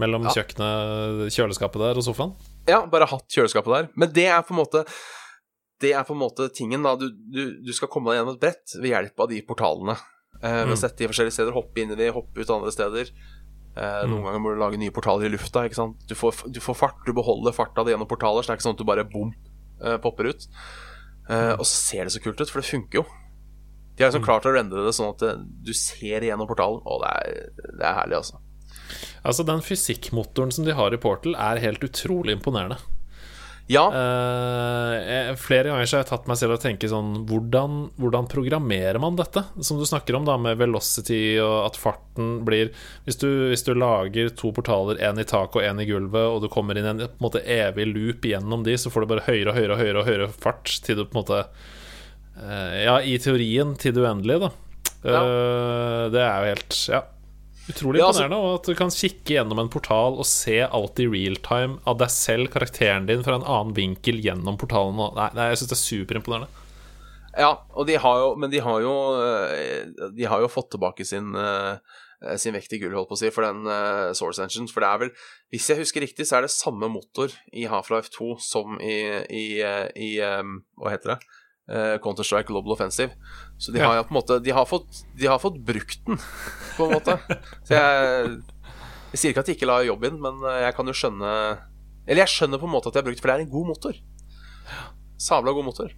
Mellom 0.00 0.22
Ja. 0.24 0.30
kjøkkenet, 0.32 1.28
kjøleskapet 1.28 1.76
der 1.82 1.98
og 2.00 2.04
sofaen. 2.06 2.30
Ja, 2.66 2.86
bare 2.86 3.04
hatt 3.06 3.28
kjøleskapet 3.28 3.66
der. 3.74 3.88
Men 3.94 4.12
det 4.16 4.24
er 4.32 4.40
på 4.42 4.54
en 4.56 4.64
måte 4.64 4.86
Det 5.80 5.92
er 5.92 6.04
på 6.04 6.12
en 6.12 6.20
måte 6.20 6.48
tingen, 6.52 6.82
da. 6.82 6.94
Du, 6.96 7.10
du, 7.10 7.60
du 7.64 7.72
skal 7.72 7.88
komme 7.88 8.10
deg 8.12 8.18
gjennom 8.20 8.34
et 8.36 8.40
brett 8.40 8.74
ved 8.80 8.90
hjelp 8.92 9.20
av 9.20 9.28
de 9.28 9.40
portalene. 9.42 9.96
Eh, 10.42 10.64
ved 10.64 10.72
å 10.72 10.76
Mm. 10.76 10.80
sette 10.80 10.96
de 10.98 11.04
i 11.04 11.08
forskjellige 11.08 11.32
steder, 11.36 11.52
hoppe 11.52 11.76
inn 11.80 11.92
i 11.92 11.96
de, 11.96 12.10
hoppe 12.12 12.36
ut 12.40 12.50
andre 12.50 12.70
steder. 12.72 13.08
Eh, 13.76 14.02
Noen 14.06 14.24
ganger 14.24 14.40
må 14.40 14.52
du 14.54 14.60
lage 14.60 14.76
nye 14.78 14.90
portaler 14.90 15.24
i 15.24 15.32
lufta. 15.32 15.64
Ikke 15.64 15.76
sant? 15.80 15.96
Du, 16.06 16.14
får, 16.14 16.52
du 16.52 16.60
får 16.60 16.76
fart, 16.76 16.96
du 17.06 17.12
beholder 17.16 17.52
farta 17.56 17.84
di 17.84 17.92
gjennom 17.92 18.08
portaler, 18.08 18.42
så 18.44 18.48
det 18.48 18.56
er 18.56 18.56
ikke 18.60 18.68
sånn 18.68 18.76
at 18.76 18.82
du 18.82 18.84
bare 18.84 19.04
bom, 19.08 19.32
eh, 19.84 19.96
popper 19.96 20.28
ut. 20.28 20.46
Eh, 21.30 21.52
og 21.56 21.64
så 21.64 21.76
ser 21.76 22.04
det 22.04 22.12
så 22.12 22.20
kult 22.24 22.40
ut, 22.40 22.50
for 22.50 22.60
det 22.60 22.68
funker 22.68 23.00
jo. 23.00 23.06
De 24.00 24.06
har 24.06 24.14
liksom 24.14 24.24
klart 24.24 24.46
å 24.48 24.54
rendre 24.56 24.86
det 24.86 24.94
sånn 24.96 25.10
at 25.12 25.24
du 25.44 25.72
ser 25.76 26.24
gjennom 26.24 26.48
portalen. 26.48 26.80
og 26.88 27.02
det 27.04 27.10
er, 27.20 27.50
det 27.76 27.84
er 27.84 27.98
herlig, 28.00 28.16
altså. 28.22 28.40
Altså, 29.20 29.44
den 29.44 29.60
fysikkmotoren 29.60 30.50
som 30.56 30.64
de 30.64 30.72
har 30.72 30.94
i 30.96 30.98
Portal, 31.02 31.36
er 31.36 31.60
helt 31.60 31.84
utrolig 31.84 32.32
imponerende. 32.38 32.78
Ja, 33.70 33.84
Eh, 33.92 34.94
jeg- 35.06 35.36
flere 35.38 35.68
ganger 35.70 35.86
så 35.86 35.98
har 35.98 36.02
jeg 36.02 36.08
tatt 36.10 36.26
meg 36.26 36.36
selv 36.40 36.54
og 36.56 36.60
tenke 36.60 36.88
sånn 36.90 37.24
hvordan, 37.28 37.90
hvordan 38.00 38.26
programmerer 38.26 38.98
man 38.98 39.14
dette? 39.14 39.44
Som 39.62 39.78
du 39.78 39.84
snakker 39.84 40.16
om, 40.16 40.24
da, 40.24 40.36
med 40.36 40.58
velocity 40.58 41.38
og 41.38 41.66
at 41.66 41.76
farten 41.78 42.42
blir 42.44 42.72
Hvis 43.06 43.18
du, 43.20 43.28
hvis 43.52 43.62
du 43.64 43.74
lager 43.74 44.30
to 44.34 44.50
portaler, 44.50 44.96
én 44.98 45.20
i 45.20 45.24
taket 45.24 45.56
og 45.56 45.62
én 45.62 45.80
i 45.80 45.86
gulvet, 45.86 46.34
og 46.34 46.40
du 46.42 46.48
kommer 46.48 46.76
inn 46.76 46.84
i 46.84 46.88
en 46.88 46.98
på 46.98 47.20
en 47.20 47.30
måte 47.30 47.44
evig 47.46 47.86
loop 47.94 48.22
gjennom 48.22 48.64
de, 48.64 48.72
så 48.74 48.90
får 48.90 49.02
du 49.02 49.06
bare 49.14 49.26
høyere 49.28 49.48
og 49.52 49.54
høyere 49.54 49.70
og 49.76 49.78
høyere, 49.78 49.98
og 50.00 50.06
høyere 50.06 50.28
fart 50.32 50.64
til 50.82 50.96
du 50.96 51.04
på 51.04 51.14
en 51.14 51.22
måte 51.22 51.38
eh, 51.44 51.46
Ja, 52.40 52.98
i 53.04 53.18
teorien 53.20 53.74
til 53.80 53.92
det 53.96 54.02
uendelige, 54.04 54.48
da. 54.48 54.50
Ja. 55.00 55.20
Det 56.12 56.20
er 56.20 56.36
jo 56.40 56.52
helt 56.54 56.76
Ja. 56.90 57.02
Utrolig 57.70 58.00
Ja, 58.00 58.06
altså- 58.06 58.24
imponerende. 58.24 58.54
At 58.54 58.66
du 58.66 58.74
kan 58.74 58.90
kikke 58.90 59.34
gjennom 59.36 59.58
en 59.60 59.68
portal 59.68 60.18
og 60.18 60.26
se 60.26 60.60
alt 60.60 60.98
i 60.98 61.06
real 61.06 61.36
time 61.36 61.78
av 61.86 61.98
deg 61.98 62.08
selv, 62.10 62.50
karakteren 62.50 63.06
din, 63.06 63.22
fra 63.22 63.36
en 63.36 63.44
annen 63.44 63.74
vinkel 63.74 64.20
gjennom 64.20 64.58
portalen. 64.58 64.96
Nei, 64.96 65.30
nei, 65.34 65.48
jeg 65.50 65.58
syns 65.58 65.68
det 65.68 65.78
er 65.78 65.86
superimponerende. 65.86 66.48
Ja, 67.38 67.58
og 67.76 67.86
de 67.86 67.94
har 67.94 68.16
jo, 68.18 68.36
men 68.36 68.50
de 68.50 68.58
har 68.58 68.80
jo 68.80 68.94
eh, 69.22 69.86
De 70.16 70.24
har 70.24 70.40
jo 70.40 70.48
fått 70.48 70.72
tilbake 70.72 71.06
sin 71.06 71.34
eh, 71.36 71.78
sin 72.36 72.52
vekt 72.52 72.72
i 72.72 72.78
gull, 72.78 72.92
holdt 72.92 73.08
på 73.08 73.16
å 73.16 73.18
si, 73.18 73.30
for 73.32 73.46
den 73.46 73.64
uh, 73.64 74.12
Source 74.12 74.42
Engine. 74.42 74.68
For 74.68 74.80
det 74.84 74.88
er 74.90 74.98
vel, 74.98 75.10
hvis 75.54 75.70
jeg 75.70 75.78
husker 75.78 76.04
riktig, 76.04 76.26
så 76.28 76.36
er 76.36 76.42
det 76.44 76.50
samme 76.52 76.90
motor 76.92 77.32
i 77.56 77.64
Half-Life 77.64 78.12
2 78.12 78.34
som 78.44 78.76
i, 78.76 79.24
i, 79.30 79.44
eh, 79.64 79.88
i 79.96 80.10
um, 80.20 80.58
Hva 80.76 80.92
heter 80.92 81.14
det? 81.14 81.18
Uh, 81.70 81.96
Counter-Strike 82.02 82.48
Global 82.50 82.72
Offensive. 82.74 83.12
Så 83.56 83.70
de 83.70 83.78
Ja. 83.78 83.86
har 83.86 83.96
jo 84.00 84.06
på 84.08 84.10
en 84.14 84.18
måte 84.18 84.38
de 84.42 84.50
har, 84.50 84.64
fått, 84.66 85.04
de 85.14 85.26
har 85.30 85.38
fått 85.38 85.60
brukt 85.62 86.00
den, 86.06 86.18
på 86.76 86.88
en 86.88 86.94
måte. 86.96 87.14
Så 87.68 87.76
jeg, 87.76 88.32
jeg 89.12 89.20
sier 89.22 89.30
ikke 89.30 89.44
at 89.44 89.50
de 89.52 89.54
ikke 89.54 89.68
la 89.70 89.76
jobb 89.86 90.04
inn, 90.08 90.18
men 90.22 90.42
eh, 90.50 90.64
jeg 90.66 90.74
kan 90.74 90.90
jo 90.90 90.96
skjønne 90.98 91.30
Eller 92.08 92.24
jeg 92.24 92.32
skjønner 92.34 92.58
på 92.58 92.66
en 92.66 92.74
måte 92.74 92.90
at 92.90 92.96
de 92.96 93.02
har 93.02 93.06
brukt, 93.06 93.22
for 93.22 93.30
det 93.30 93.36
er 93.36 93.44
en 93.46 93.52
god 93.54 93.68
motor. 93.70 94.00
Sabla 95.20 95.52
god 95.54 95.68
motor. 95.70 95.94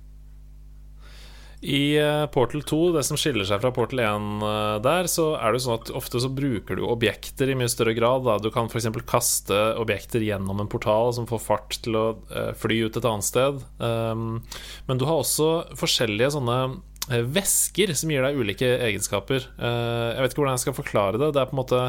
I 1.62 1.94
eh, 1.98 2.26
Portal 2.34 2.62
2, 2.66 2.78
det 2.96 3.04
som 3.06 3.18
skiller 3.20 3.46
seg 3.46 3.60
fra 3.62 3.70
Portal 3.74 4.00
1 4.02 4.24
eh, 4.42 4.76
der, 4.82 5.06
så 5.10 5.28
er 5.38 5.54
det 5.54 5.60
sånn 5.62 5.76
at 5.78 5.92
ofte 5.94 6.18
så 6.22 6.30
bruker 6.34 6.78
du 6.78 6.82
objekter 6.90 7.52
i 7.52 7.54
mye 7.58 7.70
større 7.70 7.94
grad. 7.94 8.24
Da. 8.26 8.34
Du 8.42 8.50
kan 8.50 8.66
f.eks. 8.66 8.88
kaste 9.06 9.60
objekter 9.78 10.24
gjennom 10.26 10.58
en 10.64 10.70
portal 10.72 11.14
som 11.14 11.28
får 11.30 11.44
fart 11.44 11.78
til 11.84 11.98
å 12.00 12.04
eh, 12.34 12.50
fly 12.58 12.80
ut 12.88 12.98
et 12.98 13.06
annet 13.06 13.28
sted. 13.28 13.62
Um, 13.78 14.40
men 14.90 14.98
du 14.98 15.06
har 15.06 15.22
også 15.22 15.52
forskjellige 15.78 16.32
sånne 16.34 16.58
væsker 17.30 17.90
som 17.98 18.10
gir 18.14 18.22
deg 18.22 18.36
ulike 18.38 18.68
egenskaper. 18.86 19.48
Jeg 19.58 20.20
vet 20.22 20.30
ikke 20.30 20.38
hvordan 20.38 20.54
jeg 20.54 20.62
skal 20.62 20.76
forklare 20.76 21.18
det. 21.18 21.32
Det 21.34 21.40
er 21.42 21.48
på 21.50 21.56
en 21.56 21.58
måte 21.58 21.80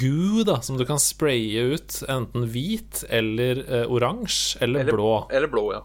goo 0.00 0.42
da, 0.46 0.56
som 0.66 0.74
du 0.78 0.82
kan 0.88 0.98
spraye 0.98 1.68
ut, 1.70 2.00
enten 2.10 2.48
hvit 2.50 3.04
eller 3.14 3.62
oransje 3.86 4.58
eller, 4.66 4.82
Eller- 4.82 4.98
blå. 4.98 5.12
Eller 5.30 5.52
blå, 5.54 5.64
ja. 5.76 5.84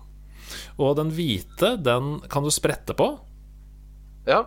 Og 0.81 0.95
den 0.99 1.13
hvite, 1.15 1.75
den 1.83 2.17
kan 2.31 2.45
du 2.45 2.51
sprette 2.53 2.95
på. 2.97 3.09
Ja. 4.29 4.45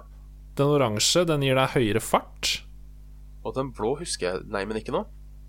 Den 0.56 0.72
oransje, 0.72 1.26
den 1.28 1.44
gir 1.44 1.58
deg 1.58 1.74
høyere 1.76 2.02
fart. 2.04 2.60
Og 3.46 3.54
den 3.56 3.72
blå 3.76 3.94
husker 4.00 4.30
jeg 4.30 4.46
Nei, 4.50 4.64
men 4.66 4.80
ikke 4.80 4.94
nå. 4.94 5.04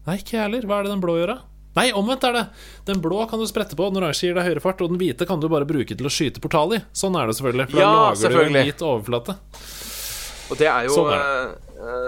Nei, 0.07 0.19
ikke 0.21 0.37
jeg 0.37 0.43
heller. 0.45 0.67
Hva 0.67 0.79
er 0.81 0.87
det 0.87 0.93
den 0.95 1.03
blå 1.03 1.17
gjør, 1.19 1.33
da? 1.35 1.53
Nei, 1.77 1.91
omvendt 1.93 2.23
er 2.25 2.33
det. 2.33 2.43
Den 2.87 3.01
blå 3.03 3.21
kan 3.29 3.41
du 3.41 3.45
sprette 3.49 3.77
på, 3.77 3.85
den 3.91 3.99
oransje 4.01 4.29
gir 4.29 4.37
deg 4.37 4.47
høyere 4.47 4.63
fart, 4.63 4.81
og 4.81 4.89
den 4.89 4.97
hvite 5.01 5.27
kan 5.29 5.41
du 5.41 5.45
bare 5.51 5.67
bruke 5.69 5.93
til 5.97 6.09
å 6.09 6.11
skyte 6.13 6.41
portal 6.41 6.73
i. 6.73 6.81
Sånn 6.95 7.17
er 7.19 7.29
det 7.29 7.37
selvfølgelig. 7.37 7.67
For 7.69 7.81
Ja, 7.83 7.91
da 7.91 8.07
lager 8.15 8.33
du 8.33 8.41
en 8.47 8.59
hvit 8.65 8.83
overflate. 8.87 9.35
Og 10.47 10.61
det 10.61 10.69
er 10.71 10.87
jo 10.87 10.95
Sånn 10.95 11.11
er 11.13 11.21
eh, 11.21 11.66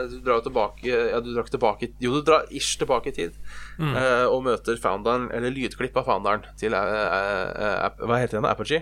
Du 0.09 0.15
drar 0.26 0.39
jo 0.39 0.45
tilbake 0.49 0.88
Ja, 0.89 1.20
du 1.22 1.28
drar 1.36 1.45
tilbake 1.51 1.91
Jo, 2.01 2.15
du 2.15 2.24
drar 2.26 2.47
ish 2.49 2.78
tilbake 2.82 3.11
i 3.11 3.11
tid. 3.13 3.36
Mm. 3.78 3.91
eh, 3.95 4.26
og 4.26 4.43
møter 4.47 4.80
founderen, 4.82 5.28
eller 5.32 5.51
lydklipp 5.53 5.97
av 6.01 6.07
founderen 6.09 6.45
til 6.57 6.74
eh, 6.74 6.95
eh, 6.95 7.84
eh, 7.86 8.01
Hva 8.01 8.17
heter 8.24 8.39
den? 8.39 8.47
Apogee? 8.49 8.82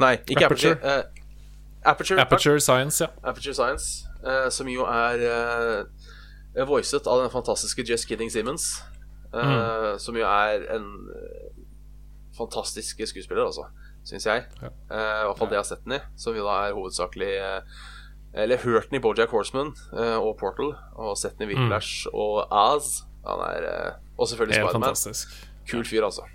Nei, 0.00 0.14
ikke. 0.26 0.46
Aperture. 0.46 0.78
eh, 0.82 1.02
Aperture. 1.84 2.20
Aperture 2.24 2.60
Science, 2.60 3.04
ja. 3.04 3.10
Aperture 3.22 3.54
Science. 3.54 4.06
eh, 4.24 4.48
som 4.50 4.66
jo 4.72 4.86
er 4.88 5.84
voicet 6.66 7.06
av 7.06 7.20
den 7.22 7.30
fantastiske 7.30 7.84
Just 7.86 8.08
Kidding 8.08 8.30
Simmons. 8.32 8.80
eh, 9.34 9.44
Mm. 9.44 9.98
Som 9.98 10.16
jo 10.16 10.24
er 10.24 10.64
en 10.74 10.88
eh, 11.14 11.50
fantastisk 12.38 13.00
skuespiller, 13.06 13.44
altså, 13.44 13.66
syns 14.06 14.24
jeg. 14.26 14.44
Ja. 14.62 14.68
Eh, 14.90 15.20
I 15.20 15.26
hvert 15.28 15.38
fall 15.38 15.48
det 15.50 15.56
jeg 15.58 15.64
har 15.64 15.68
sett 15.76 15.84
den 15.84 15.92
i. 15.98 16.00
Som 16.16 16.34
jo 16.38 16.44
da 16.46 16.56
er 16.68 16.74
hovedsakelig 16.78 17.30
eh, 17.36 17.60
Eller 18.34 18.58
hørt 18.58 18.88
den 18.90 18.98
i 18.98 19.02
Bojack 19.02 19.30
Horseman 19.30 19.72
eh, 19.94 20.16
og 20.18 20.36
Portal, 20.40 20.72
og 20.98 21.16
sett 21.18 21.36
den 21.38 21.46
i 21.48 21.52
Whiplash 21.54 22.08
og 22.12 22.48
Az. 22.50 23.04
Han 23.24 23.40
er 23.46 23.66
eh, 23.68 23.92
Og 24.18 24.28
selvfølgelig 24.28 24.64
Spiderman. 24.64 24.96
Kul 25.70 25.84
fyr, 25.86 26.04
altså. 26.04 26.26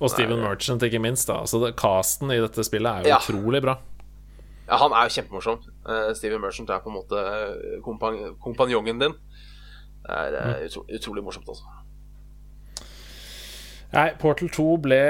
Og 0.00 0.10
Steven 0.12 0.40
Merchant, 0.40 0.82
ikke 0.82 1.00
minst. 1.02 1.28
da 1.28 1.40
Altså 1.42 1.58
det, 1.64 1.74
Casten 1.76 2.30
i 2.32 2.38
dette 2.40 2.64
spillet 2.64 2.90
er 2.90 3.02
jo 3.04 3.08
Ja. 3.14 3.18
utrolig 3.18 3.60
bra. 3.64 3.78
Ja, 4.68 4.76
han 4.78 4.92
er 4.94 5.08
jo 5.08 5.14
kjempemorsom. 5.16 5.58
Uh, 5.88 6.12
Steven 6.14 6.40
Merchant 6.40 6.70
er 6.70 6.78
på 6.84 6.88
en 6.92 6.96
måte 7.00 7.82
kompan 7.84 8.36
kompanjongen 8.40 9.00
din. 9.00 9.16
Det 10.06 10.16
er 10.16 10.36
uh, 10.38 10.64
utro 10.64 10.84
utrolig 10.88 11.24
morsomt, 11.24 11.48
altså. 11.48 11.64
Nei, 13.92 14.10
Portal 14.20 14.48
2 14.54 14.66
ble 14.84 15.00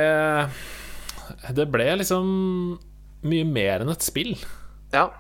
Det 1.54 1.66
ble 1.70 1.90
liksom 2.00 2.30
mye 3.28 3.44
mer 3.44 3.84
enn 3.84 3.92
et 3.92 4.02
spill. 4.06 4.32
Ja. 4.94 5.10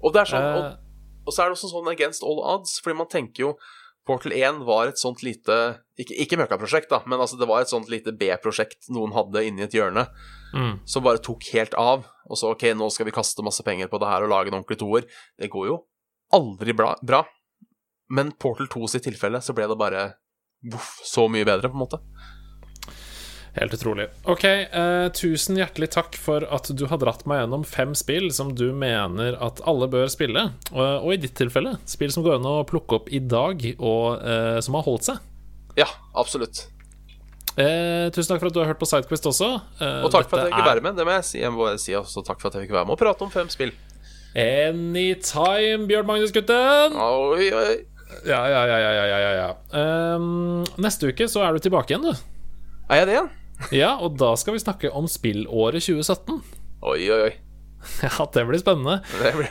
Og 0.00 0.14
det 0.14 0.24
er 0.24 0.32
sånn 0.32 0.48
og, 0.48 0.64
Eh, 0.70 0.78
og 1.26 1.34
så 1.34 1.42
er 1.42 1.50
det 1.50 1.58
også 1.58 1.70
sånn 1.70 1.92
against 1.92 2.24
all 2.26 2.40
odds, 2.42 2.78
fordi 2.82 2.96
man 2.98 3.10
tenker 3.10 3.44
jo 3.44 3.52
Portal 4.08 4.32
1 4.32 4.62
var 4.64 4.88
et 4.88 4.98
sånt 4.98 5.20
lite 5.22 5.56
Ikke, 6.00 6.16
ikke 6.24 6.38
møkkaprosjekt, 6.40 6.88
da, 6.90 7.02
men 7.06 7.20
altså 7.20 7.36
det 7.38 7.46
var 7.46 7.62
et 7.62 7.70
sånt 7.70 7.90
lite 7.92 8.14
B-prosjekt 8.16 8.88
noen 8.88 9.12
hadde 9.12 9.44
inni 9.46 9.66
et 9.66 9.76
hjørne, 9.76 10.06
mm. 10.56 10.72
som 10.88 11.04
bare 11.04 11.20
tok 11.22 11.44
helt 11.52 11.76
av. 11.78 12.06
Og 12.24 12.40
så 12.40 12.54
OK, 12.54 12.64
nå 12.72 12.88
skal 12.94 13.06
vi 13.06 13.14
kaste 13.14 13.44
masse 13.44 13.62
penger 13.66 13.90
på 13.92 14.00
det 14.00 14.08
her 14.08 14.24
og 14.24 14.32
lage 14.32 14.50
en 14.50 14.56
ordentlig 14.56 14.80
toer. 14.80 15.04
Det 15.36 15.50
går 15.52 15.68
jo 15.68 15.76
aldri 16.32 16.72
bra. 16.72 16.94
bra. 17.04 17.20
Men 18.10 18.32
Portal 18.32 18.70
2 18.72 18.88
sitt 18.90 19.04
tilfelle 19.06 19.42
så 19.44 19.54
ble 19.54 19.68
det 19.70 19.78
bare 19.78 20.06
voff, 20.72 20.96
så 21.06 21.28
mye 21.30 21.46
bedre, 21.46 21.68
på 21.68 21.76
en 21.76 21.84
måte. 21.84 22.00
Helt 23.56 23.72
utrolig. 23.74 24.04
Ok, 24.30 24.44
eh, 24.46 25.08
tusen 25.16 25.56
hjertelig 25.58 25.88
takk 25.90 26.14
for 26.20 26.44
at 26.54 26.68
du 26.78 26.84
har 26.86 27.00
dratt 27.02 27.24
meg 27.26 27.40
gjennom 27.42 27.64
fem 27.66 27.96
spill 27.98 28.28
som 28.32 28.52
du 28.54 28.68
mener 28.72 29.34
at 29.42 29.58
alle 29.66 29.88
bør 29.90 30.06
spille. 30.12 30.44
Og, 30.70 30.84
og 31.02 31.14
i 31.16 31.18
ditt 31.24 31.34
tilfelle, 31.40 31.72
spill 31.90 32.12
som 32.14 32.22
går 32.26 32.36
an 32.38 32.46
å 32.46 32.60
plukke 32.68 33.00
opp 33.00 33.10
i 33.10 33.18
dag, 33.18 33.64
og 33.82 34.22
eh, 34.22 34.60
som 34.62 34.78
har 34.78 34.86
holdt 34.86 35.08
seg. 35.10 35.18
Ja, 35.80 35.88
absolutt. 36.14 36.62
Eh, 37.58 38.06
tusen 38.14 38.30
takk 38.30 38.38
for 38.44 38.48
at 38.52 38.54
du 38.54 38.60
har 38.62 38.70
hørt 38.70 38.78
på 38.80 38.86
Sidequest 38.88 39.26
også. 39.26 39.50
Eh, 39.82 39.98
Og 40.06 40.14
takk 40.14 40.30
for 40.30 40.38
at 40.44 40.46
jeg 40.48 40.54
fikk 40.54 40.70
være 40.70 40.84
med. 40.86 40.94
Det 41.00 41.04
må 41.10 41.16
jeg 41.18 41.26
si. 41.26 41.40
Jeg 41.42 41.50
må 41.56 41.66
si 41.82 41.96
også 41.98 42.22
takk 42.26 42.38
for 42.40 42.52
at 42.52 42.56
jeg 42.60 42.68
fikk 42.68 42.76
være 42.78 42.86
med 42.86 42.94
og 42.94 43.02
prate 43.02 43.26
om 43.26 43.32
fem 43.34 43.50
spill. 43.50 43.74
Anytime, 44.38 45.88
Bjørn 45.90 46.06
Magnus 46.06 46.30
Gutten! 46.34 46.94
Oi, 46.94 47.50
oi. 47.50 47.72
Ja, 48.26 48.40
ja, 48.50 48.62
ja, 48.66 48.78
ja, 48.78 48.90
ja, 48.94 49.18
ja, 49.22 49.30
ja. 49.38 49.50
Ehm, 49.80 50.62
neste 50.82 51.10
uke 51.10 51.26
så 51.30 51.42
er 51.46 51.54
du 51.58 51.62
tilbake 51.66 51.92
igjen, 51.94 52.06
du. 52.10 52.26
Er 52.90 53.02
jeg 53.02 53.10
det? 53.10 53.20
Ja, 53.74 53.92
og 54.00 54.16
da 54.20 54.32
skal 54.40 54.56
vi 54.56 54.62
snakke 54.62 54.90
om 54.96 55.08
spillåret 55.10 55.84
2017. 55.84 56.40
Oi, 56.82 57.00
oi, 57.12 57.20
oi. 57.28 57.32
Ja, 58.04 58.26
det 58.34 58.44
blir 58.48 58.60
spennende. 58.60 58.98
Det 59.20 59.32
blir... 59.36 59.48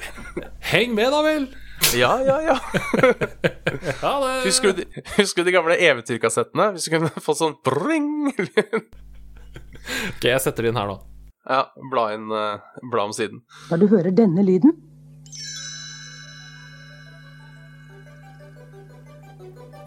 Heng 0.71 0.93
med, 0.97 1.09
da 1.13 1.21
vel! 1.25 1.47
Ja, 1.95 2.11
ja, 2.21 2.35
ja. 2.43 2.55
ja 4.03 4.11
det! 4.23 4.33
Husker 4.45 4.73
du, 4.75 4.81
de- 4.83 5.03
husker 5.15 5.41
du 5.45 5.49
de 5.49 5.55
gamle 5.55 5.77
eventyrkassettene? 5.79 6.71
Hvis 6.75 6.89
du 6.89 6.93
kunne 6.97 7.09
fått 7.23 7.39
sånn 7.39 7.55
bring 7.65 8.27
Ok, 8.33 10.25
jeg 10.27 10.41
setter 10.43 10.65
det 10.67 10.73
inn 10.73 10.77
her 10.81 10.89
nå. 10.91 10.97
Ja, 11.49 11.63
bla 11.89 12.09
inn 12.13 12.27
eh, 12.35 12.59
Bla 12.91 13.07
om 13.07 13.13
siden. 13.15 13.39
Når 13.71 13.81
du 13.81 13.87
hører 13.95 14.11
denne 14.13 14.43
lyden 14.45 14.75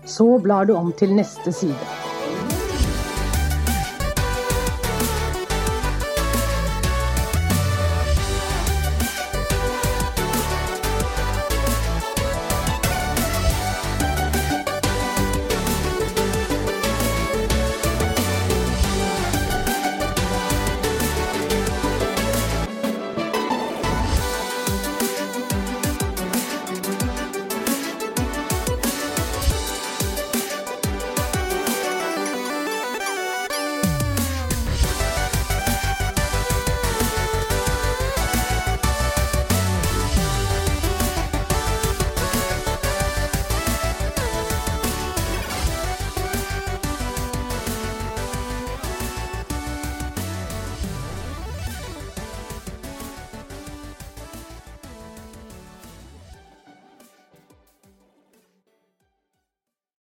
Så 0.04 0.26
blar 0.42 0.64
du 0.66 0.74
om 0.74 0.90
til 0.98 1.12
neste 1.14 1.52
side. 1.54 2.11